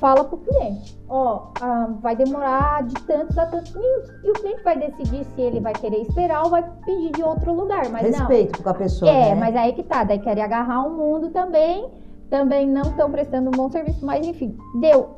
fala 0.00 0.24
pro 0.24 0.38
cliente, 0.38 0.98
ó, 1.08 1.48
ah, 1.60 1.88
vai 2.00 2.14
demorar 2.16 2.82
de 2.84 2.94
tantos 3.02 3.36
a 3.38 3.46
tantos 3.46 3.72
minutos. 3.74 4.10
E 4.22 4.30
o 4.30 4.34
cliente 4.34 4.62
vai 4.62 4.78
decidir 4.78 5.24
se 5.24 5.40
ele 5.40 5.60
vai 5.60 5.72
querer 5.72 6.02
esperar 6.02 6.44
ou 6.44 6.50
vai 6.50 6.62
pedir 6.84 7.12
de 7.12 7.22
outro 7.22 7.52
lugar. 7.52 7.88
Mas 7.88 8.10
não. 8.10 8.18
Respeito 8.18 8.62
com 8.62 8.68
a 8.68 8.74
pessoa. 8.74 9.10
É, 9.10 9.30
né? 9.30 9.34
mas 9.34 9.56
aí 9.56 9.72
que 9.72 9.82
tá, 9.82 10.04
daí 10.04 10.18
querem 10.18 10.42
agarrar 10.42 10.86
o 10.86 10.90
mundo 10.90 11.30
também, 11.30 11.88
também 12.30 12.68
não 12.68 12.82
estão 12.82 13.10
prestando 13.10 13.48
um 13.48 13.52
bom 13.52 13.70
serviço, 13.70 14.04
mas 14.04 14.26
enfim, 14.26 14.56
deu 14.80 15.08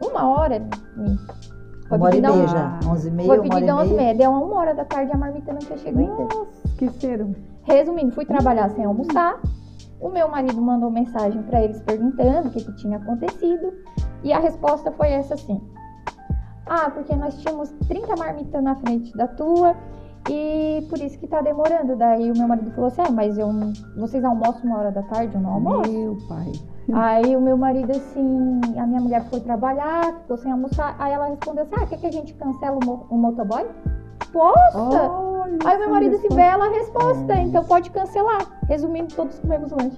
uma 0.00 0.28
hora, 0.28 0.62
hum, 0.96 1.16
foi 1.88 1.98
Uma 1.98 2.06
hora 2.06 2.16
e 2.16 2.20
meia 2.20 2.48
já. 2.48 2.80
Onze 2.86 3.08
e 3.08 3.10
meia, 3.10 3.28
foi 3.28 3.40
pedido 3.42 3.64
e 3.64 3.70
a 3.70 3.76
11 3.76 3.88
meia. 3.88 4.02
meia, 4.02 4.14
deu 4.14 4.30
uma 4.30 4.58
hora 4.58 4.74
da 4.74 4.84
tarde 4.84 5.12
a 5.12 5.16
marmita 5.16 5.52
não 5.52 5.60
tinha 5.60 5.78
chegado 5.78 6.00
ainda. 6.00 6.46
Esqueceram. 6.64 7.34
Resumindo, 7.62 8.12
fui 8.12 8.24
trabalhar 8.24 8.70
sem 8.70 8.84
almoçar. 8.84 9.40
O 10.00 10.08
meu 10.10 10.28
marido 10.28 10.60
mandou 10.60 10.90
mensagem 10.90 11.42
para 11.42 11.62
eles 11.62 11.80
perguntando 11.82 12.48
o 12.48 12.50
que, 12.50 12.62
que 12.64 12.72
tinha 12.76 12.98
acontecido. 12.98 13.72
E 14.22 14.32
a 14.32 14.38
resposta 14.38 14.92
foi 14.92 15.08
essa 15.08 15.34
assim: 15.34 15.60
Ah, 16.66 16.90
porque 16.90 17.14
nós 17.16 17.36
tínhamos 17.38 17.70
30 17.88 18.14
marmitas 18.16 18.62
na 18.62 18.74
frente 18.76 19.16
da 19.16 19.26
tua 19.28 19.74
e 20.28 20.84
por 20.90 20.98
isso 20.98 21.18
que 21.18 21.26
tá 21.26 21.40
demorando. 21.40 21.96
Daí 21.96 22.30
o 22.30 22.36
meu 22.36 22.46
marido 22.48 22.70
falou 22.72 22.88
assim: 22.88 23.02
Ah, 23.06 23.10
mas 23.10 23.38
eu, 23.38 23.48
vocês 23.96 24.22
almoçam 24.24 24.64
uma 24.64 24.78
hora 24.78 24.92
da 24.92 25.02
tarde? 25.04 25.34
Eu 25.34 25.40
não 25.40 25.54
almoço. 25.54 25.90
Meu 25.90 26.16
pai. 26.28 26.52
Aí 26.92 27.36
o 27.36 27.40
meu 27.40 27.56
marido, 27.56 27.90
assim, 27.90 28.60
a 28.78 28.86
minha 28.86 29.00
mulher 29.00 29.24
foi 29.28 29.40
trabalhar, 29.40 30.04
ficou 30.20 30.36
sem 30.36 30.52
almoçar. 30.52 30.94
Aí 31.00 31.12
ela 31.12 31.26
respondeu 31.26 31.64
assim: 31.64 31.74
Ah, 31.82 31.86
quer 31.86 31.98
que 31.98 32.06
a 32.06 32.12
gente 32.12 32.34
cancela 32.34 32.78
o, 32.82 32.84
mo- 32.86 33.06
o 33.10 33.16
motoboy? 33.16 33.66
Posta! 34.32 35.10
Olha 35.10 35.58
Aí 35.64 35.78
meu 35.78 35.90
marido 35.90 36.16
se 36.16 36.22
resposta. 36.22 36.36
bela 36.36 36.68
resposta, 36.70 37.34
então 37.36 37.64
pode 37.64 37.90
cancelar. 37.90 38.38
Resumindo, 38.68 39.14
todos 39.14 39.38
comemos 39.38 39.70
lanche. 39.70 39.96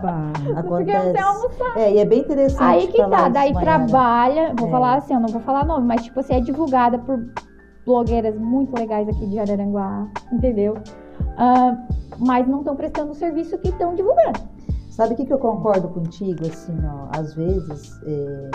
Bah. 0.00 0.32
Porque 0.68 0.90
Acontece. 0.92 1.12
sei 1.12 1.20
almoçar. 1.20 1.76
É, 1.78 1.92
e 1.92 1.98
é 1.98 2.04
bem 2.04 2.20
interessante. 2.20 2.62
Aí 2.62 2.86
que 2.86 2.98
tá, 3.08 3.28
daí 3.28 3.52
trabalha, 3.52 4.54
vou 4.56 4.68
É. 4.68 4.70
falar 4.70 4.94
assim, 4.96 5.14
eu 5.14 5.20
não 5.20 5.28
vou 5.28 5.40
falar 5.42 5.64
nome, 5.66 5.86
mas 5.86 6.02
tipo 6.04 6.20
assim, 6.20 6.34
é 6.34 6.40
divulgada 6.40 6.98
por 6.98 7.18
blogueiras 7.84 8.36
muito 8.38 8.78
legais 8.78 9.08
aqui 9.08 9.26
de 9.26 9.38
Araranguá, 9.38 10.06
entendeu? 10.32 10.74
Ah, 11.36 11.76
mas 12.18 12.46
não 12.46 12.60
estão 12.60 12.76
prestando 12.76 13.10
o 13.10 13.14
serviço 13.14 13.58
que 13.58 13.68
estão 13.68 13.94
divulgando. 13.94 14.40
Sabe 14.90 15.14
o 15.14 15.16
que, 15.16 15.24
que 15.26 15.32
eu 15.32 15.38
concordo 15.38 15.88
contigo? 15.88 16.46
Assim, 16.46 16.76
ó, 16.86 17.08
às 17.18 17.34
vezes, 17.34 17.90
é, 18.06 18.50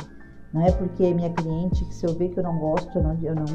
não 0.54 0.62
é 0.66 0.72
porque 0.72 1.04
é 1.04 1.14
minha 1.14 1.30
cliente 1.30 1.84
que 1.86 1.94
se 1.94 2.06
eu 2.06 2.14
ver 2.14 2.30
que 2.30 2.40
eu 2.40 2.44
não 2.44 2.58
gosto, 2.58 2.98
eu 2.98 3.04
não, 3.04 3.18
eu 3.22 3.36
não, 3.36 3.46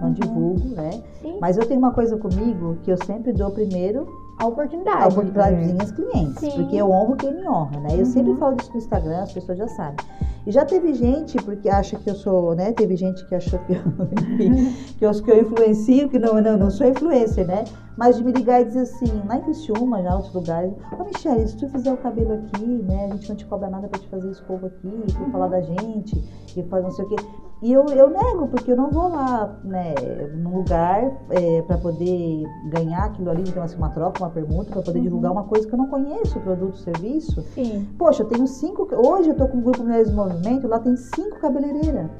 não 0.00 0.08
Uhum. 0.08 0.12
divulgo, 0.12 0.68
né? 0.74 0.90
Sim, 1.20 1.38
Mas 1.40 1.56
eu 1.56 1.66
tenho 1.66 1.78
uma 1.78 1.92
coisa 1.92 2.16
comigo 2.16 2.76
que 2.82 2.92
eu 2.92 2.96
sempre 3.04 3.32
dou 3.32 3.50
primeiro 3.50 4.06
a 4.38 4.46
oportunidade. 4.46 5.02
a 5.02 5.08
oportunidade 5.08 5.56
das 5.56 5.72
minhas 5.72 5.92
clientes. 5.92 6.38
Sim. 6.38 6.50
Porque 6.56 6.76
eu 6.76 6.90
honro 6.90 7.16
quem 7.16 7.34
me 7.34 7.48
honra, 7.48 7.80
né? 7.80 7.88
Eu 7.94 7.98
Uhum. 8.00 8.04
sempre 8.06 8.34
falo 8.36 8.56
disso 8.56 8.70
no 8.72 8.78
Instagram, 8.78 9.22
as 9.22 9.32
pessoas 9.32 9.58
já 9.58 9.68
sabem. 9.68 10.04
E 10.46 10.50
já 10.50 10.64
teve 10.64 10.92
gente, 10.94 11.36
porque 11.38 11.68
acha 11.68 11.96
que 11.96 12.10
eu 12.10 12.14
sou, 12.16 12.54
né? 12.54 12.72
Teve 12.72 12.96
gente 12.96 13.24
que 13.26 13.34
achou 13.34 13.58
que 13.60 13.72
eu, 13.74 13.78
enfim, 14.12 14.72
que 14.98 15.06
eu, 15.06 15.10
que 15.12 15.30
eu 15.30 15.40
influencio, 15.40 16.08
que 16.08 16.18
não, 16.18 16.40
não, 16.40 16.56
não 16.58 16.70
sou 16.70 16.86
influencer, 16.88 17.46
né? 17.46 17.62
Mas 17.96 18.16
de 18.16 18.24
me 18.24 18.32
ligar 18.32 18.60
e 18.60 18.64
dizer 18.64 18.80
assim, 18.80 19.06
lá 19.28 19.36
em 19.36 19.42
Criciúma, 19.42 20.02
já 20.02 20.10
em 20.10 20.14
outros 20.14 20.32
lugares, 20.34 20.72
ô 20.98 21.04
Michelle, 21.04 21.46
se 21.46 21.56
tu 21.56 21.68
fizer 21.68 21.92
o 21.92 21.96
cabelo 21.98 22.32
aqui, 22.32 22.66
né? 22.88 23.06
A 23.10 23.14
gente 23.14 23.28
não 23.28 23.36
te 23.36 23.46
cobra 23.46 23.68
nada 23.68 23.86
pra 23.86 24.00
te 24.00 24.08
fazer 24.08 24.30
escova 24.30 24.66
aqui, 24.66 25.04
pra 25.12 25.24
Uhum. 25.26 25.30
falar 25.30 25.48
da 25.48 25.60
gente, 25.60 26.24
e 26.56 26.62
faz 26.64 26.82
não 26.82 26.90
sei 26.90 27.04
o 27.04 27.08
quê. 27.08 27.16
E 27.62 27.72
eu, 27.72 27.86
eu 27.90 28.10
nego, 28.10 28.48
porque 28.48 28.72
eu 28.72 28.76
não 28.76 28.90
vou 28.90 29.08
lá, 29.08 29.48
né, 29.62 29.94
num 30.34 30.56
lugar 30.56 31.12
é, 31.30 31.62
para 31.62 31.78
poder 31.78 32.42
ganhar 32.72 33.04
aquilo 33.04 33.30
ali, 33.30 33.44
então 33.46 33.62
assim, 33.62 33.76
uma 33.76 33.90
troca, 33.90 34.18
uma 34.18 34.30
permuta, 34.30 34.72
para 34.72 34.82
poder 34.82 34.98
Uhum. 34.98 35.04
divulgar 35.04 35.30
uma 35.30 35.44
coisa 35.44 35.68
que 35.68 35.72
eu 35.72 35.78
não 35.78 35.86
conheço, 35.86 36.40
produto, 36.40 36.76
serviço. 36.78 37.40
Sim. 37.54 37.86
Poxa, 37.96 38.24
eu 38.24 38.26
tenho 38.28 38.46
cinco. 38.48 38.88
Hoje 38.96 39.28
eu 39.28 39.36
tô 39.36 39.46
com 39.46 39.58
o 39.58 39.60
grupo 39.60 39.80
Mulheres 39.84 40.10
Movimento, 40.32 40.66
lá 40.66 40.78
tem 40.78 40.96
cinco 40.96 41.38
cabeleireiras. 41.38 42.10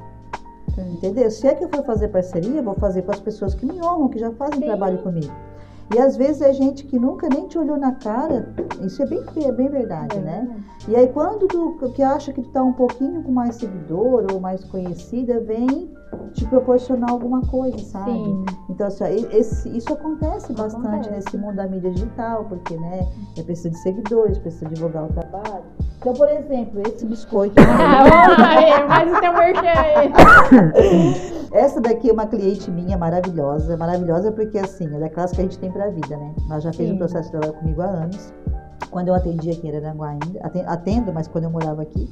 Entendeu? 0.77 1.29
Se 1.29 1.47
é 1.47 1.53
que 1.53 1.63
eu 1.63 1.69
for 1.69 1.83
fazer 1.83 2.07
parceria, 2.07 2.61
vou 2.61 2.73
fazer 2.75 3.03
com 3.03 3.11
as 3.11 3.19
pessoas 3.19 3.53
que 3.53 3.65
me 3.65 3.79
honram, 3.81 4.09
que 4.09 4.17
já 4.19 4.31
fazem 4.31 4.59
Sim. 4.59 4.65
trabalho 4.65 4.97
comigo. 4.99 5.31
E 5.93 5.99
às 5.99 6.15
vezes 6.15 6.41
é 6.41 6.51
gente 6.53 6.85
que 6.85 6.97
nunca 6.97 7.27
nem 7.29 7.47
te 7.47 7.57
olhou 7.57 7.77
na 7.77 7.91
cara, 7.91 8.53
isso 8.81 9.03
é 9.03 9.05
bem, 9.05 9.23
é 9.45 9.51
bem 9.51 9.69
verdade, 9.69 10.17
né? 10.19 10.49
E 10.87 10.95
aí 10.95 11.07
quando 11.07 11.47
tu 11.47 11.91
que 11.93 12.01
acha 12.01 12.33
que 12.33 12.41
tu 12.41 12.49
tá 12.49 12.63
um 12.63 12.73
pouquinho 12.73 13.21
com 13.21 13.31
mais 13.31 13.57
seguidor 13.57 14.25
ou 14.31 14.39
mais 14.39 14.63
conhecida, 14.63 15.39
vem 15.39 15.92
te 16.33 16.45
proporcionar 16.45 17.09
alguma 17.11 17.41
coisa, 17.41 17.77
sabe? 17.79 18.11
Sim. 18.11 18.45
Então, 18.69 18.87
assim, 18.87 19.05
esse- 19.31 19.69
isso 19.77 19.93
acontece 19.93 20.53
bastante 20.53 20.87
Acontece. 20.87 21.11
nesse 21.11 21.37
mundo 21.37 21.55
da 21.55 21.67
mídia 21.67 21.91
digital, 21.91 22.45
porque, 22.45 22.75
né, 22.77 23.07
é 23.37 23.43
precisa 23.43 23.69
de 23.69 23.77
seguidores, 23.79 24.37
precisa 24.39 24.65
divulgar 24.65 25.03
o 25.05 25.07
trabalho. 25.13 25.63
Então, 25.99 26.13
por 26.13 26.27
exemplo, 26.29 26.81
esse 26.87 27.05
biscoito, 27.05 27.55
Ah, 27.63 28.87
faz 28.87 29.11
o 29.11 29.19
teu 29.21 29.33
merchan 29.33 29.61
aí. 29.61 30.13
essa 31.51 31.79
daqui 31.81 32.09
é 32.09 32.13
uma 32.13 32.25
cliente 32.27 32.69
minha 32.71 32.97
maravilhosa, 32.97 33.77
maravilhosa 33.77 34.31
porque, 34.31 34.57
assim, 34.57 34.93
é 34.95 34.99
daquelas 34.99 35.31
que 35.31 35.41
a 35.41 35.43
gente 35.43 35.59
tem 35.59 35.71
pra 35.71 35.89
vida, 35.89 36.17
né? 36.17 36.33
Ela 36.49 36.59
já 36.59 36.73
fez 36.73 36.89
Sim. 36.89 36.95
um 36.95 36.97
processo 36.97 37.31
dela 37.31 37.53
comigo 37.53 37.81
há 37.81 37.85
anos, 37.85 38.33
quando 38.91 39.07
eu 39.07 39.15
atendi 39.15 39.49
aqui 39.51 39.67
em 39.67 39.75
Araranguá 39.75 40.09
ainda, 40.09 40.39
aten- 40.43 40.65
atendo, 40.67 41.13
mas 41.13 41.27
quando 41.27 41.45
eu 41.45 41.49
morava 41.51 41.81
aqui, 41.81 42.09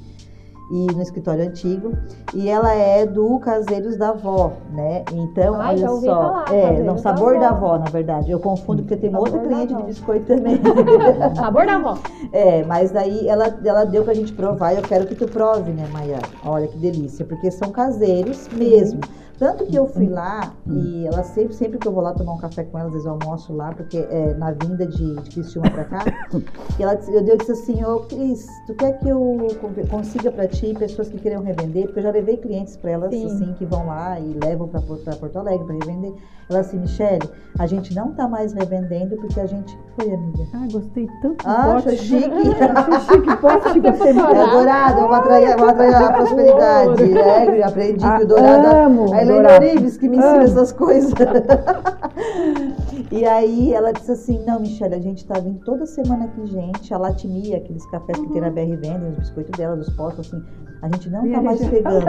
e 0.72 0.88
no 0.94 1.02
escritório 1.02 1.44
antigo, 1.44 1.92
e 2.34 2.50
ela 2.50 2.74
é 2.74 3.06
do 3.06 3.38
Caseiros 3.40 3.98
da 3.98 4.10
Avó, 4.10 4.54
né? 4.72 5.04
Então, 5.12 5.56
Ai, 5.60 5.78
já 5.78 5.92
olha 5.92 6.02
só, 6.02 6.22
falar, 6.22 6.54
é, 6.54 6.82
não, 6.82 6.96
da 6.96 7.02
sabor 7.02 7.38
da 7.40 7.50
Avó. 7.50 7.74
avó, 7.74 7.80
na 7.80 7.90
verdade. 7.90 8.32
Eu 8.32 8.40
confundo 8.40 8.84
porque 8.84 8.96
tem 8.96 9.14
outra 9.16 9.40
da 9.40 9.48
cliente 9.48 9.76
de 9.76 9.84
biscoito 9.84 10.26
também. 10.26 10.60
Sabor 11.36 11.66
da 11.66 11.76
avó. 11.76 11.98
É, 12.32 12.64
mas 12.64 12.92
daí 12.92 13.28
ela, 13.28 13.54
ela 13.64 13.84
deu 13.84 14.04
pra 14.04 14.14
gente 14.14 14.32
provar 14.34 14.74
e 14.74 14.78
eu 14.78 14.84
quero 14.84 15.06
que 15.08 15.16
tu 15.16 15.28
prove, 15.28 15.72
né, 15.72 15.88
Maia? 15.92 16.20
Olha 16.46 16.68
que 16.68 16.78
delícia, 16.78 17.26
porque 17.26 17.52
são 17.52 17.70
caseiros 17.72 18.48
mesmo. 18.50 19.02
Tanto 19.42 19.66
que 19.66 19.76
eu 19.76 19.88
fui 19.88 20.08
lá 20.08 20.54
e 20.68 21.08
ela 21.08 21.24
sempre, 21.24 21.56
sempre 21.56 21.80
que 21.80 21.88
eu 21.88 21.92
vou 21.92 22.04
lá 22.04 22.14
tomar 22.14 22.34
um 22.34 22.38
café 22.38 22.64
com 22.64 22.78
ela, 22.78 22.86
às 22.90 22.94
vezes 22.94 23.08
eu 23.08 23.14
almoço 23.20 23.52
lá, 23.52 23.74
porque 23.74 23.98
é 23.98 24.36
na 24.36 24.52
vinda 24.52 24.86
de, 24.86 25.16
de 25.16 25.30
Criciúma 25.32 25.68
pra 25.72 25.84
cá, 25.84 26.04
e 26.78 26.84
ela, 26.84 26.94
disse- 26.94 27.12
eu, 27.12 27.26
eu 27.26 27.38
disse 27.38 27.52
assim, 27.54 27.84
ô 27.84 28.02
Cris, 28.02 28.46
tu 28.68 28.76
quer 28.76 29.00
que 29.00 29.10
eu 29.10 29.48
con- 29.60 29.74
consiga 29.90 30.30
pra 30.32 30.48
ti 30.48 30.76
pessoas 30.78 31.10
que 31.10 31.18
queiram 31.18 31.42
revender? 31.42 31.86
Porque 31.86 31.98
eu 31.98 32.04
já 32.04 32.12
levei 32.12 32.38
clientes 32.38 32.78
pra 32.78 32.92
elas, 32.92 33.10
Sim. 33.10 33.26
assim, 33.26 33.54
que 33.54 33.66
vão 33.66 33.88
lá 33.88 34.20
e 34.20 34.38
levam 34.44 34.68
pra, 34.68 34.80
pra 34.80 35.16
Porto 35.16 35.40
Alegre 35.40 35.66
pra 35.66 35.74
revender. 35.74 36.14
Ela 36.48 36.60
assim, 36.60 36.78
Michele, 36.78 37.28
a 37.58 37.66
gente 37.66 37.96
não 37.96 38.12
tá 38.14 38.28
mais 38.28 38.52
revendendo 38.54 39.16
porque 39.16 39.40
a 39.40 39.46
gente... 39.48 39.76
Foi, 39.96 40.14
amiga? 40.14 40.44
Ah, 40.54 40.68
gostei 40.72 41.08
tanto 41.22 41.48
Ah, 41.48 41.78
achou 41.78 41.92
chique. 41.94 42.30
Achei 42.76 43.00
chique, 43.16 43.38
pote, 43.38 43.70
chique, 43.74 43.92
você 43.92 44.10
É 44.10 44.14
dourado, 44.14 44.96
vamos 45.02 45.16
atrair, 45.18 45.56
vamos 45.58 45.70
atrair 45.70 45.96
a 45.96 46.14
prosperidade. 46.14 47.18
É, 47.18 47.64
aprendi 47.64 48.06
que 48.18 48.24
o 48.24 48.28
dourado. 48.28 48.68
amo 48.76 49.14
A 49.14 49.22
Dourado. 49.34 49.66
Orives 49.66 49.98
que 49.98 50.08
me 50.10 50.18
ensina 50.18 50.34
Amo. 50.36 50.44
essas 50.44 50.72
coisas. 50.72 51.14
e 53.12 53.26
aí 53.26 53.74
ela 53.74 53.92
disse 53.92 54.12
assim, 54.12 54.44
não, 54.46 54.60
Michelle, 54.60 54.96
a 54.96 55.00
gente 55.00 55.26
tá 55.26 55.40
vindo 55.40 55.60
toda 55.64 55.86
semana 55.86 56.26
aqui, 56.26 56.46
gente. 56.48 56.94
A 56.94 56.98
Latimia, 56.98 57.58
aqueles 57.58 57.86
cafés 57.90 58.18
que 58.20 58.28
tem 58.32 58.42
na 58.42 58.50
BR 58.50 58.76
Vendem, 58.78 59.10
os 59.10 59.18
biscoitos 59.18 59.52
dela, 59.58 59.76
dos 59.76 59.90
postos, 59.92 60.28
assim, 60.28 60.44
a 60.82 60.88
gente 60.88 61.10
não 61.10 61.26
E 61.26 61.32
tá 61.32 61.40
a 61.40 61.42
mais 61.44 61.66
pegando. 61.68 62.06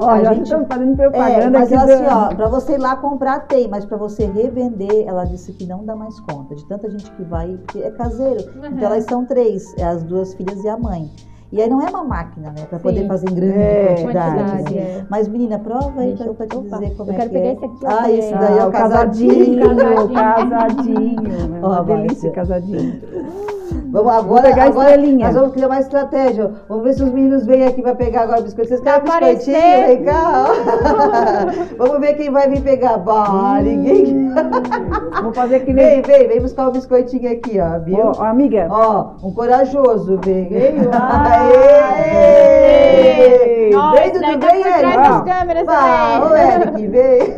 Ó, 0.00 0.08
A 0.08 0.22
já 0.24 0.34
gente- 0.34 0.44
estamos 0.44 0.66
fazendo 0.68 0.92
É, 0.92 0.96
propaganda 0.96 1.50
mas 1.58 1.72
aqui. 1.72 1.74
ela 1.74 1.94
assim, 1.94 2.06
ó, 2.32 2.34
pra 2.34 2.48
você 2.48 2.72
ir 2.74 2.78
lá 2.78 2.96
comprar 2.96 3.40
tem, 3.46 3.68
mas 3.68 3.84
pra 3.84 3.96
você 3.96 4.26
revender, 4.26 5.04
ela 5.06 5.24
disse 5.24 5.52
que 5.52 5.66
não 5.66 5.84
dá 5.84 5.94
mais 5.96 6.18
conta. 6.20 6.54
De 6.54 6.66
tanta 6.68 6.90
gente 6.90 7.10
que 7.12 7.22
vai, 7.24 7.56
porque 7.66 7.78
é 7.80 7.90
caseiro. 7.90 8.40
Então 8.56 8.78
elas 8.88 9.04
são 9.04 9.24
três, 9.24 9.64
é 9.78 9.84
as 9.84 10.02
duas 10.02 10.34
filhas 10.34 10.62
e 10.64 10.68
a 10.68 10.76
mãe. 10.76 11.10
E 11.52 11.60
aí 11.60 11.68
não 11.68 11.80
é 11.80 11.90
uma 11.90 12.04
máquina, 12.04 12.50
né? 12.52 12.64
Pra 12.68 12.78
poder 12.78 13.06
fazer 13.08 13.28
em 13.28 13.34
grande 13.34 13.58
É, 13.58 13.94
quantidade. 14.02 14.36
quantidade, 14.36 14.74
né? 14.74 14.80
é. 14.80 15.04
Mas, 15.10 15.26
menina, 15.26 15.58
prova 15.58 16.00
aí 16.00 16.14
pra, 16.16 16.26
eu- 16.26 16.34
te 16.34 16.56
opa, 16.56 16.78
dizer 16.78 16.94
como 16.96 17.10
eu 17.10 17.14
é 17.14 17.16
quero 17.16 17.30
que 17.30 17.34
pegar 17.36 17.48
é. 17.48 17.52
esse 17.54 17.64
aqui, 17.64 17.86
Ah, 17.86 18.02
que 18.04 18.10
esse 18.12 18.32
é- 18.34 18.38
daí 18.38 18.58
é 18.58 18.60
Ah, 18.60 18.66
o 18.66 18.68
o 18.68 18.72
casadinho, 18.72 19.60
casadinho. 19.68 20.14
casadinho. 20.14 21.56
É 21.56 21.60
Ó, 21.60 21.68
uma 21.68 21.84
delícia, 21.84 22.30
casadinho. 22.30 23.00
Vamos 23.92 24.12
agora, 24.12 24.42
pegar 24.42 24.64
agora 24.66 24.90
estrelinha. 24.90 25.26
nós 25.26 25.34
vamos 25.34 25.52
criar 25.52 25.66
uma 25.66 25.80
estratégia. 25.80 26.50
Vamos 26.68 26.84
ver 26.84 26.94
se 26.94 27.02
os 27.02 27.10
meninos 27.10 27.44
vêm 27.44 27.66
aqui 27.66 27.82
pra 27.82 27.94
pegar 27.94 28.22
agora 28.22 28.40
o 28.40 28.44
biscoito. 28.44 28.68
Vocês 28.68 28.80
querem 28.80 29.00
biscoitinho? 29.02 29.56
aparecer. 29.56 29.86
Vem 29.86 30.04
cá. 30.04 30.46
ó. 30.46 31.76
vamos 31.84 32.00
ver 32.00 32.14
quem 32.14 32.30
vai 32.30 32.48
vir 32.48 32.60
pegar. 32.62 32.98
Bah, 32.98 33.60
ninguém. 33.62 34.30
Vou 35.22 35.32
fazer 35.32 35.60
que 35.60 35.72
nem. 35.72 36.02
Vem, 36.02 36.02
vem, 36.02 36.28
vem 36.28 36.40
buscar 36.40 36.68
o 36.68 36.72
biscoitinho 36.72 37.32
aqui, 37.32 37.58
ó, 37.60 37.78
viu? 37.80 37.98
Ó, 37.98 38.12
ó, 38.18 38.24
amiga. 38.24 38.68
Ó, 38.70 39.12
um 39.26 39.34
corajoso, 39.34 40.18
vem. 40.24 40.48
Aê! 40.92 41.80
Aê! 41.82 43.70
Vem, 43.70 44.12
Dudu, 44.12 44.20
daí 44.20 44.38
tá 44.38 44.46
vem, 44.46 44.60
Eric. 44.60 44.96
das 44.96 45.22
câmeras 45.22 45.66
Vá, 45.66 46.30
ô. 46.30 46.36
Eric, 46.36 46.86
vem. 46.86 47.34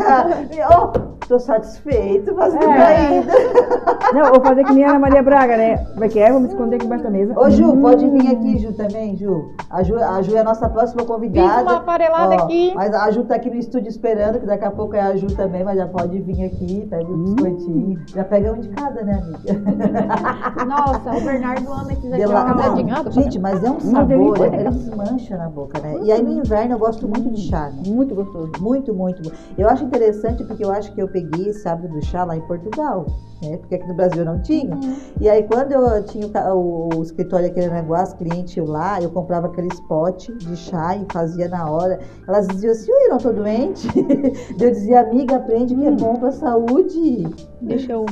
Ó, 0.70 0.92
tô 1.28 1.38
satisfeito, 1.38 2.34
mas 2.34 2.52
não 2.54 2.72
É. 2.72 2.76
tá 2.76 2.86
ainda. 2.88 3.32
Não, 4.12 4.30
vou 4.30 4.42
fazer 4.42 4.62
que 4.64 4.74
nem 4.74 4.84
a 4.84 4.90
Ana 4.90 4.98
Maria 4.98 5.22
Braga, 5.22 5.56
né? 5.56 5.78
Como 5.86 6.04
é 6.04 6.08
que 6.08 6.18
é? 6.18 6.30
Vou 6.30 6.38
me 6.40 6.46
esconder 6.48 6.76
aqui 6.76 6.84
embaixo 6.84 7.04
da 7.04 7.08
mesa. 7.10 7.32
Ô, 7.38 7.48
Ju, 7.48 7.72
Hum. 7.72 7.80
pode 7.80 8.06
vir 8.10 8.30
aqui, 8.30 8.58
Ju, 8.58 8.74
também, 8.74 9.16
Ju. 9.16 9.52
A 9.70 9.82
Ju, 9.82 9.96
a 9.96 10.20
Ju 10.20 10.36
é 10.36 10.40
a 10.40 10.44
nossa 10.44 10.68
próxima 10.68 11.02
convidada. 11.06 11.48
Fiz 11.60 11.62
uma 11.62 11.76
aparelada 11.76 12.34
Ó, 12.34 12.44
aqui. 12.44 12.72
Mas 12.74 12.92
a 12.92 13.10
Ju 13.10 13.24
tá 13.24 13.36
aqui 13.36 13.48
no 13.48 13.56
estúdio 13.56 13.88
esperando, 13.88 14.38
que 14.38 14.44
daqui 14.44 14.66
a 14.66 14.70
pouco 14.70 14.94
é 14.94 15.00
a 15.00 15.16
Ju 15.16 15.28
também, 15.28 15.64
mas 15.64 15.78
já 15.78 15.86
pode 15.86 16.20
vir 16.20 16.44
aqui, 16.44 16.86
pega 16.90 17.04
os 17.10 17.18
Hum. 17.18 17.24
biscoitinhos. 17.36 18.00
Já 18.12 18.24
pega 18.24 18.52
um 18.52 18.60
de 18.60 18.68
cada, 18.68 19.02
né, 19.02 19.14
amiga? 19.22 19.62
Nossa, 20.66 21.10
o 21.16 21.20
Bernardo 21.24 21.72
ama 21.72 21.92
esses 21.92 22.12
aqui, 22.12 22.22
De 22.22 22.26
lá- 22.26 22.44
casadinho. 22.54 22.94
Ah, 22.94 23.04
tô 23.04 23.10
Gente, 23.12 23.38
mas 23.38 23.64
é 23.64 23.70
um 23.70 23.80
sabor, 23.80 24.06
delícia. 24.38 24.44
ele 24.60 24.70
desmancha 24.70 25.36
na 25.38 25.48
boca, 25.48 25.78
né? 25.80 25.96
E 26.02 26.12
aí 26.12 26.22
no 26.22 26.32
inverno 26.32 26.74
eu 26.74 26.78
gosto 26.78 27.08
muito 27.08 27.30
de 27.30 27.40
chá, 27.48 27.70
né? 27.70 27.82
Muito 27.86 28.14
gostoso. 28.14 28.52
Muito, 28.60 28.92
muito. 28.92 29.22
bom. 29.22 29.30
Eu 29.56 29.70
acho 29.70 29.84
interessante 29.84 30.44
porque 30.44 30.62
eu 30.62 30.70
acho 30.70 30.92
que 30.92 31.00
eu 31.00 31.08
peguei 31.12 31.48
esse 31.48 31.68
hábito 31.68 31.94
do 31.94 32.04
chá 32.04 32.24
lá 32.24 32.36
em 32.36 32.40
Portugal, 32.40 33.06
né? 33.42 33.56
Porque 33.58 33.74
aqui 33.74 33.86
no 33.86 33.94
Brasil 33.94 34.20
eu 34.20 34.24
não 34.24 34.42
tinha. 34.42 34.78
E 35.20 35.28
aí 35.28 35.42
quando 35.44 35.72
eu 35.72 36.04
tinha 36.04 36.26
o, 36.54 36.88
o, 36.96 37.02
escritório 37.02 37.46
aqui 37.46 37.60
em 37.60 37.66
Aranaguá, 37.66 38.02
as 38.02 38.14
clientes 38.14 38.56
iam 38.56 38.66
lá, 38.66 39.00
eu 39.00 39.10
comprava 39.10 39.46
aqueles 39.46 39.78
pote 39.80 40.32
de 40.38 40.56
chá 40.56 40.96
e 40.96 41.06
fazia 41.12 41.48
na 41.48 41.70
hora. 41.70 42.00
Elas 42.26 42.48
diziam 42.48 42.72
assim, 42.72 42.90
ui, 42.90 43.04
eu 43.04 43.10
não 43.10 43.18
tô 43.18 43.32
doente. 43.32 43.88
eu 44.60 44.70
dizia, 44.70 45.00
amiga, 45.00 45.36
aprende 45.36 45.74
que 45.74 45.86
é 45.86 45.90
Hum. 45.90 45.96
bom 45.96 46.14
pra 46.14 46.32
saúde. 46.32 47.24
Deixa 47.60 47.92
eu, 47.92 48.06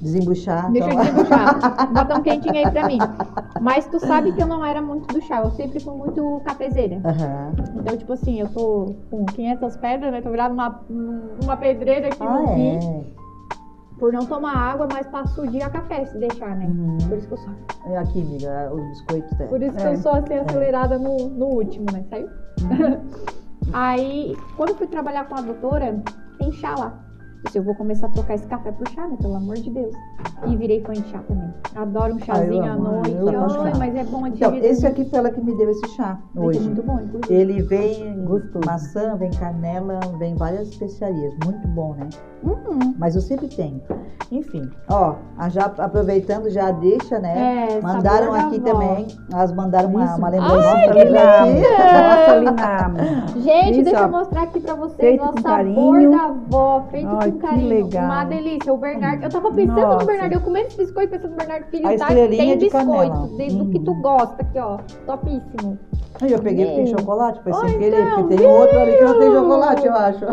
Desembuchar. 0.00 0.70
deixa 0.70 0.88
eu 0.88 0.92
então. 0.92 1.04
desembuchar. 1.04 1.88
Bota 1.92 2.18
um 2.18 2.22
quentinho 2.22 2.54
aí 2.54 2.70
pra 2.70 2.86
mim. 2.86 2.98
Mas 3.60 3.86
tu 3.86 3.98
sabe 3.98 4.32
que 4.32 4.42
eu 4.42 4.46
não 4.46 4.64
era 4.64 4.80
muito 4.82 5.06
do 5.12 5.20
chá. 5.22 5.40
Eu 5.40 5.50
sempre 5.52 5.80
fui 5.80 5.94
muito 5.96 6.40
cafezeira. 6.44 7.00
Aham. 7.04 7.52
Então, 7.76 7.96
tipo 7.96 8.12
assim, 8.12 8.40
eu 8.40 8.48
tô 8.48 8.94
com 9.10 9.24
500 9.26 9.76
pedras, 9.76 10.12
né? 10.12 10.20
Tô 10.20 10.30
virada 10.30 10.52
uma, 10.52 10.80
uma 11.42 11.56
pedreira 11.56 12.08
aqui 12.08 12.18
Ah, 12.22 12.44
é. 12.58 13.04
Por 13.98 14.12
não 14.12 14.26
tomar 14.26 14.54
água, 14.54 14.86
mas 14.92 15.06
passo 15.06 15.40
o 15.40 15.46
dia 15.46 15.64
a 15.66 15.70
café, 15.70 16.04
se 16.04 16.18
deixar, 16.18 16.54
né? 16.54 16.66
Uhum. 16.66 16.98
Por 17.08 17.16
isso 17.16 17.26
que 17.28 17.32
eu 17.32 17.38
sou, 17.38 17.52
É 17.86 17.96
Aqui, 17.96 18.20
amiga, 18.20 18.70
os 18.74 18.82
biscoitos 18.90 19.32
dela. 19.38 19.48
por 19.50 19.62
isso 19.62 19.72
que 19.74 19.82
É. 19.82 19.92
eu 19.94 19.96
sou 19.96 20.12
assim, 20.12 20.34
acelerada 20.34 20.98
no, 20.98 21.16
no 21.30 21.46
último, 21.46 21.86
né? 21.90 22.04
Saiu? 22.10 22.28
Aí, 23.72 24.36
quando 24.56 24.70
eu 24.70 24.76
fui 24.76 24.86
trabalhar 24.86 25.24
com 25.28 25.34
a 25.36 25.40
doutora, 25.40 25.98
tem 26.38 26.52
chá 26.52 26.74
lá. 26.78 27.05
Eu 27.54 27.62
vou 27.62 27.74
começar 27.74 28.06
a 28.06 28.10
trocar 28.10 28.34
esse 28.34 28.46
café 28.46 28.70
por 28.72 28.86
chá, 28.88 29.06
né? 29.06 29.16
Pelo 29.20 29.36
amor 29.36 29.54
de 29.56 29.70
Deus. 29.70 29.94
E 30.46 30.56
virei 30.56 30.82
fã 30.82 30.92
de 30.92 31.04
chá 31.08 31.18
também. 31.26 31.52
Adoro 31.74 32.14
um 32.14 32.18
chazinho 32.18 32.64
à 32.64 32.72
amo, 32.72 32.82
noite. 32.82 33.16
Ai, 33.64 33.72
mas 33.78 33.94
é 33.96 34.04
bom 34.04 34.22
de 34.28 34.36
Então, 34.36 34.54
esse 34.56 34.86
aqui 34.86 35.04
foi 35.04 35.18
ela 35.18 35.30
que 35.30 35.40
me 35.40 35.56
deu 35.56 35.70
esse 35.70 35.88
chá 35.96 36.18
hoje. 36.34 36.58
é 36.58 36.62
muito 36.62 36.82
bom, 36.82 37.00
inclusive. 37.00 37.34
Ele 37.34 37.62
vem 37.62 38.24
Gostoso. 38.24 38.66
maçã, 38.66 39.14
vem 39.16 39.30
canela, 39.30 40.00
vem 40.18 40.34
várias 40.34 40.68
especiarias. 40.68 41.32
Muito 41.44 41.66
bom, 41.68 41.94
né? 41.94 42.08
Uhum. 42.42 42.94
Mas 42.98 43.14
eu 43.14 43.20
sempre 43.22 43.48
tenho. 43.48 43.80
Enfim, 44.30 44.68
ó, 44.90 45.14
já 45.50 45.66
aproveitando, 45.66 46.50
já 46.50 46.70
deixa, 46.72 47.18
né? 47.20 47.68
É, 47.76 47.80
mandaram 47.80 48.32
sabor 48.32 48.38
da 48.40 48.46
aqui 48.48 48.60
também. 48.60 49.06
Elas 49.32 49.52
mandaram 49.52 49.88
uma, 49.88 50.04
Isso. 50.04 50.18
uma 50.18 50.28
lembrança 50.28 50.56
na, 50.56 50.72
aqui. 50.84 51.04
mostra 51.04 52.32
ali 52.32 52.44
na. 52.44 53.26
Gente, 53.36 53.70
Isso, 53.72 53.84
deixa 53.84 54.00
ó. 54.00 54.04
eu 54.06 54.10
mostrar 54.10 54.42
aqui 54.42 54.60
pra 54.60 54.74
vocês 54.74 54.96
Feito 54.96 55.24
o 55.24 55.28
com 55.32 55.40
sabor 55.40 55.56
carinho. 55.56 56.10
da 56.10 56.24
avó, 56.24 56.84
feito 56.90 57.06
Ai, 57.26 57.32
que 57.32 57.38
carinho. 57.38 57.68
legal. 57.68 58.04
Uma 58.04 58.24
delícia. 58.24 58.72
O 58.72 58.76
Bernardo, 58.78 59.22
eu 59.24 59.30
tava 59.30 59.50
pensando 59.52 59.80
Nossa. 59.80 60.00
no 60.00 60.06
Bernardo, 60.06 60.32
eu 60.32 60.40
comendo 60.40 60.66
esse 60.68 60.76
biscoito 60.76 61.10
pensando 61.10 61.30
no 61.32 61.36
Bernardo 61.36 61.66
Filho, 61.66 61.86
A 61.88 61.96
tá? 61.96 62.06
Tem 62.08 62.58
de 62.58 62.64
biscoito, 62.64 63.10
canela. 63.12 63.28
desde 63.36 63.60
o 63.62 63.66
que 63.70 63.78
tu 63.80 63.92
Uhum. 63.92 64.02
gosta 64.02 64.42
aqui, 64.42 64.58
ó. 64.58 64.78
Topíssimo. 65.06 65.78
Aí 66.20 66.32
eu 66.32 66.38
peguei 66.40 66.64
porque 66.66 66.80
tem 66.82 66.94
Hum. 66.94 66.98
chocolate, 66.98 67.42
foi 67.42 67.52
sem 67.52 67.78
querer, 67.78 68.00
então, 68.06 68.22
porque 68.22 68.36
tem 68.36 68.46
outro 68.46 68.78
ali 68.80 68.96
que 68.96 69.04
não 69.04 69.18
tem 69.18 69.30
chocolate, 69.32 69.86
eu 69.86 69.94
acho. 69.94 70.24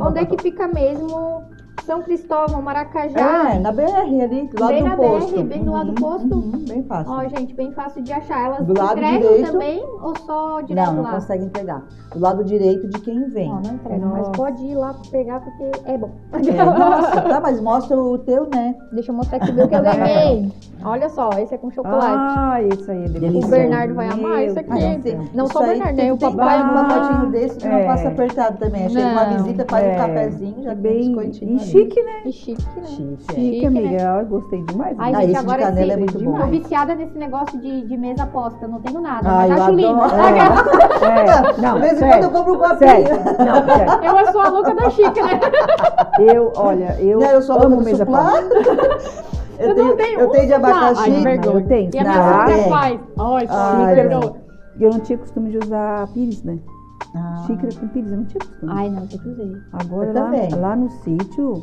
Onde 0.00 0.18
é 0.20 0.24
que 0.26 0.36
fica 0.38 0.66
mesmo? 0.66 1.44
São 1.88 2.02
Cristóvão, 2.02 2.60
Maracajá. 2.60 3.54
É, 3.54 3.58
na 3.60 3.72
BR 3.72 3.82
ali, 4.22 4.46
do 4.48 4.60
lado 4.60 4.72
Bem 4.74 4.82
do 4.82 4.88
na 4.90 4.96
posto. 4.96 5.32
BR, 5.32 5.42
bem 5.44 5.64
do 5.64 5.72
lado 5.72 5.92
do 5.92 6.00
posto. 6.02 6.34
uhum, 6.34 6.64
bem 6.68 6.82
fácil. 6.82 7.10
Ó, 7.14 7.22
gente, 7.28 7.54
bem 7.54 7.72
fácil 7.72 8.02
de 8.02 8.12
achar. 8.12 8.44
Elas 8.44 8.66
Do 8.66 8.78
lado 8.78 8.98
entregam 8.98 9.20
direito. 9.32 9.52
também 9.52 9.82
ou 10.02 10.14
só 10.18 10.60
direto 10.60 10.86
não, 10.88 10.94
não 10.96 11.02
lá? 11.04 11.12
consegue 11.12 11.44
entregar. 11.46 11.82
Do 12.12 12.20
lado 12.20 12.44
direito 12.44 12.86
de 12.88 13.00
quem 13.00 13.30
vem. 13.30 13.50
Ó, 13.50 13.54
não 13.54 13.74
entregam, 13.74 14.08
mas 14.10 14.18
Nossa. 14.18 14.32
pode 14.32 14.62
ir 14.66 14.74
lá 14.74 14.94
pegar 15.10 15.40
porque 15.40 15.70
é 15.86 15.96
bom. 15.96 16.10
É, 16.34 16.64
nossa, 16.64 17.22
tá, 17.22 17.40
mas 17.40 17.58
mostra 17.58 17.98
o 17.98 18.18
teu, 18.18 18.46
né? 18.54 18.74
Deixa 18.92 19.10
eu 19.10 19.16
mostrar 19.16 19.38
aqui 19.38 19.50
o 19.50 19.54
meu 19.54 19.66
que 19.66 19.74
eu 19.74 19.80
ganhei. 19.82 20.52
Olha 20.84 21.08
só, 21.08 21.30
esse 21.38 21.54
é 21.54 21.58
com 21.58 21.70
chocolate. 21.70 22.06
Ah, 22.06 22.62
esse 22.62 22.90
aí 22.90 23.04
é 23.04 23.08
delicioso. 23.08 23.46
O 23.46 23.50
Bernardo 23.50 23.94
vai 23.94 24.08
amar 24.08 24.44
isso 24.44 24.58
aqui. 24.58 24.70
Ah, 24.70 24.76
não, 25.14 25.24
Não 25.34 25.44
isso 25.44 25.52
só 25.52 25.58
o 25.60 25.66
Bernardo, 25.66 25.96
tem, 25.96 26.04
né? 26.06 26.12
O 26.12 26.16
tem 26.16 26.30
papai. 26.36 26.62
um 26.62 26.74
pacotinho 26.74 27.26
desse 27.30 27.56
que 27.58 27.68
não 27.68 27.76
É. 27.78 27.86
passa 27.86 28.08
apertado 28.08 28.58
também. 28.58 28.88
Chega 28.88 29.06
uma 29.08 29.24
Não. 29.24 29.36
visita, 29.38 29.66
faz 29.68 29.84
um 29.86 29.90
É. 29.90 29.96
cafezinho, 29.96 30.62
já 30.62 30.72
um 30.72 30.74
Bem, 30.76 30.98
biscoitinho. 31.08 31.56
e 31.56 31.58
chique, 31.60 32.02
né? 32.02 32.12
Que 32.22 32.32
chique, 32.32 32.62
né? 32.76 32.86
Chique, 32.86 33.12
é. 33.28 33.34
Chique, 33.34 33.50
Chique, 33.54 33.66
amiga. 33.66 34.02
Eu 34.20 34.26
gostei 34.26 34.62
demais. 34.62 34.96
Ai, 34.98 35.12
Ah, 35.14 35.20
gente, 35.20 35.24
esse 35.24 35.32
de 35.32 35.38
agora 35.38 35.62
canela 35.62 35.86
sim, 35.86 35.92
é 35.92 35.96
muito 35.96 36.24
bom. 36.24 36.38
Tô 36.38 36.46
viciada 36.46 36.94
nesse 36.94 37.18
negócio 37.18 37.60
de, 37.60 37.82
de 37.86 37.96
mesa 37.96 38.22
aposta. 38.22 38.68
Não 38.68 38.80
tenho 38.80 39.00
nada, 39.00 39.28
Ai, 39.28 39.48
mas 39.48 39.58
eu 39.58 39.64
acho 39.64 39.72
lindo. 39.72 39.98
É, 40.98 41.60
não, 41.60 41.74
De 41.74 41.80
vez 41.80 42.02
em 42.02 42.08
quando 42.08 42.22
eu 42.24 42.30
compro 42.30 42.54
um 42.54 42.58
copinho. 42.58 42.88
Não. 44.02 44.18
Eu 44.18 44.32
sou 44.32 44.40
a 44.40 44.48
louca 44.48 44.74
da 44.74 44.90
chique, 44.90 45.22
né? 45.22 45.40
Eu, 46.20 46.52
olha, 46.56 46.96
eu, 47.00 47.18
Não, 47.20 47.26
eu 47.30 47.42
sou 47.42 47.56
amo 47.56 47.68
louca 47.68 47.76
do 47.76 47.84
mesa 47.84 48.04
suplá. 48.04 48.30
Eu 49.58 49.68
Eu 49.70 49.74
tenho, 49.74 49.88
não 49.88 49.96
tenho 49.96 50.20
eu 50.20 50.30
tenho 50.30 50.46
de 50.46 50.52
suplá. 50.54 50.70
abacaxi. 50.70 51.10
Ai, 51.10 51.22
vergonha. 51.22 51.54
eu 51.60 51.66
tenho. 51.66 51.90
E 51.94 51.98
a 51.98 52.02
minha 52.02 52.14
sogra 52.14 52.52
é. 52.54 52.68
faz. 52.68 53.00
Ai, 53.18 53.46
Ai, 53.48 53.86
me 53.88 53.94
perdoa. 53.94 54.36
E 54.78 54.82
eu 54.84 54.90
não 54.90 55.00
tinha 55.00 55.18
costume 55.18 55.50
de 55.50 55.58
usar 55.58 56.06
pires, 56.08 56.42
né? 56.44 56.58
Ah. 57.16 57.44
Xícara 57.46 57.68
com 57.74 57.88
pires, 57.88 58.10
eu 58.12 58.16
não 58.18 58.24
tinha 58.26 58.38
costume. 58.40 58.72
Ai, 58.74 58.88
não, 58.90 59.02
eu 59.02 59.32
usei. 59.32 59.56
Agora 59.72 60.08
Eu 60.08 60.14
lá, 60.14 60.24
também. 60.24 60.54
lá 60.54 60.76
no 60.76 60.90
sítio, 60.90 61.62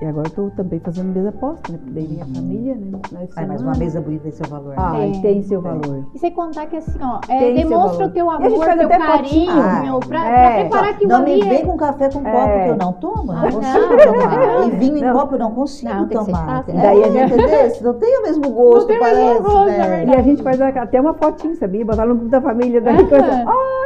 e 0.00 0.06
agora 0.06 0.26
eu 0.26 0.30
tô 0.32 0.50
também 0.56 0.80
fazendo 0.80 1.14
mesa 1.14 1.32
posta, 1.32 1.72
né? 1.72 1.78
Porque 1.78 1.92
daí 1.94 2.06
vem 2.06 2.22
a 2.22 2.26
família, 2.26 2.74
né? 2.74 2.98
Ai, 3.36 3.46
mas 3.46 3.62
uma 3.62 3.72
mesa 3.74 4.00
bonita 4.00 4.24
tem 4.24 4.32
seu 4.32 4.46
valor. 4.46 4.74
Ah, 4.76 4.92
né? 4.92 5.12
É. 5.16 5.20
tem 5.20 5.42
seu 5.42 5.60
valor. 5.62 6.04
E 6.14 6.18
sem 6.18 6.30
contar 6.32 6.66
que 6.66 6.76
assim, 6.76 6.98
ó, 7.02 7.20
é, 7.28 7.52
demonstra 7.54 8.06
o 8.06 8.10
teu 8.10 8.28
amor, 8.30 8.50
faz 8.64 8.78
teu 8.78 8.88
carinho, 8.88 9.52
fotinho. 9.52 9.82
meu, 9.82 10.00
pra, 10.00 10.24
É. 10.28 10.52
pra 10.52 10.60
preparar 10.60 10.90
aquilo 10.90 11.10
Não 11.10 11.16
ali. 11.22 11.34
me 11.34 11.40
é- 11.40 11.48
vem 11.50 11.64
com 11.66 11.76
café 11.76 12.08
com 12.10 12.22
copo 12.22 12.28
É. 12.28 12.64
que 12.64 12.70
eu 12.70 12.76
não 12.76 12.92
tomo. 12.94 13.32
Ah, 13.32 13.34
Não 13.34 13.42
não. 13.42 13.50
consigo 13.52 13.96
tomar. 14.12 14.66
E 14.66 14.70
vinho 14.72 14.96
em 14.98 15.00
Não. 15.02 15.12
copo 15.18 15.34
eu 15.34 15.38
não 15.38 15.50
consigo 15.52 15.92
Não, 15.94 16.08
que 16.08 16.14
tomar. 16.14 16.64
Daí 16.64 17.02
a 17.04 17.10
gente- 17.10 17.32
entendeu? 17.34 17.72
Não 17.82 17.94
tem 17.94 18.18
o 18.18 18.22
mesmo 18.22 18.50
gosto, 18.50 18.88
Não 18.88 18.96
o 18.96 19.00
parece, 19.00 19.42
gosto, 19.42 19.66
né? 19.66 20.04
é 20.04 20.06
E 20.08 20.14
a 20.16 20.22
gente 20.22 20.42
faz 20.42 20.60
até 20.60 21.00
uma 21.00 21.14
fotinha, 21.14 21.54
sabia? 21.54 21.84
Botar 21.84 22.04
no 22.06 22.14
grupo 22.14 22.30
da 22.30 22.40
família, 22.40 22.80
daí 22.80 23.06
coisa. 23.08 23.44
Ai, 23.46 23.83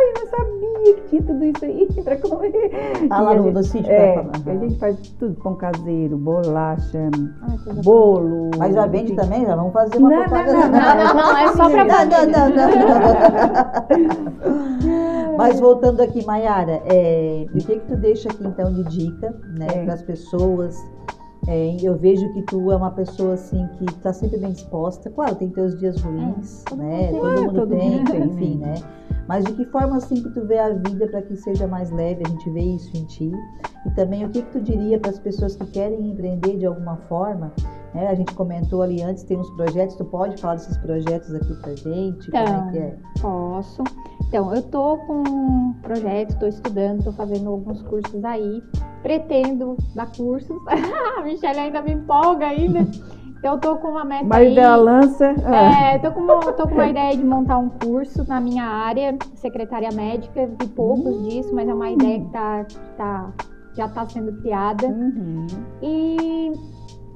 tinha 1.09 1.23
tudo 1.27 1.45
isso 1.45 1.65
aí 1.65 1.89
para 2.05 2.17
comer. 2.17 2.71
Ah, 3.11 3.21
lá 3.21 3.31
a 3.33 3.35
no, 3.37 3.63
sítio. 3.63 3.91
É, 3.91 4.13
pra- 4.13 4.23
a 4.23 4.51
Aham. 4.51 4.61
gente 4.61 4.79
faz 4.79 4.97
tudo, 5.19 5.35
pão 5.43 5.55
caseiro, 5.55 6.17
bolacha, 6.17 7.09
Ai, 7.43 7.59
bolo. 7.83 8.51
Mas 8.59 8.75
já 8.75 8.87
vende 8.87 9.15
também? 9.15 9.45
Já 9.47 9.55
vamos 9.57 9.73
fazer 9.73 9.99
uma 9.99 10.11
Não, 10.11 10.17
não, 10.19 10.25
propaganda. 10.29 10.69
não, 10.69 10.79
Não, 10.79 10.97
não, 11.05 11.15
não, 11.15 11.37
é 11.39 11.49
só 11.53 11.69
pra 11.71 11.85
Não, 11.85 12.05
não, 12.07 12.27
não, 12.27 12.49
não. 12.51 12.69
Mas 15.37 15.61
voltando 15.61 16.01
aqui, 16.01 16.25
Mayara, 16.27 16.83
é, 16.87 17.47
o 17.49 17.59
que 17.59 17.79
que 17.79 17.87
tu 17.87 17.97
deixa 17.97 18.29
aqui 18.29 18.45
então 18.47 18.73
de 18.73 18.83
dica, 18.85 19.35
né, 19.57 19.67
É. 19.73 19.85
para 19.85 19.95
as 19.95 20.03
pessoas? 20.03 20.77
É, 21.47 21.77
eu 21.83 21.97
vejo 21.97 22.31
que 22.35 22.43
tu 22.43 22.71
é 22.71 22.77
uma 22.77 22.91
pessoa 22.91 23.33
assim 23.35 23.67
que 23.79 23.85
está 23.87 24.13
sempre 24.13 24.37
bem 24.39 24.51
disposta. 24.53 25.09
Claro, 25.09 25.35
tem 25.37 25.49
teus 25.49 25.79
dias 25.79 25.99
ruins, 26.03 26.63
todo 26.69 26.83
né? 26.83 27.11
Todo 27.11 27.41
mundo 27.41 27.53
Todo 27.55 27.75
mundo 27.77 28.11
tem. 28.11 28.23
enfim, 28.25 28.59
né? 28.59 28.75
Mas 29.29 29.45
de 29.45 29.53
que 29.53 29.65
forma 29.67 29.97
assim 29.97 30.23
que 30.23 30.31
tu 30.31 30.47
vê 30.47 30.59
a 30.59 30.71
vida 30.71 31.07
para 31.07 31.23
que 31.23 31.37
seja 31.37 31.67
mais 31.67 31.91
leve? 31.91 32.23
A 32.25 32.29
gente 32.29 32.51
vê 32.51 32.63
isso 32.63 32.97
em 32.97 33.05
ti. 33.05 33.31
E 33.87 33.91
também 33.91 34.25
o 34.25 34.31
que 34.31 34.43
que 34.43 34.51
tu 34.53 34.61
diria 34.61 34.99
para 34.99 35.11
as 35.11 35.19
pessoas 35.19 35.55
que 35.55 35.67
querem 35.67 36.11
empreender 36.11 36.57
de 36.57 36.67
alguma 36.67 36.97
forma? 37.09 37.53
né? 37.95 38.09
A 38.09 38.15
gente 38.15 38.35
comentou 38.35 38.83
ali 38.83 39.03
antes, 39.03 39.23
tem 39.25 39.37
uns 39.37 39.51
projetos. 39.51 39.97
Tu 39.97 40.05
pode 40.05 40.41
falar 40.41 40.55
desses 40.55 40.77
projetos 40.79 41.35
aqui 41.35 41.55
pra 41.55 41.75
gente? 41.75 42.31
Como 42.31 42.43
é 42.43 42.43
Então, 42.43 42.71
que 42.71 42.79
é? 42.79 42.97
Posso. 43.21 43.85
Então, 44.27 44.55
eu 44.55 44.63
tô 44.63 44.99
com 44.99 45.23
um 45.23 45.73
projeto, 45.83 46.39
tô 46.39 46.47
estudando, 46.47 47.05
tô 47.05 47.13
fazendo 47.13 47.49
alguns 47.51 47.83
cursos 47.83 48.25
aí. 48.25 48.63
Pretendo 49.03 49.77
dar 49.95 50.11
cursos. 50.13 50.57
a 50.69 51.23
Michelle 51.23 51.59
ainda 51.59 51.83
me 51.83 51.93
empolga 51.93 52.47
ainda. 52.47 52.81
Então, 53.39 53.55
eu 53.55 53.61
tô 53.61 53.77
com 53.77 53.89
uma 53.89 54.05
meta 54.05 54.25
Mas 54.25 54.49
aí. 54.49 54.55
da 54.55 54.75
lança. 54.77 55.35
ah, 55.47 55.93
É, 55.95 55.99
tô 55.99 56.11
com, 56.13 56.21
uma, 56.21 56.53
tô 56.53 56.67
com 56.67 56.75
uma 56.75 56.89
ideia 56.89 57.17
de 57.17 57.25
montar 57.25 57.59
um 57.59 57.69
curso 57.69 58.27
na 58.27 58.41
minha 58.41 58.65
área, 58.65 59.17
secretária 59.37 59.91
médica, 59.93 60.47
vi 60.47 60.67
poucos 60.69 61.23
disso, 61.25 61.55
mas 61.55 61.69
é 61.69 61.75
uma 61.75 61.91
ideia 61.91 62.19
que 62.21 62.29
tá, 62.31 62.67
tá- 62.97 63.33
já 63.75 63.87
está 63.87 64.05
sendo 64.07 64.33
criada. 64.43 64.87
uhum. 64.89 65.47
E 65.81 66.53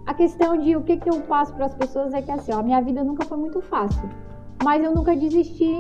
a 0.07 0.15
questão 0.15 0.57
de 0.57 0.77
o 0.77 0.83
que, 0.83 0.97
que 0.97 1.11
eu 1.11 1.21
passo 1.23 1.53
para 1.55 1.67
as 1.67 1.75
pessoas 1.75 2.15
é 2.15 2.23
que 2.23 2.31
assim, 2.31 2.53
ó, 2.53 2.61
a 2.61 2.63
minha 2.63 2.81
vida 2.81 3.03
nunca 3.03 3.25
foi 3.25 3.37
muito 3.37 3.61
fácil, 3.63 4.09
mas 4.63 4.83
eu 4.85 4.95
nunca 4.95 5.17
desisti 5.17 5.75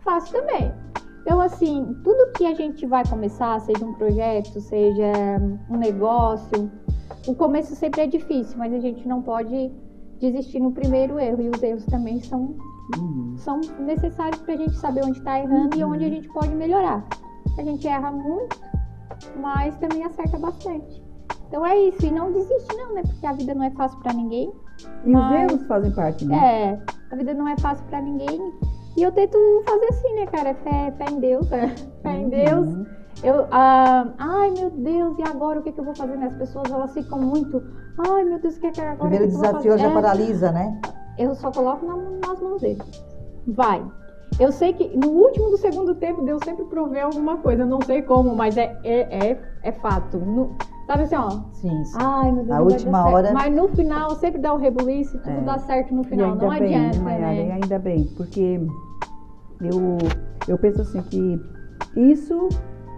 fácil 0.00 0.40
também. 0.40 0.72
Então, 1.28 1.42
assim, 1.42 1.94
tudo 2.02 2.32
que 2.32 2.46
a 2.46 2.54
gente 2.54 2.86
vai 2.86 3.06
começar, 3.06 3.60
seja 3.60 3.84
um 3.84 3.92
projeto, 3.92 4.62
seja 4.62 5.12
um 5.68 5.76
negócio, 5.76 6.72
o 7.26 7.34
começo 7.34 7.74
sempre 7.76 8.00
é 8.00 8.06
difícil, 8.06 8.56
mas 8.56 8.72
a 8.72 8.78
gente 8.80 9.06
não 9.06 9.20
pode 9.20 9.70
desistir 10.18 10.58
no 10.58 10.72
primeiro 10.72 11.18
erro. 11.18 11.42
E 11.42 11.50
os 11.50 11.62
erros 11.62 11.84
também 11.84 12.18
são, 12.22 12.56
Uhum. 12.98 13.34
são 13.36 13.60
necessários 13.80 14.40
para 14.40 14.54
a 14.54 14.56
gente 14.56 14.74
saber 14.76 15.04
onde 15.04 15.18
está 15.18 15.38
errando 15.38 15.76
e 15.76 15.84
onde 15.84 16.02
a 16.06 16.08
gente 16.08 16.26
pode 16.30 16.48
melhorar. 16.54 17.04
A 17.58 17.62
gente 17.62 17.86
erra 17.86 18.10
muito, 18.10 18.58
mas 19.38 19.76
também 19.76 20.04
acerta 20.04 20.38
bastante. 20.38 21.04
Então 21.46 21.64
é 21.66 21.78
isso, 21.78 22.06
e 22.06 22.10
não 22.10 22.32
desiste 22.32 22.74
não, 22.74 22.94
né? 22.94 23.02
Porque 23.02 23.26
a 23.26 23.32
vida 23.34 23.54
não 23.54 23.64
é 23.64 23.70
fácil 23.72 23.98
para 24.00 24.14
ninguém. 24.14 24.50
E 25.04 25.10
Mas- 25.10 25.44
os 25.44 25.52
erros 25.52 25.66
fazem 25.66 25.90
parte, 25.92 26.24
né? 26.24 26.36
É, 26.72 26.82
a 27.12 27.16
vida 27.16 27.34
não 27.34 27.46
é 27.46 27.56
fácil 27.58 27.84
para 27.84 28.00
ninguém. 28.00 28.50
E 28.98 29.02
eu 29.04 29.12
tento 29.12 29.38
fazer 29.64 29.86
assim, 29.90 30.14
né, 30.14 30.26
cara? 30.26 30.54
Fé, 30.56 30.90
fé 30.98 31.04
em 31.08 31.20
Deus, 31.20 31.48
né? 31.50 31.72
Fé 32.02 32.16
em 32.16 32.28
Deus. 32.28 32.66
Uhum. 32.66 32.84
Eu, 33.22 33.46
ah, 33.52 34.08
ai 34.18 34.50
meu 34.50 34.70
Deus, 34.70 35.16
e 35.18 35.22
agora 35.22 35.60
o 35.60 35.62
que, 35.62 35.70
que 35.70 35.78
eu 35.78 35.84
vou 35.84 35.94
fazer? 35.94 36.16
Né? 36.16 36.26
As 36.26 36.34
pessoas 36.36 36.68
elas 36.70 36.92
ficam 36.92 37.18
muito, 37.20 37.62
ai 37.96 38.24
meu 38.24 38.40
Deus, 38.40 38.56
o 38.56 38.60
que 38.60 38.66
é 38.66 38.70
que 38.72 38.80
agora? 38.80 38.98
Primeiro 38.98 39.24
o 39.24 39.28
que 39.28 39.34
desafio 39.34 39.78
já 39.78 39.88
É, 39.88 39.94
paralisa, 39.94 40.50
né? 40.52 40.80
eu 41.16 41.32
só 41.36 41.50
coloco 41.52 41.84
na- 41.86 41.96
nas 42.28 42.40
mãos 42.40 42.60
dele. 42.60 42.82
Vai. 43.46 43.84
Eu 44.38 44.50
sei 44.52 44.72
que 44.72 44.96
no 44.96 45.08
último 45.10 45.50
do 45.50 45.56
segundo 45.56 45.94
tempo 45.96 46.22
Deus 46.22 46.40
sempre 46.44 46.64
provê 46.66 47.00
alguma 47.00 47.38
coisa. 47.38 47.62
Eu 47.62 47.66
não 47.66 47.80
sei 47.80 48.02
como, 48.02 48.34
mas 48.36 48.56
é, 48.56 48.76
é, 48.84 49.30
é, 49.30 49.40
é 49.64 49.72
fato. 49.72 50.16
No- 50.18 50.56
sabe 50.86 51.02
assim, 51.04 51.16
ó. 51.16 51.30
Sim, 51.54 51.84
sim. 51.86 51.98
Ai, 52.00 52.30
meu 52.30 52.44
Deus, 52.44 52.56
A 52.56 52.62
última 52.62 53.08
hora- 53.08 53.32
Mas 53.32 53.52
no 53.54 53.68
final 53.68 54.10
sempre 54.16 54.40
dá 54.40 54.52
o 54.52 54.58
rebuliço, 54.58 55.18
tudo 55.18 55.38
É. 55.38 55.40
dá 55.40 55.58
certo 55.58 55.92
no 55.92 56.04
final. 56.04 56.30
ainda 56.32 56.46
Não 56.46 56.56
bem, 56.56 56.76
adianta, 56.76 56.98
né, 56.98 57.04
Mayara? 57.04 57.34
E 57.34 57.46
né? 57.46 57.52
ainda 57.54 57.78
bem, 57.80 58.04
porque 58.16 58.60
eu, 59.60 59.98
eu 60.46 60.58
penso 60.58 60.82
assim 60.82 61.02
que 61.02 61.40
isso 61.96 62.48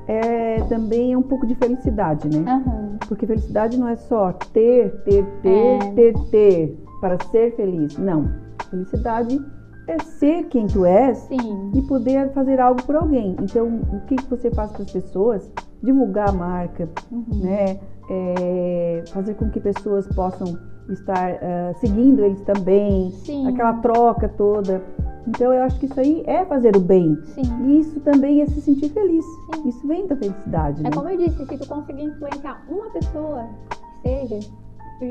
é 0.09 0.61
também 0.69 1.13
é 1.13 1.19
um 1.19 1.23
pouco 1.23 1.47
de 1.47 1.55
felicidade, 1.55 2.29
né? 2.29 2.51
Aham. 2.51 2.97
Porque 3.09 3.27
felicidade 3.27 3.79
não 3.79 3.89
é 3.89 3.97
só 3.97 4.33
ter, 4.53 4.91
ter, 5.05 5.25
ter, 5.43 5.49
É. 5.83 5.93
ter, 5.95 6.15
ter 6.31 6.79
para 7.01 7.17
ser 7.31 7.55
feliz. 7.57 7.97
Não. 7.97 8.29
Felicidade 8.71 9.41
é 9.87 9.99
ser 9.99 10.45
quem 10.45 10.67
tu 10.67 10.85
és 10.85 11.19
Sim. 11.19 11.73
e 11.75 11.83
poder 11.83 12.31
fazer 12.33 12.61
algo 12.61 12.83
por 12.85 12.95
alguém. 12.97 13.37
Então, 13.41 13.67
o 13.93 14.01
que, 14.07 14.17
que 14.17 14.29
você 14.31 14.51
faz 14.51 14.71
para 14.73 14.83
as 14.83 14.93
pessoas? 14.93 15.51
Divulgar 15.83 16.29
a 16.29 16.33
marca, 16.33 16.89
Uhum. 17.11 17.25
né? 17.41 17.79
É, 18.11 19.05
fazer 19.13 19.35
com 19.35 19.49
que 19.51 19.61
pessoas 19.61 20.07
possam 20.09 20.59
estar 20.89 21.39
ah, 21.43 21.72
seguindo 21.81 22.24
eles 22.24 22.41
também, 22.43 23.11
Sim. 23.11 23.49
aquela 23.49 23.74
troca 23.74 24.28
toda. 24.28 24.83
Então, 25.26 25.53
eu 25.53 25.62
acho 25.62 25.78
que 25.78 25.87
isso 25.87 26.01
aí 26.01 26.24
é 26.26 26.45
fazer 26.45 26.76
o 26.76 26.81
bem. 26.81 27.16
Sim. 27.35 27.43
E 27.64 27.81
isso 27.81 28.01
também 28.01 28.41
é 28.41 28.47
se 28.47 28.61
sentir 28.61 28.89
feliz. 28.89 29.24
Sim. 29.55 29.68
Isso 29.68 29.87
vem 29.87 30.07
da 30.07 30.16
felicidade, 30.16 30.83
né? 30.83 30.89
É 30.89 30.93
como 30.93 31.09
eu 31.09 31.16
disse, 31.16 31.47
se 31.47 31.59
tu 31.59 31.68
conseguir 31.68 32.05
influenciar 32.05 32.64
uma 32.68 32.91
pessoa, 32.91 33.49
que 33.68 34.09
seja, 34.09 34.51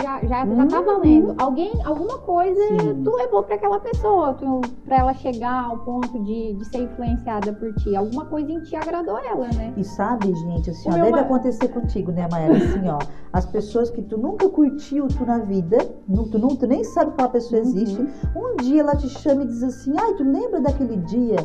já, 0.01 0.19
já, 0.21 0.27
já 0.27 0.43
Uhum. 0.45 0.67
tá 0.67 0.81
valendo. 0.81 1.35
Alguém, 1.37 1.71
alguma 1.83 2.17
coisa, 2.19 2.59
Sim. 2.79 3.01
tu 3.03 3.15
levou 3.15 3.43
pra 3.43 3.55
aquela 3.55 3.79
pessoa, 3.79 4.33
tu, 4.33 4.61
pra 4.85 4.97
ela 4.97 5.13
chegar 5.13 5.65
ao 5.65 5.77
ponto 5.79 6.19
de, 6.23 6.53
de 6.53 6.65
ser 6.65 6.79
influenciada 6.83 7.53
por 7.53 7.73
ti. 7.75 7.95
Alguma 7.95 8.25
coisa 8.25 8.51
em 8.51 8.59
ti 8.61 8.75
agradou 8.75 9.17
ela, 9.17 9.47
né? 9.55 9.73
E 9.77 9.83
sabe, 9.83 10.33
gente, 10.35 10.69
assim, 10.69 10.89
O 10.89 10.93
ó, 10.93 10.95
deve 10.95 11.11
ma- 11.11 11.21
acontecer 11.21 11.67
contigo, 11.69 12.11
né, 12.11 12.27
Mayara? 12.31 12.57
Assim, 12.57 12.87
ó, 12.89 12.99
as 13.33 13.45
pessoas 13.45 13.89
que 13.89 14.01
tu 14.01 14.17
nunca 14.17 14.47
curtiu 14.49 15.07
tu 15.07 15.25
na 15.25 15.39
vida, 15.39 15.77
nu- 16.07 16.27
tu, 16.27 16.37
não, 16.37 16.49
tu 16.49 16.67
nem 16.67 16.83
sabe 16.83 17.11
que 17.15 17.21
a 17.21 17.27
pessoa 17.29 17.61
Uhum. 17.61 17.67
existe, 17.67 18.07
um 18.35 18.55
dia 18.57 18.81
ela 18.81 18.95
te 18.95 19.09
chama 19.09 19.43
e 19.43 19.47
diz 19.47 19.63
assim, 19.63 19.93
ai, 19.97 20.13
tu 20.13 20.23
lembra 20.23 20.61
daquele 20.61 20.97
dia? 20.97 21.37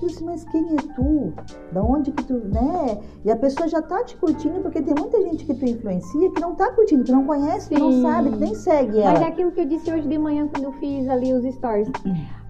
Tu 0.00 0.06
diz, 0.06 0.22
mas 0.22 0.44
quem 0.44 0.62
é 0.62 0.76
tu? 0.94 1.32
Da 1.72 1.82
onde 1.82 2.10
que 2.10 2.24
tu, 2.24 2.34
né? 2.34 2.98
E 3.22 3.30
a 3.30 3.36
pessoa 3.36 3.68
já 3.68 3.82
tá 3.82 4.02
te 4.02 4.16
curtindo, 4.16 4.60
porque 4.60 4.80
tem 4.80 4.94
muita 4.94 5.20
gente 5.20 5.44
que 5.44 5.52
tu 5.52 5.64
influencia 5.66 6.30
que 6.30 6.40
não 6.40 6.54
tá 6.54 6.72
curtindo, 6.72 7.04
tu 7.04 7.12
não 7.12 7.26
conhece, 7.26 7.68
tu 7.68 7.78
não 7.78 7.92
Sim. 7.92 8.02
sabe, 8.02 8.30
tu 8.30 8.36
nem 8.38 8.54
segue 8.54 8.98
ela. 8.98 9.12
Mas 9.12 9.20
é 9.20 9.26
aquilo 9.26 9.52
que 9.52 9.60
eu 9.60 9.66
disse 9.66 9.92
hoje 9.92 10.08
de 10.08 10.18
manhã 10.18 10.48
quando 10.48 10.64
eu 10.64 10.72
fiz 10.72 11.06
ali 11.06 11.34
os 11.34 11.44
stories. 11.54 11.90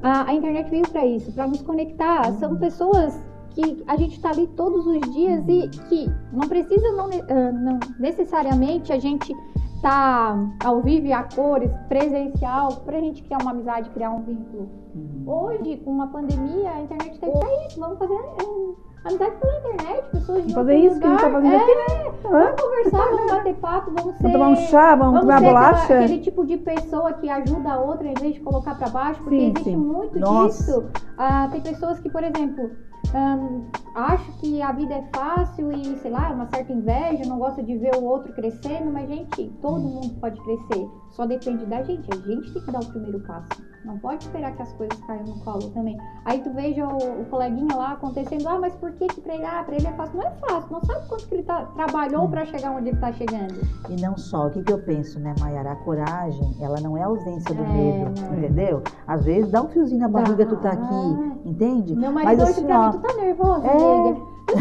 A, 0.00 0.30
a 0.30 0.34
internet 0.34 0.70
veio 0.70 0.88
pra 0.88 1.04
isso, 1.04 1.32
pra 1.32 1.48
nos 1.48 1.60
conectar. 1.60 2.32
São 2.34 2.56
pessoas 2.56 3.18
que 3.50 3.82
a 3.88 3.96
gente 3.96 4.20
tá 4.20 4.30
ali 4.30 4.46
todos 4.48 4.86
os 4.86 5.00
dias 5.12 5.44
e 5.48 5.68
que 5.88 6.08
não 6.32 6.46
precisa 6.46 6.92
não, 6.92 7.06
ah, 7.06 7.52
não 7.52 7.80
necessariamente 7.98 8.92
a 8.92 8.98
gente 8.98 9.34
tá 9.80 10.36
ao 10.64 10.80
vivo 10.82 11.06
e 11.06 11.12
a 11.12 11.22
cores, 11.24 11.70
presencial, 11.88 12.72
pra 12.84 12.98
gente 13.00 13.22
criar 13.22 13.38
uma 13.42 13.50
amizade, 13.52 13.90
criar 13.90 14.10
um 14.10 14.22
vínculo. 14.22 14.68
Uhum. 14.94 15.24
Hoje, 15.26 15.76
com 15.84 15.90
uma 15.92 16.08
pandemia, 16.08 16.70
a 16.72 16.80
internet 16.82 17.18
teve 17.18 17.32
pra 17.38 17.66
isso. 17.66 17.78
Vamos 17.80 17.98
fazer 17.98 18.14
é, 18.14 19.08
amizade 19.08 19.36
pela 19.36 19.58
internet, 19.58 20.10
pessoas 20.10 20.46
de 20.46 20.52
fazer 20.54 20.76
isso 20.76 20.98
que 21.00 21.06
a 21.06 21.10
gente 21.10 21.20
tá 21.20 21.26
lugar. 21.28 21.42
fazendo 21.42 21.56
aqui, 21.56 21.70
É, 21.70 22.28
vamos 22.30 22.60
conversar, 22.60 23.10
vamos 23.10 23.32
bater 23.32 23.54
papo, 23.56 23.90
vamos 23.96 24.14
ser... 24.16 24.22
Vamos 24.22 24.32
tomar 24.32 24.48
um 24.48 24.56
chá, 24.56 24.94
vamos, 24.96 25.00
Vamos 25.14 25.20
comer 25.20 25.32
uma 25.32 25.38
ser 25.38 25.46
aquela- 25.46 25.70
bolacha. 25.72 25.94
aquele 26.04 26.18
tipo 26.20 26.46
de 26.46 26.56
pessoa 26.58 27.12
que 27.14 27.30
ajuda 27.30 27.72
a 27.72 27.80
outra 27.80 28.08
em 28.08 28.14
vez 28.14 28.34
de 28.34 28.40
colocar 28.40 28.74
pra 28.76 28.88
baixo, 28.88 29.22
porque 29.22 29.38
Sim, 29.38 29.50
existe 29.50 29.70
sim. 29.70 29.76
muito 29.76 30.18
Nossa. 30.18 30.58
disso. 30.80 30.84
Ah, 31.16 31.48
tem 31.50 31.60
pessoas 31.60 31.98
que, 32.00 32.10
por 32.10 32.22
exemplo, 32.24 32.70
ahn, 33.14 33.62
acham 33.94 34.32
que 34.40 34.62
a 34.62 34.72
vida 34.72 34.94
é 34.94 35.04
fácil 35.14 35.72
e, 35.72 35.96
sei 35.98 36.10
lá, 36.10 36.30
uma 36.30 36.46
certa 36.46 36.72
inveja, 36.72 37.28
não 37.28 37.38
gosta 37.38 37.62
de 37.62 37.76
ver 37.76 37.94
o 37.96 38.04
outro 38.04 38.32
crescendo, 38.32 38.90
mas, 38.92 39.08
gente, 39.08 39.48
todo 39.60 39.80
mundo 39.80 40.14
pode 40.20 40.40
crescer. 40.42 40.88
Só 41.10 41.26
depende 41.26 41.66
da 41.66 41.82
gente. 41.82 42.08
A 42.12 42.16
gente 42.16 42.52
tem 42.52 42.62
que 42.62 42.70
dar 42.70 42.80
o 42.80 42.86
primeiro 42.86 43.20
passo. 43.20 43.48
Não 43.84 43.98
pode 43.98 44.24
esperar 44.24 44.54
que 44.54 44.62
as 44.62 44.72
coisas 44.74 44.98
caiam 45.06 45.24
no 45.24 45.40
colo 45.40 45.70
também. 45.70 45.96
Aí 46.26 46.40
tu 46.42 46.52
veja 46.52 46.86
o, 46.86 47.22
o 47.22 47.24
coleguinha 47.24 47.74
lá 47.74 47.92
acontecendo, 47.92 48.46
ah, 48.46 48.58
mas 48.60 48.74
por 48.76 48.92
que 48.92 49.06
que 49.08 49.20
pra 49.22 49.34
ele, 49.34 49.44
ah, 49.44 49.64
pra 49.64 49.74
ele 49.74 49.86
é 49.86 49.92
fácil? 49.92 50.18
Não 50.18 50.26
é 50.26 50.30
fácil, 50.32 50.70
não 50.70 50.84
sabe 50.84 51.08
quanto 51.08 51.26
que 51.26 51.34
ele 51.34 51.42
tá, 51.42 51.64
trabalhou 51.74 52.28
pra 52.28 52.44
chegar 52.44 52.72
onde 52.72 52.90
ele 52.90 52.98
tá 52.98 53.10
chegando. 53.12 53.54
E 53.88 54.00
não 54.00 54.16
só, 54.18 54.46
o 54.46 54.50
que, 54.50 54.62
que 54.62 54.72
eu 54.72 54.78
penso, 54.82 55.18
né, 55.18 55.34
Mayara? 55.40 55.72
A 55.72 55.76
coragem, 55.76 56.54
ela 56.60 56.78
não 56.80 56.96
é 56.96 57.02
ausência 57.04 57.54
do 57.54 57.62
É, 57.62 57.66
medo, 57.72 58.20
não. 58.20 58.36
entendeu? 58.38 58.82
Às 59.06 59.24
vezes 59.24 59.50
dá 59.50 59.62
um 59.62 59.68
fiozinho 59.68 60.00
na 60.00 60.08
barriga, 60.08 60.44
tu 60.44 60.56
tá 60.58 60.72
aqui, 60.72 61.48
entende? 61.48 61.96
Meu 61.96 62.12
Mas 62.12 62.24
marido 62.24 62.42
hoje 62.42 62.52
assim, 62.52 62.72
ó, 62.72 62.89
tu 62.92 62.98
tá 62.98 63.14
nervosa, 63.14 63.66
é. 63.66 63.70
amiga? 63.70 64.29
Eu 64.50 64.60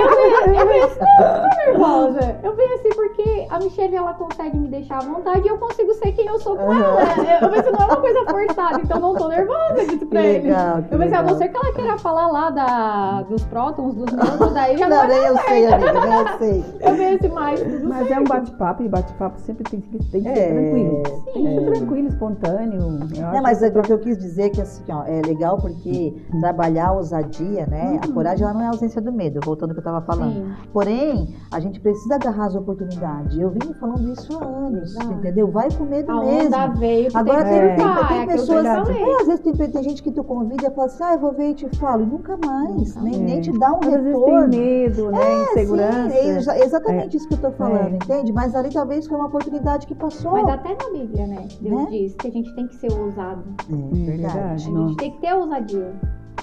eu 0.00 0.84
assim, 0.84 0.98
não, 1.00 1.26
eu 1.26 1.40
tô 1.40 1.56
nervosa. 1.72 2.36
Eu 2.42 2.56
venho 2.56 2.74
assim 2.74 2.88
porque 2.94 3.46
a 3.50 3.58
Michelle, 3.58 3.96
ela 3.96 4.14
consegue 4.14 4.56
me 4.56 4.68
deixar 4.68 4.98
à 4.98 5.04
vontade 5.04 5.46
e 5.46 5.48
eu 5.48 5.58
consigo 5.58 5.92
ser 5.94 6.12
quem 6.12 6.26
eu 6.26 6.38
sou 6.38 6.56
com 6.56 6.72
ela. 6.72 7.00
Eu 7.42 7.50
penso, 7.50 7.70
não 7.72 7.80
é 7.80 7.84
uma 7.86 7.96
coisa 7.96 8.24
forçada, 8.24 8.80
então 8.82 9.00
não 9.00 9.14
tô 9.14 9.28
nervosa, 9.28 9.74
disse 9.84 9.98
Que 9.98 10.06
pra 10.06 10.22
ele. 10.22 10.48
legal, 10.48 10.82
que 10.82 10.94
Eu 10.94 10.98
pensei, 10.98 11.14
a 11.16 11.20
legal. 11.20 11.24
não 11.24 11.38
ser 11.38 11.48
que 11.48 11.56
ela 11.56 11.72
queira 11.74 11.98
falar 11.98 12.28
lá 12.28 12.50
da, 12.50 13.22
dos 13.22 13.44
prótons, 13.44 13.94
dos 13.94 14.12
nêutrons, 14.12 14.52
daí 14.52 14.76
já 14.76 14.88
não, 14.88 14.96
Não, 15.06 15.10
é. 15.14 15.28
eu 15.28 15.38
sei, 15.38 15.66
amiga, 15.72 15.92
eu 15.92 16.38
sei. 16.38 16.64
Eu 16.80 16.94
venho 16.94 17.16
assim 17.16 17.28
mais, 17.28 17.60
tudo 17.62 17.88
Mas 17.88 18.10
é 18.10 18.18
um 18.18 18.24
bate-papo 18.24 18.82
e 18.82 18.88
bate-papo 18.88 19.38
sempre 19.40 19.64
tem 19.64 19.80
que, 19.80 19.98
tem 20.10 20.22
que 20.22 20.28
ser 20.28 20.38
É, 20.38 20.52
tranquilo. 20.52 21.02
Tem 21.32 21.42
que 21.44 21.54
ser 21.54 21.60
é. 21.60 21.70
tranquilo, 21.72 22.08
espontâneo. 22.08 22.80
Eu 23.16 23.22
Não, 23.32 23.42
mas 23.42 23.62
é 23.62 23.68
o 23.68 23.82
que 23.82 23.92
eu 23.92 23.98
quis 23.98 24.18
dizer 24.18 24.44
é 24.44 24.48
que 24.50 24.60
assim, 24.60 24.84
ó, 24.90 25.02
é 25.04 25.20
legal 25.26 25.56
porque 25.58 26.14
trabalhar 26.40 26.88
a 26.88 26.92
ousadia, 26.92 27.66
né? 27.66 27.98
A 28.02 28.06
Uhum. 28.06 28.14
coragem 28.14 28.44
ela 28.44 28.54
não 28.54 28.63
é 28.64 28.68
a 28.68 28.70
ausência 28.70 29.00
do 29.00 29.12
medo, 29.12 29.40
voltando 29.44 29.70
ao 29.70 29.74
que 29.74 29.80
eu 29.80 29.90
estava 29.92 30.04
falando. 30.04 30.32
Sim. 30.34 30.68
Porém, 30.72 31.34
a 31.52 31.60
gente 31.60 31.80
precisa 31.80 32.14
agarrar 32.16 32.46
as 32.46 32.54
oportunidades. 32.54 33.36
Eu 33.38 33.50
vim 33.50 33.72
falando 33.80 34.12
isso 34.12 34.38
há 34.38 34.44
anos, 34.44 34.90
Exato. 34.92 35.12
entendeu? 35.12 35.50
Vai 35.50 35.68
com 35.70 35.84
medo 35.84 36.10
A 36.12 36.20
mesmo. 36.20 36.46
onda 36.48 36.66
veio, 36.68 37.08
Agora 37.14 37.44
tem 37.44 37.52
tem, 37.52 37.60
que 37.60 37.76
tem, 37.76 37.84
surfar, 37.84 38.08
tem 38.08 38.20
é 38.20 38.26
pessoas. 38.26 38.64
É, 38.64 39.20
às 39.20 39.26
vezes 39.26 39.40
tem, 39.40 39.52
tem 39.70 39.82
gente 39.82 40.02
que 40.02 40.10
tu 40.10 40.24
convida 40.24 40.66
e 40.66 40.70
fala 40.70 40.86
assim, 40.86 41.04
ah, 41.04 41.14
eu 41.14 41.18
vou 41.20 41.32
ver 41.32 41.50
e 41.50 41.54
te 41.54 41.68
falo. 41.78 42.02
E 42.02 42.06
nunca 42.06 42.36
mais. 42.44 42.94
Nem, 42.96 43.18
nem 43.20 43.40
te 43.40 43.56
dá 43.58 43.72
um 43.72 43.78
Às 43.78 43.86
retorno. 43.86 44.50
tem 44.50 44.60
medo, 44.60 45.10
né? 45.10 45.18
É, 45.22 45.42
insegurança. 45.52 46.10
Sim, 46.10 46.16
é 46.16 46.28
exa- 46.36 46.58
exatamente 46.58 47.16
isso 47.16 47.28
que 47.28 47.34
eu 47.34 47.38
tô 47.38 47.50
falando, 47.52 47.92
É. 47.92 47.96
entende? 47.96 48.32
Mas 48.32 48.54
ali 48.54 48.70
talvez 48.70 49.06
foi 49.06 49.16
uma 49.16 49.26
oportunidade 49.26 49.86
que 49.86 49.94
passou. 49.94 50.32
Mas 50.32 50.48
até 50.48 50.70
na 50.70 50.90
Bíblia, 50.92 51.26
né? 51.26 51.46
Deus 51.60 51.82
Né? 51.84 51.86
diz 51.90 52.14
que 52.14 52.28
a 52.28 52.30
gente 52.30 52.54
tem 52.54 52.66
que 52.66 52.74
ser 52.76 52.92
ousado. 52.92 53.42
É, 53.70 54.04
verdade. 54.04 54.38
A 54.38 54.56
gente 54.56 54.96
tem 54.96 55.10
que 55.12 55.20
ter 55.20 55.34
ousadia. 55.34 55.92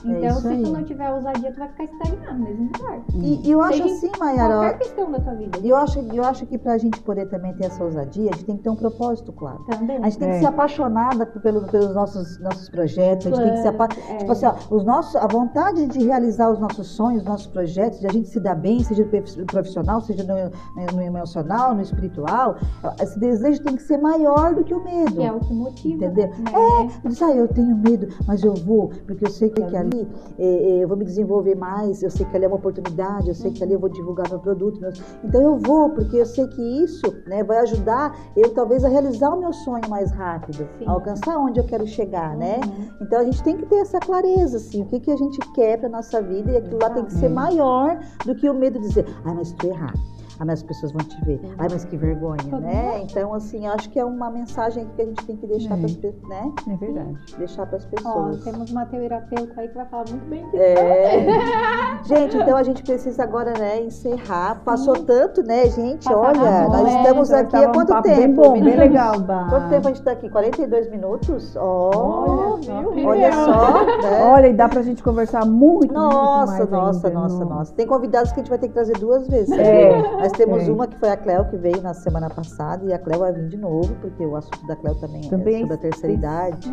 Então, 0.05 0.29
isso 0.29 0.41
se 0.41 0.47
aí. 0.47 0.63
tu 0.63 0.69
não 0.71 0.83
tiver 0.83 1.11
ousadia, 1.11 1.51
tu 1.51 1.59
vai 1.59 1.67
ficar 1.69 1.83
estagnado 1.85 2.39
no 2.39 2.45
mesmo 2.45 2.69
lugar. 2.77 2.99
E, 3.13 3.47
e 3.47 3.51
eu 3.51 3.61
acho 3.61 3.77
Seja 3.83 3.93
assim, 3.95 4.11
Mayara, 4.19 4.53
Qualquer 4.55 4.77
questão 4.79 5.11
da 5.11 5.19
tua 5.19 5.33
vida. 5.35 5.59
eu 5.63 5.75
acho, 5.75 5.99
eu 5.99 6.23
acho 6.23 6.45
que 6.45 6.57
pra 6.57 6.77
gente 6.77 6.99
poder 7.01 7.27
também 7.27 7.53
ter 7.55 7.65
essa 7.65 7.83
ousadia, 7.83 8.29
a 8.31 8.33
gente 8.35 8.45
tem 8.45 8.57
que 8.57 8.63
ter 8.63 8.69
um 8.69 8.75
propósito 8.75 9.31
claro. 9.31 9.59
Também. 9.69 9.97
A 9.97 10.03
gente 10.09 10.17
tem 10.19 10.29
É. 10.29 10.33
que 10.33 10.39
ser 10.39 10.45
apaixonada 10.47 11.25
pelo, 11.25 11.61
pelos 11.67 11.93
nossos, 11.93 12.39
nossos 12.39 12.69
projetos, 12.69 13.27
a 13.27 13.29
gente 13.29 13.43
tem 13.43 13.53
que 13.53 13.61
ser 13.61 13.67
apa- 13.69 13.87
É. 14.09 14.17
Tipo 14.17 14.31
assim, 14.31 14.45
ó, 14.45 14.53
os 14.69 14.83
nossos, 14.83 15.15
a 15.15 15.27
vontade 15.27 15.87
de 15.87 16.03
realizar 16.05 16.49
os 16.51 16.59
nossos 16.59 16.87
sonhos, 16.87 17.21
os 17.23 17.27
nossos 17.27 17.47
projetos, 17.47 17.99
de 17.99 18.07
a 18.07 18.11
gente 18.11 18.27
se 18.29 18.39
dar 18.39 18.55
bem, 18.55 18.83
seja 18.83 19.03
no 19.37 19.45
profissional, 19.45 20.01
seja 20.01 20.23
no, 20.23 20.95
no 20.95 21.01
emocional, 21.01 21.73
no 21.75 21.81
espiritual, 21.81 22.55
esse 23.01 23.19
desejo 23.19 23.61
tem 23.63 23.75
que 23.75 23.81
ser 23.83 23.97
maior 23.97 24.53
do 24.55 24.63
que 24.63 24.73
o 24.73 24.83
medo. 24.83 25.11
Que 25.13 25.23
é 25.23 25.31
o 25.31 25.39
que 25.39 25.53
motiva. 25.53 26.05
Entendeu? 26.05 26.27
Né? 26.29 26.89
Eu 27.03 27.09
disse, 27.09 27.23
ah, 27.23 27.31
eu 27.35 27.47
tenho 27.47 27.75
medo, 27.75 28.07
mas 28.27 28.43
eu 28.43 28.53
vou, 28.53 28.89
porque 29.05 29.25
eu 29.25 29.29
sei 29.29 29.49
que, 29.49 29.61
que 29.63 29.75
ali 29.77 29.90
eh, 29.91 30.09
eh, 30.39 30.83
eu 30.83 30.87
vou 30.87 30.97
me 30.97 31.05
desenvolver 31.05 31.55
mais, 31.55 32.01
eu 32.03 32.09
sei 32.09 32.25
que 32.25 32.35
ali 32.35 32.45
é 32.45 32.47
uma 32.47 32.57
oportunidade, 32.57 33.27
eu 33.27 33.35
sei 33.35 33.51
que 33.51 33.63
ali 33.63 33.73
eu 33.73 33.79
vou 33.79 33.89
divulgar 33.89 34.29
meu 34.29 34.39
produto. 34.39 34.79
meus- 34.79 35.01
Então 35.23 35.41
eu 35.41 35.57
vou, 35.57 35.89
porque 35.91 36.17
eu 36.17 36.25
sei 36.25 36.47
que 36.47 36.61
isso 36.83 37.13
né, 37.27 37.43
vai 37.43 37.57
ajudar 37.59 38.15
eu 38.35 38.53
talvez 38.53 38.83
a 38.83 38.89
realizar 38.89 39.33
o 39.35 39.39
meu 39.39 39.53
sonho 39.53 39.87
mais 39.89 40.11
rápido, 40.11 40.67
Sim. 40.77 40.87
a 40.87 40.91
alcançar 40.91 41.37
onde 41.37 41.59
eu 41.59 41.63
quero 41.65 41.85
chegar, 41.87 42.35
né? 42.35 42.59
Uhum. 42.63 42.87
Então 43.01 43.19
a 43.19 43.23
gente 43.23 43.43
tem 43.43 43.57
que 43.57 43.65
ter 43.65 43.75
essa 43.77 43.99
clareza, 43.99 44.57
assim, 44.57 44.81
o 44.81 44.85
que, 44.85 44.99
que 44.99 45.11
a 45.11 45.17
gente 45.17 45.37
quer 45.53 45.77
para 45.79 45.89
nossa 45.89 46.21
vida 46.21 46.51
e 46.51 46.57
aquilo 46.57 46.79
lá 46.79 46.89
tem 46.89 47.05
que 47.05 47.13
ser 47.13 47.29
maior 47.29 47.99
do 48.25 48.35
que 48.35 48.49
o 48.49 48.53
medo 48.53 48.79
de 48.79 48.87
dizer, 48.87 49.05
ai, 49.25 49.33
mas 49.35 49.51
tu 49.53 49.67
errar. 49.67 49.93
Ah, 50.41 50.45
mas 50.45 50.57
as 50.61 50.63
pessoas 50.63 50.91
vão 50.91 51.03
te 51.03 51.23
ver. 51.23 51.39
Ai, 51.59 51.67
mas 51.69 51.85
que 51.85 51.95
vergonha, 51.95 52.41
né? 52.59 52.99
Então, 53.03 53.31
assim, 53.31 53.67
acho 53.67 53.87
que 53.91 53.99
é 53.99 54.03
uma 54.03 54.27
mensagem 54.31 54.87
que 54.95 55.01
a 55.03 55.05
gente 55.05 55.23
tem 55.23 55.35
que 55.37 55.45
deixar 55.45 55.75
É. 55.75 55.77
para 55.77 55.85
as 55.85 55.95
pessoas, 55.95 56.27
né? 56.29 56.51
É 56.67 56.75
verdade. 56.77 57.15
Deixar 57.37 57.65
para 57.67 57.77
as 57.77 57.85
Ó, 57.85 57.89
pessoas. 57.89 58.43
temos 58.43 58.71
uma 58.71 58.85
terapeuta 58.87 59.61
aí 59.61 59.67
que 59.67 59.75
vai 59.75 59.85
falar 59.85 60.05
muito 60.09 60.25
bem 60.27 60.43
disso. 60.45 60.57
É. 60.57 61.99
gente, 62.05 62.37
então 62.37 62.57
a 62.57 62.63
gente 62.63 62.81
precisa 62.81 63.21
agora, 63.21 63.53
né, 63.59 63.83
encerrar. 63.83 64.61
Passou 64.65 64.95
tanto, 64.95 65.43
né, 65.43 65.67
gente? 65.69 66.05
Passa 66.05 66.17
Olha, 66.17 66.67
nós 66.69 66.83
né? 66.85 67.01
estamos 67.01 67.29
Então, 67.29 67.39
aqui 67.41 67.55
há 67.57 67.69
um 67.69 67.71
quanto 67.73 67.87
papo 67.89 68.03
tempo? 68.09 68.19
Bem 68.21 68.33
bom, 68.33 68.53
bem 68.53 68.75
legal, 68.77 69.19
Bah. 69.19 69.45
Quanto 69.47 69.69
tempo 69.69 69.87
a 69.87 69.89
gente 69.91 69.99
está 69.99 70.11
aqui? 70.11 70.27
42 70.27 70.89
minutos? 70.89 71.55
Ó, 71.55 72.55
Olha 72.57 73.07
olha 73.07 73.31
só, 73.31 73.85
né? 73.85 74.23
Olha, 74.25 74.47
e 74.47 74.53
dá 74.53 74.67
pra 74.67 74.81
gente 74.81 75.03
conversar 75.03 75.45
muito, 75.45 75.93
Nossa, 75.93 76.57
muito 76.57 76.71
mais 76.71 76.85
nossa, 76.95 77.07
ainda. 77.09 77.19
nossa, 77.19 77.45
nossa. 77.45 77.73
Tem 77.75 77.85
convidados 77.85 78.31
que 78.31 78.39
a 78.39 78.43
gente 78.43 78.49
vai 78.49 78.57
ter 78.57 78.67
que 78.69 78.73
trazer 78.73 78.93
duas 78.97 79.27
vezes. 79.27 79.51
É, 79.51 79.91
Nós 80.31 80.37
temos 80.37 80.65
é. 80.65 80.71
uma 80.71 80.87
que 80.87 80.97
foi 80.97 81.09
a 81.09 81.17
Cléo, 81.17 81.49
que 81.49 81.57
veio 81.57 81.81
na 81.81 81.93
semana 81.93 82.29
passada, 82.29 82.85
e 82.85 82.93
a 82.93 82.97
Cléo 82.97 83.19
vai 83.19 83.33
vir 83.33 83.49
de 83.49 83.57
novo, 83.57 83.93
porque 83.95 84.25
o 84.25 84.37
assunto 84.37 84.65
da 84.65 84.77
Cléo 84.77 84.95
também, 84.95 85.29
Também 85.29 85.55
é 85.55 85.59
sobre 85.59 85.73
a 85.73 85.77
terceira 85.77 86.13
idade. 86.13 86.69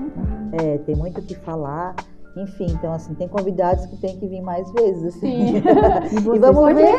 É, 0.53 0.79
tem 0.79 0.95
muito 0.95 1.21
o 1.21 1.25
que 1.25 1.35
falar. 1.35 1.97
Enfim, 2.37 2.67
então 2.71 2.93
assim, 2.93 3.15
tem 3.15 3.27
convidados 3.27 3.85
que 3.87 3.97
tem 3.97 4.17
que 4.19 4.27
vir 4.29 4.41
mais 4.41 4.71
vezes, 4.73 5.17
assim. 5.17 5.61
Sim. 5.61 5.63
E, 6.33 6.37
E 6.37 6.39
vamos 6.39 6.65
ver, 6.67 6.75
né? 6.75 6.93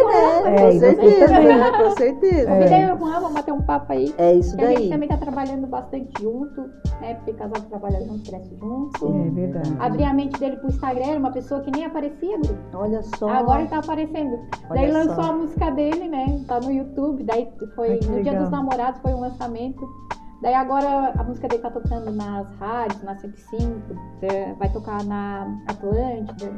É, 0.46 0.60
com 0.62 0.70
e 0.70 0.80
vocês 0.80 0.80
certeza, 0.80 1.28
também. 1.28 1.58
né? 1.58 1.72
Com 1.72 1.92
certeza. 1.96 2.50
É. 2.52 2.84
eu 2.84 2.90
e 2.90 2.92
o 2.94 2.98
Juan, 3.00 3.12
vamos 3.20 3.34
bater 3.34 3.54
um 3.54 3.62
papo 3.62 3.94
aí. 3.94 4.14
É 4.18 4.34
isso 4.34 4.56
Que 4.58 4.64
a 4.66 4.68
gente 4.68 4.80
daí. 4.80 4.90
também 4.90 5.08
tá 5.10 5.18
trabalhando 5.18 5.68
bastante 5.68 6.10
junto, 6.22 6.62
né? 7.00 7.14
Porque 7.16 7.34
casal 7.34 7.62
que 7.62 7.70
trabalha 7.70 8.02
junto, 8.06 8.30
cresce 8.30 8.56
junto. 8.60 9.00
Sim, 9.00 9.28
É 9.28 9.30
verdade. 9.32 9.76
Abri 9.80 10.04
a 10.04 10.14
mente 10.14 10.40
dele 10.40 10.58
pro 10.58 10.68
Instagram, 10.68 11.06
era 11.06 11.20
uma 11.20 11.32
pessoa 11.32 11.62
que 11.62 11.72
nem 11.72 11.86
aparecia, 11.86 12.38
Guri. 12.38 12.58
Olha 12.74 13.02
só. 13.18 13.30
Agora 13.30 13.62
ele 13.62 13.70
tá 13.70 13.80
aparecendo. 13.80 14.32
olha 14.70 14.82
daí 14.82 14.92
lançou 14.92 15.16
só. 15.24 15.30
a 15.30 15.34
música 15.34 15.72
dele, 15.72 16.08
né? 16.10 16.42
Tá 16.48 16.60
no 16.60 16.72
YouTube. 16.72 17.24
Daí 17.24 17.48
foi 17.76 17.90
Ai, 17.92 17.96
no 17.96 18.02
Dia 18.02 18.32
legal. 18.32 18.42
dos 18.42 18.50
Namorados, 18.52 19.00
foi 19.02 19.14
um 19.14 19.20
lançamento. 19.22 19.88
Daí 20.42 20.54
agora 20.54 21.14
a 21.18 21.24
música 21.24 21.48
dele 21.48 21.62
tá 21.62 21.70
tocando 21.70 22.12
nas 22.12 22.50
rádios, 22.58 23.02
na 23.04 23.18
105, 23.18 23.96
é, 24.22 24.54
vai 24.54 24.72
tocar 24.72 25.04
na 25.04 25.46
Atlântida. 25.68 26.54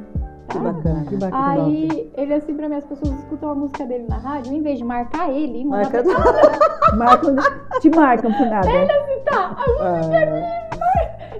Que 0.51 0.59
bacana. 0.59 1.05
Que 1.07 1.15
bacana. 1.15 1.63
Aí 1.63 2.11
ele 2.15 2.33
assim 2.33 2.53
pra 2.55 2.67
mim, 2.69 2.75
as 2.75 2.85
pessoas 2.85 3.17
escutam 3.19 3.51
a 3.51 3.55
música 3.55 3.85
dele 3.85 4.05
na 4.07 4.17
rádio, 4.17 4.53
em 4.53 4.61
vez 4.61 4.77
de 4.77 4.83
marcar 4.83 5.29
ele 5.31 5.63
Marca... 5.65 6.03
pra 6.03 6.11
Marcam, 6.97 7.35
te 7.79 7.89
marcam 7.89 8.33
por 8.33 8.45
nada. 8.47 8.67
tá, 9.25 9.55
Ah, 9.79 10.01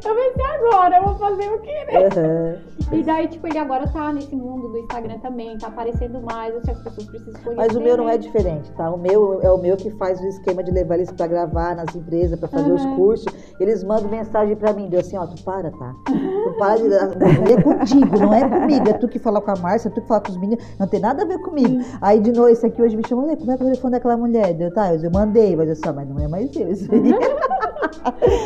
eu 0.04 0.16
pensei 0.16 0.46
agora, 0.46 0.98
eu 0.98 1.04
vou 1.04 1.16
fazer 1.16 1.50
o 1.50 1.60
quê, 1.60 1.86
né? 1.92 2.08
Aham. 2.08 2.72
E 2.92 3.04
daí, 3.04 3.28
tipo, 3.28 3.48
ele 3.48 3.58
agora 3.58 3.88
tá 3.88 4.12
nesse 4.12 4.36
mundo 4.36 4.68
do 4.68 4.78
Instagram 4.80 5.18
também, 5.20 5.58
tá 5.58 5.68
aparecendo 5.68 6.20
mais, 6.22 6.54
assim, 6.56 6.72
as 6.72 6.80
pessoas 6.84 7.08
precisam 7.08 7.42
conhecer. 7.42 7.56
Mas 7.56 7.76
o 7.76 7.80
meu 7.80 7.96
não 7.96 8.06
né? 8.06 8.16
é 8.16 8.18
diferente, 8.18 8.70
tá? 8.74 8.90
O 8.90 8.98
meu 8.98 9.40
é 9.42 9.50
o 9.50 9.58
meu 9.58 9.78
que 9.78 9.90
faz 9.92 10.20
o 10.20 10.28
esquema 10.28 10.62
de 10.62 10.72
levar 10.72 10.96
eles 10.96 11.10
pra 11.12 11.26
gravar 11.28 11.76
nas 11.76 11.96
empresas, 11.96 12.38
pra 12.38 12.50
fazer 12.50 12.72
os 12.72 12.84
Aham. 12.84 12.96
cursos. 12.96 13.34
Eles 13.62 13.82
mandam 13.84 14.10
mensagem 14.10 14.56
pra 14.58 14.74
mim, 14.74 14.90
deu 14.90 15.00
assim, 15.00 15.18
ó, 15.18 15.26
tu 15.26 15.42
para, 15.44 15.72
tá? 15.72 15.96
Tu 16.06 16.56
para 16.58 16.76
de. 16.78 16.94
É 16.94 17.62
contigo, 17.62 18.20
não 18.20 18.34
é 18.34 18.50
comigo. 18.50 18.90
É 18.90 18.94
tu 19.02 19.08
que 19.08 19.20
fala 19.20 19.42
com 19.42 19.52
a 19.52 19.56
Márcia, 19.56 19.90
tu 19.90 20.00
que 20.02 20.08
fala 20.08 20.22
com 20.22 20.32
os 20.32 20.38
meninos, 20.38 20.64
não 20.80 20.88
tem 20.88 21.00
nada 21.00 21.24
a 21.24 21.26
ver 21.26 21.40
comigo. 21.40 21.84
Aí 22.00 22.20
de 22.20 22.32
noite, 22.32 22.54
esse 22.54 22.66
aqui 22.68 22.82
hoje 22.82 22.96
me 22.96 23.04
chamou, 23.08 23.26
"Lê, 23.26 23.36
como 23.36 23.52
é 23.52 23.58
que 23.58 23.64
o 23.64 23.66
telefone 23.66 23.92
daquela 23.92 24.16
mulher? 24.16 24.54
Deu, 24.54 24.72
tá, 24.74 24.94
eu 24.94 25.12
mandei, 25.12 25.56
mas 25.56 25.68
eu 25.70 25.76
só, 25.76 25.92
mas 25.92 26.08
não 26.08 26.20
é 26.20 26.28
mais 26.28 26.56
eu. 26.56 26.72
Isso 26.72 26.88
aí. 26.94 27.51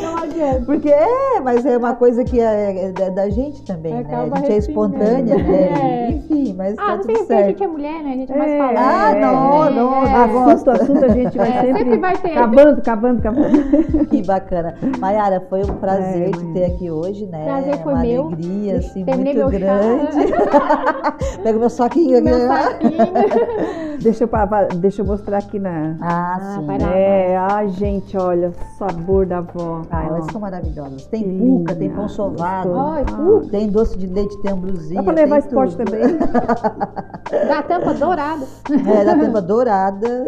Não 0.02 0.16
adianta. 0.22 0.62
Porque 0.66 0.88
é, 0.88 1.40
mas 1.40 1.64
é 1.66 1.76
uma 1.76 1.94
coisa 1.94 2.24
que 2.24 2.40
é, 2.40 2.86
é 3.00 3.10
da- 3.10 3.28
gente 3.28 3.62
também, 3.64 3.92
né? 3.92 4.06
A 4.32 4.36
gente 4.38 4.52
é 4.52 4.56
espontânea, 4.56 5.36
né? 5.36 6.06
É. 6.06 6.10
Enfim, 6.12 6.54
mas 6.56 6.74
Ah, 6.78 6.82
tá 6.84 6.90
não 6.96 7.00
tudo 7.00 7.12
porque 7.14 7.22
a 7.32 7.36
certo. 7.36 7.48
gente 7.48 7.62
é 7.62 7.66
mulher, 7.66 8.02
né? 8.02 8.10
A 8.10 8.14
gente 8.16 8.32
é 8.32 8.36
mais 8.36 8.50
É. 8.52 8.60
Ah, 8.76 9.14
não, 9.20 9.70
não, 9.70 10.06
é. 10.06 10.10
não. 10.28 10.48
assunto, 10.50 10.70
assunto 10.70 11.04
a 11.04 11.08
gente 11.08 11.36
vai 11.36 11.48
É, 11.48 11.60
sempre, 11.60 11.78
sempre 11.78 11.98
vai 11.98 12.16
ter. 12.16 12.34
cavando, 12.34 12.82
cavando, 12.82 13.22
cavando. 13.22 14.06
Que 14.10 14.22
bacana. 14.22 14.74
Mayara, 14.98 15.44
foi 15.48 15.62
um 15.62 15.74
prazer 15.76 16.28
É, 16.28 16.30
te 16.30 16.44
ter 16.52 16.64
aqui 16.64 16.90
hoje, 16.90 17.26
né? 17.26 17.44
Prazer 17.44 17.78
foi 17.82 17.92
Uma 17.92 18.02
meu. 18.02 18.26
alegria, 18.26 18.76
assim, 18.78 19.04
Terminei 19.04 19.34
muito 19.34 19.50
grande. 19.50 20.16
Pega 21.42 21.56
o 21.56 21.60
meu 21.60 21.70
saquinho 21.70 22.18
aqui. 22.18 22.24
Meu 22.24 22.38
né? 22.38 22.48
saquinho. 22.62 22.96
Deixa 24.00 24.24
eu, 24.24 24.28
deixa 24.78 25.00
eu 25.02 25.06
mostrar 25.06 25.38
aqui 25.38 25.58
na. 25.58 25.96
Ah, 26.02 26.36
Ah, 26.36 26.40
sim. 26.60 26.66
É, 26.94 27.36
ai, 27.36 27.68
gente, 27.70 28.16
olha, 28.16 28.52
sabor 28.78 29.24
da 29.26 29.35
avó. 29.38 29.82
Ah, 29.90 30.04
elas 30.06 30.26
são 30.30 30.40
maravilhosas. 30.40 31.06
Tem 31.06 31.22
Que 31.22 31.38
cuca, 31.38 31.74
tem 31.74 31.90
pão 31.90 32.08
sovado, 32.08 32.78
Ai, 32.78 33.04
Ah. 33.08 33.40
tem 33.50 33.68
doce 33.68 33.96
de 33.98 34.06
leite, 34.06 34.36
tem 34.42 34.52
ambrosia. 34.52 34.96
Dá 34.96 35.02
pra 35.02 35.12
levar 35.14 35.38
esporte 35.38 35.76
tudo. 35.76 35.84
também. 35.90 36.02
Da 37.48 37.60
tampa 37.60 37.92
dourada. 37.92 38.46
É, 38.86 39.04
da 39.04 39.16
tampa 39.18 39.42
dourada. 39.42 40.24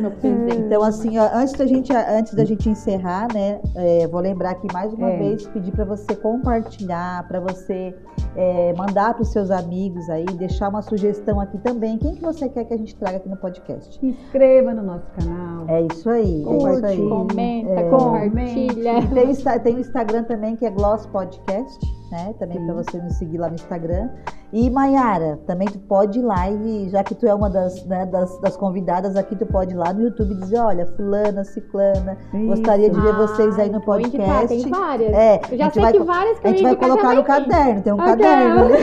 Meu 0.00 0.10
presente. 0.12 0.56
Então, 0.60 0.82
assim, 0.82 1.18
ó, 1.18 1.28
antes 1.34 1.52
da 1.52 1.66
gente, 1.66 1.92
antes 1.92 2.32
da 2.34 2.42
gente 2.44 2.70
encerrar, 2.70 3.28
né, 3.34 3.60
é, 3.74 4.06
vou 4.08 4.18
lembrar 4.20 4.52
aqui 4.52 4.66
mais 4.72 4.94
uma 4.94 5.10
É. 5.10 5.18
vez, 5.18 5.46
pedir 5.48 5.72
para 5.72 5.84
você 5.84 6.16
compartilhar, 6.16 7.28
para 7.28 7.38
você 7.38 7.94
é, 8.34 8.72
mandar 8.78 9.12
para 9.12 9.22
os 9.22 9.28
seus 9.30 9.50
amigos 9.50 10.08
aí, 10.08 10.24
deixar 10.24 10.70
uma 10.70 10.80
sugestão 10.80 11.38
aqui 11.38 11.58
também. 11.58 11.98
Quem 11.98 12.14
que 12.14 12.22
você 12.22 12.48
quer 12.48 12.64
que 12.64 12.72
a 12.72 12.78
gente 12.78 12.96
traga 12.96 13.18
aqui 13.18 13.28
no 13.28 13.36
podcast? 13.36 13.98
Se 14.00 14.06
inscreva 14.06 14.72
no 14.72 14.82
nosso 14.82 15.04
canal. 15.18 15.66
É 15.68 15.82
isso 15.82 16.08
aí, 16.08 16.22
é 16.48 16.56
isso 16.56 16.66
Curte, 16.66 16.86
aí. 16.86 17.08
Comenta, 17.08 17.70
É. 17.72 17.90
compartilha. 18.32 18.94
Tem, 19.08 19.58
tem 19.60 19.76
o 19.76 19.80
Instagram 19.80 20.24
também, 20.24 20.56
que 20.56 20.66
é 20.66 20.70
Gloss 20.70 21.06
Podcast, 21.06 21.78
né? 22.10 22.34
Também 22.38 22.64
para 22.64 22.74
você 22.74 22.98
nos 22.98 23.14
seguir 23.14 23.38
lá 23.38 23.48
no 23.48 23.54
Instagram. 23.54 24.08
E 24.52 24.68
Mayara, 24.68 25.38
também 25.46 25.66
tu 25.66 25.78
pode 25.78 26.18
ir 26.18 26.22
lá 26.22 26.50
e 26.50 26.86
já 26.90 27.02
que 27.02 27.14
tu 27.14 27.26
é 27.26 27.34
uma 27.34 27.48
das, 27.48 27.82
né, 27.86 28.04
das, 28.04 28.38
das 28.40 28.54
convidadas 28.54 29.16
aqui, 29.16 29.34
tu 29.34 29.46
pode 29.46 29.72
ir 29.72 29.78
lá 29.78 29.94
no 29.94 30.02
YouTube 30.02 30.32
e 30.32 30.36
dizer, 30.40 30.58
olha, 30.58 30.84
fulana, 30.88 31.42
ciclana, 31.42 32.18
gostaria 32.48 32.90
de 32.90 33.00
ver 33.00 33.14
vocês 33.14 33.58
aí 33.58 33.70
no 33.70 33.78
Ai, 33.78 33.84
vou 33.86 33.98
indicar, 33.98 34.26
podcast. 34.40 34.62
Tem 34.62 34.70
várias. 34.70 35.12
É, 35.14 35.40
Eu 35.50 35.56
já 35.56 35.64
a 35.64 35.68
gente 35.68 35.72
sei 35.72 35.82
vai, 35.82 35.92
que 35.92 35.98
várias 36.00 36.38
que 36.38 36.46
a 36.46 36.50
gente 36.50 36.62
vai 36.62 36.76
colocar 36.76 37.14
no 37.14 37.24
caderno, 37.24 37.80
tem 37.82 37.92
um 37.94 37.96
Ok. 37.96 38.06
caderno 38.08 38.60
ali. 38.66 38.74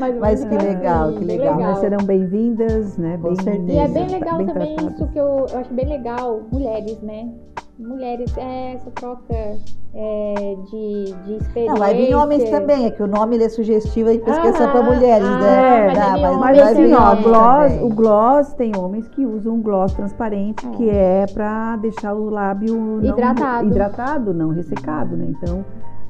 Mas, 0.00 0.18
Mas 0.18 0.44
que 0.44 0.56
legal, 0.56 1.12
que 1.12 1.24
legal. 1.24 1.54
Mas 1.60 1.78
serão 1.78 2.04
bem-vindas, 2.04 2.96
né? 2.98 3.16
Com 3.16 3.28
bem, 3.34 3.36
certeza. 3.44 3.72
E 3.72 3.78
é 3.78 3.86
bem 3.86 4.08
legal 4.08 4.38
bem 4.38 4.46
também 4.48 4.74
tratadas. 4.74 4.94
isso 4.94 5.06
que 5.12 5.18
eu, 5.20 5.46
eu 5.52 5.58
acho 5.60 5.72
bem 5.72 5.86
legal, 5.88 6.40
mulheres, 6.50 7.00
né? 7.00 7.32
Mulheres, 7.80 8.36
é 8.36 8.74
essa 8.74 8.90
troca 8.90 9.34
é, 9.34 10.56
de, 10.70 11.04
de 11.24 11.34
experiência. 11.36 11.72
Não, 11.72 11.76
vai 11.76 11.94
vir 11.94 12.14
homens 12.14 12.48
também, 12.50 12.86
é 12.86 12.90
que 12.90 13.02
o 13.02 13.06
nome 13.06 13.36
ele 13.36 13.44
é 13.44 13.48
sugestivo 13.48 14.10
e 14.10 14.18
pesquisa 14.18 14.68
para 14.68 14.82
mulheres, 14.82 15.26
ah, 15.26 15.38
né? 15.40 15.86
mas 15.86 15.94
Dá, 15.98 16.12
ali 16.12 16.22
mas 16.22 16.36
homens 16.36 16.58
Mas 16.58 16.68
assim, 16.70 16.92
ó, 16.94 17.16
gloss, 17.22 17.82
o 17.82 17.88
gloss 17.94 18.52
tem 18.54 18.72
homens 18.76 19.08
que 19.08 19.24
usam 19.24 19.54
um 19.54 19.62
gloss 19.62 19.92
transparente, 19.94 20.66
É. 20.66 20.70
que 20.76 20.90
é 20.90 21.26
pra 21.32 21.76
deixar 21.76 22.12
o 22.14 22.28
lábio 22.28 22.74
não- 22.76 23.02
Hidratado. 23.02 23.66
hidratado, 23.66 24.34
não 24.34 24.50
ressecado, 24.50 25.16
né? 25.16 25.26
Então, 25.30 25.64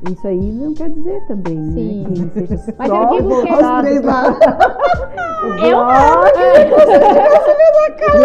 Isso 0.09 0.27
aí 0.27 0.53
não 0.53 0.73
quer 0.75 0.89
dizer 0.91 1.21
também, 1.29 1.57
Sim. 1.73 2.07
né? 2.09 2.31
Que 2.33 2.47
seja 2.47 2.75
Mas 2.79 2.89
só 2.89 2.95
eu 3.03 3.09
digo 3.11 3.29
que- 3.29 3.35
Os 3.35 3.49
voltado 3.59 3.83
três 3.83 4.03
lá. 4.03 4.25
Eu 5.63 5.79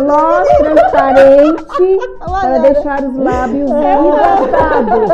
gloss 0.02 0.48
transparente 0.58 1.98
para 2.26 2.58
deixar 2.60 3.04
os 3.04 3.18
lábios 3.18 3.70
hidratados. 3.72 5.12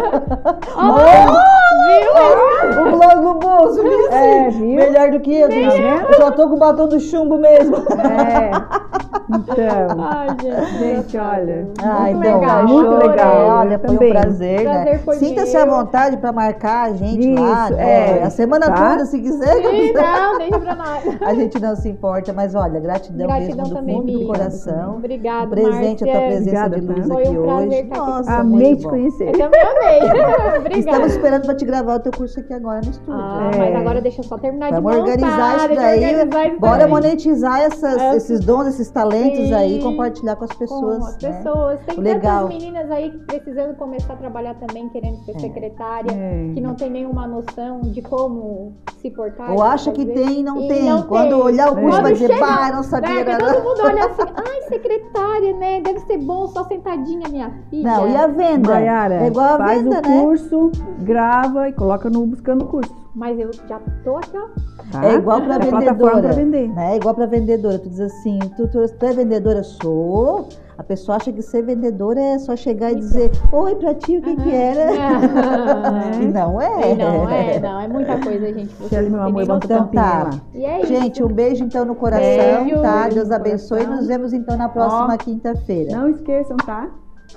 O 2.77 2.91
gloss 2.91 3.15
no 3.21 3.33
bolso, 3.35 3.81
viu? 3.83 4.11
É, 4.11 4.49
viu? 4.49 4.75
Melhor 4.75 5.11
do 5.11 5.19
que 5.19 5.35
eu, 5.39 5.49
Denise. 5.49 5.79
Eu 5.81 6.13
só 6.15 6.31
tô 6.31 6.47
com 6.49 6.55
o 6.55 6.59
batom 6.59 6.87
do 6.87 6.99
chumbo 6.99 7.37
mesmo. 7.37 7.75
É. 7.77 8.51
Então, 9.33 9.97
Ai, 10.09 10.27
gente. 10.41 10.77
gente, 10.77 11.17
olha. 11.17 11.65
Ah, 11.81 12.01
Muito 12.01 12.17
então, 12.19 12.39
legal, 12.41 12.67
muito 12.67 13.07
legal. 13.07 13.47
Olha, 13.59 13.79
foi 13.79 13.95
um 13.95 13.97
prazer, 13.97 14.63
Prazer 14.63 14.85
né? 14.91 14.97
foi 15.05 15.15
Sinta-se 15.15 15.55
à 15.55 15.65
vontade 15.65 16.17
para 16.17 16.33
marcar 16.33 16.50
a 16.53 16.93
gente 16.93 17.33
lá, 17.33 17.65
Isso, 17.65 17.73
né? 17.75 18.19
é. 18.19 18.23
A 18.23 18.29
semana 18.29 18.65
Tá? 18.67 18.91
toda, 18.91 19.05
se 19.05 19.19
quiser. 19.19 19.55
Sim, 19.55 19.93
não, 19.93 20.37
deixa 20.37 20.59
pra 20.59 20.75
nós. 20.75 21.01
A 21.21 21.33
gente 21.33 21.59
não 21.61 21.75
se 21.75 21.89
importa, 21.89 22.33
mas 22.33 22.55
olha, 22.55 22.79
gratidão, 22.79 23.27
Gratidão 23.27 23.57
mesmo 23.57 23.69
do 23.69 23.75
também, 23.75 23.95
fundo 23.95 24.05
do 24.07 24.11
Miriam. 24.13 24.27
coração. 24.27 24.95
Obrigada, 24.97 25.45
Um 25.45 25.49
presente 25.49 26.03
a 26.03 26.07
tua 26.07 26.13
Márcia. 26.21 26.29
presença 26.41 26.65
Obrigada, 26.65 26.79
de 26.79 26.85
luz. 26.87 27.07
Foi 27.07 27.23
aqui 27.23 27.37
um 27.37 27.43
prazer 27.43 27.67
hoje. 27.85 27.89
Nossa, 27.89 28.31
Amei 28.33 28.75
te 28.75 28.83
conhecer. 28.87 29.27
Eu 29.27 29.37
também 29.39 29.61
amei. 29.61 29.99
Obrigada. 30.59 30.79
Estamos 30.79 31.11
esperando 31.13 31.45
para 31.45 31.55
te 31.55 31.65
gravar 31.65 31.95
o 31.95 31.99
teu 31.99 32.11
curso 32.11 32.39
aqui 32.39 32.53
agora 32.53 32.81
no 32.83 32.91
estúdio. 32.91 33.13
Ah, 33.13 33.51
É. 33.53 33.57
mas 33.57 33.75
agora 33.75 34.01
deixa 34.01 34.21
eu 34.21 34.25
só 34.25 34.37
terminar 34.37 34.71
Vamos 34.71 34.91
de 34.91 34.97
montar. 34.99 35.11
organizar 35.11 35.57
isso 35.57 35.75
daí. 35.75 36.03
organizar 36.05 36.47
isso 36.47 36.59
Bora 36.59 36.77
daí. 36.79 36.89
monetizar 36.89 37.61
essas- 37.61 37.97
É. 38.01 38.15
esses 38.15 38.39
dons, 38.41 38.67
esses 38.67 38.89
talentos 38.89 39.51
aí 39.51 39.77
e 39.77 39.81
Sim. 39.81 39.87
compartilhar 39.89 40.35
com 40.35 40.45
as 40.45 40.53
pessoas. 40.53 40.97
Com 40.97 41.05
as 41.05 41.17
né? 41.21 41.31
pessoas. 41.31 41.79
Tem 41.85 41.97
Legal. 41.99 42.43
tantas 42.47 42.57
meninas 42.61 42.91
aí 42.91 43.11
precisando 43.27 43.75
começar 43.75 44.13
a 44.13 44.15
trabalhar 44.17 44.55
também, 44.55 44.89
querendo 44.89 45.17
ser 45.25 45.39
secretária, 45.39 46.11
É. 46.11 46.40
que 46.53 46.61
não 46.61 46.75
tem 46.75 46.89
nenhuma 46.89 47.27
noção 47.27 47.81
de 47.81 48.01
como 48.01 48.73
se 48.97 49.09
portar. 49.11 49.51
Ou 49.51 49.61
acha 49.61 49.91
que 49.91 50.05
tem 50.05 50.39
e 50.39 50.43
não 50.43 50.61
E 50.61 50.67
tem. 50.67 50.83
não 50.89 51.03
Quando 51.03 51.29
tem. 51.29 51.41
olhar 51.41 51.71
o 51.71 51.75
curso 51.75 51.89
Quando 51.89 52.01
vai 52.03 52.13
dizer, 52.13 52.27
chega, 52.27 52.39
bah, 52.45 52.71
não 52.73 52.83
sabia 52.83 53.23
Né? 53.23 53.37
Todo 53.37 53.63
mundo 53.63 53.81
olha 53.83 54.05
assim, 54.05 54.21
ai, 54.35 54.61
secretária, 54.69 55.57
né? 55.57 55.81
Deve 55.81 55.99
ser 56.01 56.17
bom 56.17 56.47
só 56.47 56.63
sentadinha, 56.65 57.27
minha 57.29 57.51
filha. 57.69 57.83
Não, 57.89 58.07
e 58.07 58.15
a 58.15 58.27
venda? 58.27 58.69
Maiara, 58.73 59.15
é 59.23 59.27
igual 59.27 59.55
a 59.55 59.57
faz 59.57 59.81
venda, 59.83 59.99
o 59.99 60.01
né? 60.09 60.21
curso, 60.21 60.71
grava 60.99 61.69
e 61.69 61.73
coloca 61.73 62.09
no 62.09 62.25
Buscando 62.25 62.65
Curso. 62.65 63.01
Mas 63.13 63.37
eu 63.37 63.51
já 63.67 63.77
tô 64.05 64.15
aqui, 64.17 64.37
ó. 64.37 64.47
tá? 64.91 65.05
É 65.05 65.15
igual 65.15 65.41
para 65.41 65.55
É 65.55 65.59
vendedora. 65.59 66.21
pra 66.21 66.31
vender. 66.31 66.69
Né? 66.69 66.93
É 66.93 66.95
igual 66.95 67.13
para 67.13 67.25
vendedora. 67.25 67.77
Tu 67.79 67.89
diz 67.89 67.99
assim, 67.99 68.39
tu, 68.55 68.67
tu, 68.69 68.85
tu 68.87 69.05
é 69.05 69.13
vendedora? 69.13 69.63
Sou. 69.63 70.47
A 70.81 70.83
pessoa 70.83 71.17
acha 71.17 71.31
que 71.31 71.43
ser 71.43 71.61
vendedora 71.61 72.19
é 72.19 72.39
só 72.39 72.55
chegar 72.55 72.91
e 72.91 72.95
dizer, 72.95 73.29
oi, 73.51 73.75
pra 73.75 73.93
ti, 73.93 74.17
o 74.17 74.21
que 74.23 74.35
que 74.35 74.51
era? 74.51 74.89
E 76.19 76.25
não 76.25 76.59
é. 76.59 76.91
E 76.91 76.95
não 76.95 77.29
é, 77.29 77.59
não. 77.59 77.81
É 77.81 77.87
muita 77.87 78.17
coisa, 78.19 78.47
gente. 78.51 78.73
Vocês 78.79 79.07
meu 79.07 79.21
amor, 79.21 79.45
noção. 79.45 79.57
Então 79.63 79.87
tá. 79.89 80.31
E 80.55 80.65
é 80.65 80.79
isso. 80.81 80.87
Gente, 80.87 81.23
um 81.23 81.27
beijo 81.27 81.63
então 81.63 81.85
no 81.85 81.93
coração, 81.93 82.65
Beijo. 82.65 82.81
tá? 82.81 83.01
Beijo 83.03 83.15
Deus 83.15 83.29
abençoe. 83.31 83.77
coração. 83.77 83.95
Nos 83.97 84.07
vemos 84.07 84.33
então 84.33 84.57
na 84.57 84.69
próxima 84.69 85.15
quinta-feira. 85.19 85.95
Não 85.95 86.09
esqueçam, 86.09 86.57
tá? 86.57 86.89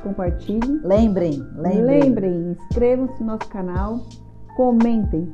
Compartilhem. 0.03 0.81
Lembrem, 0.83 1.47
lembrem. 1.55 2.01
Lembrem, 2.01 2.57
inscrevam-se 2.59 3.21
no 3.21 3.27
nosso 3.27 3.47
canal. 3.51 4.01
Comentem. 4.57 5.31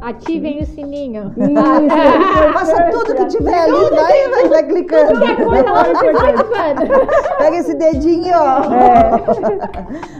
Ativem 0.00 0.60
o 0.60 0.66
sininho. 0.66 1.32
Isso! 1.36 2.52
Faça 2.54 2.90
tudo 2.90 3.14
que 3.14 3.26
tiver 3.26 3.58
ali, 3.58 3.90
vai, 3.90 4.28
vai, 4.30 4.48
vai 4.48 4.62
clicando. 4.66 5.18
Qualquer 5.18 5.44
coisa 5.44 5.72
lá 5.72 5.84
Spotify. 5.84 6.74
Pega 7.38 7.56
esse 7.56 7.74
dedinho, 7.74 8.32
ó. 8.34 8.62
É. 8.72 9.10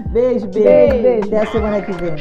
Beijo, 0.08 0.46
beijo. 0.48 0.62
Beijo, 0.62 1.02
beijo. 1.02 1.28
Até 1.28 1.40
a 1.40 1.46
semana 1.46 1.80
que 1.80 1.92
vem. 1.92 2.16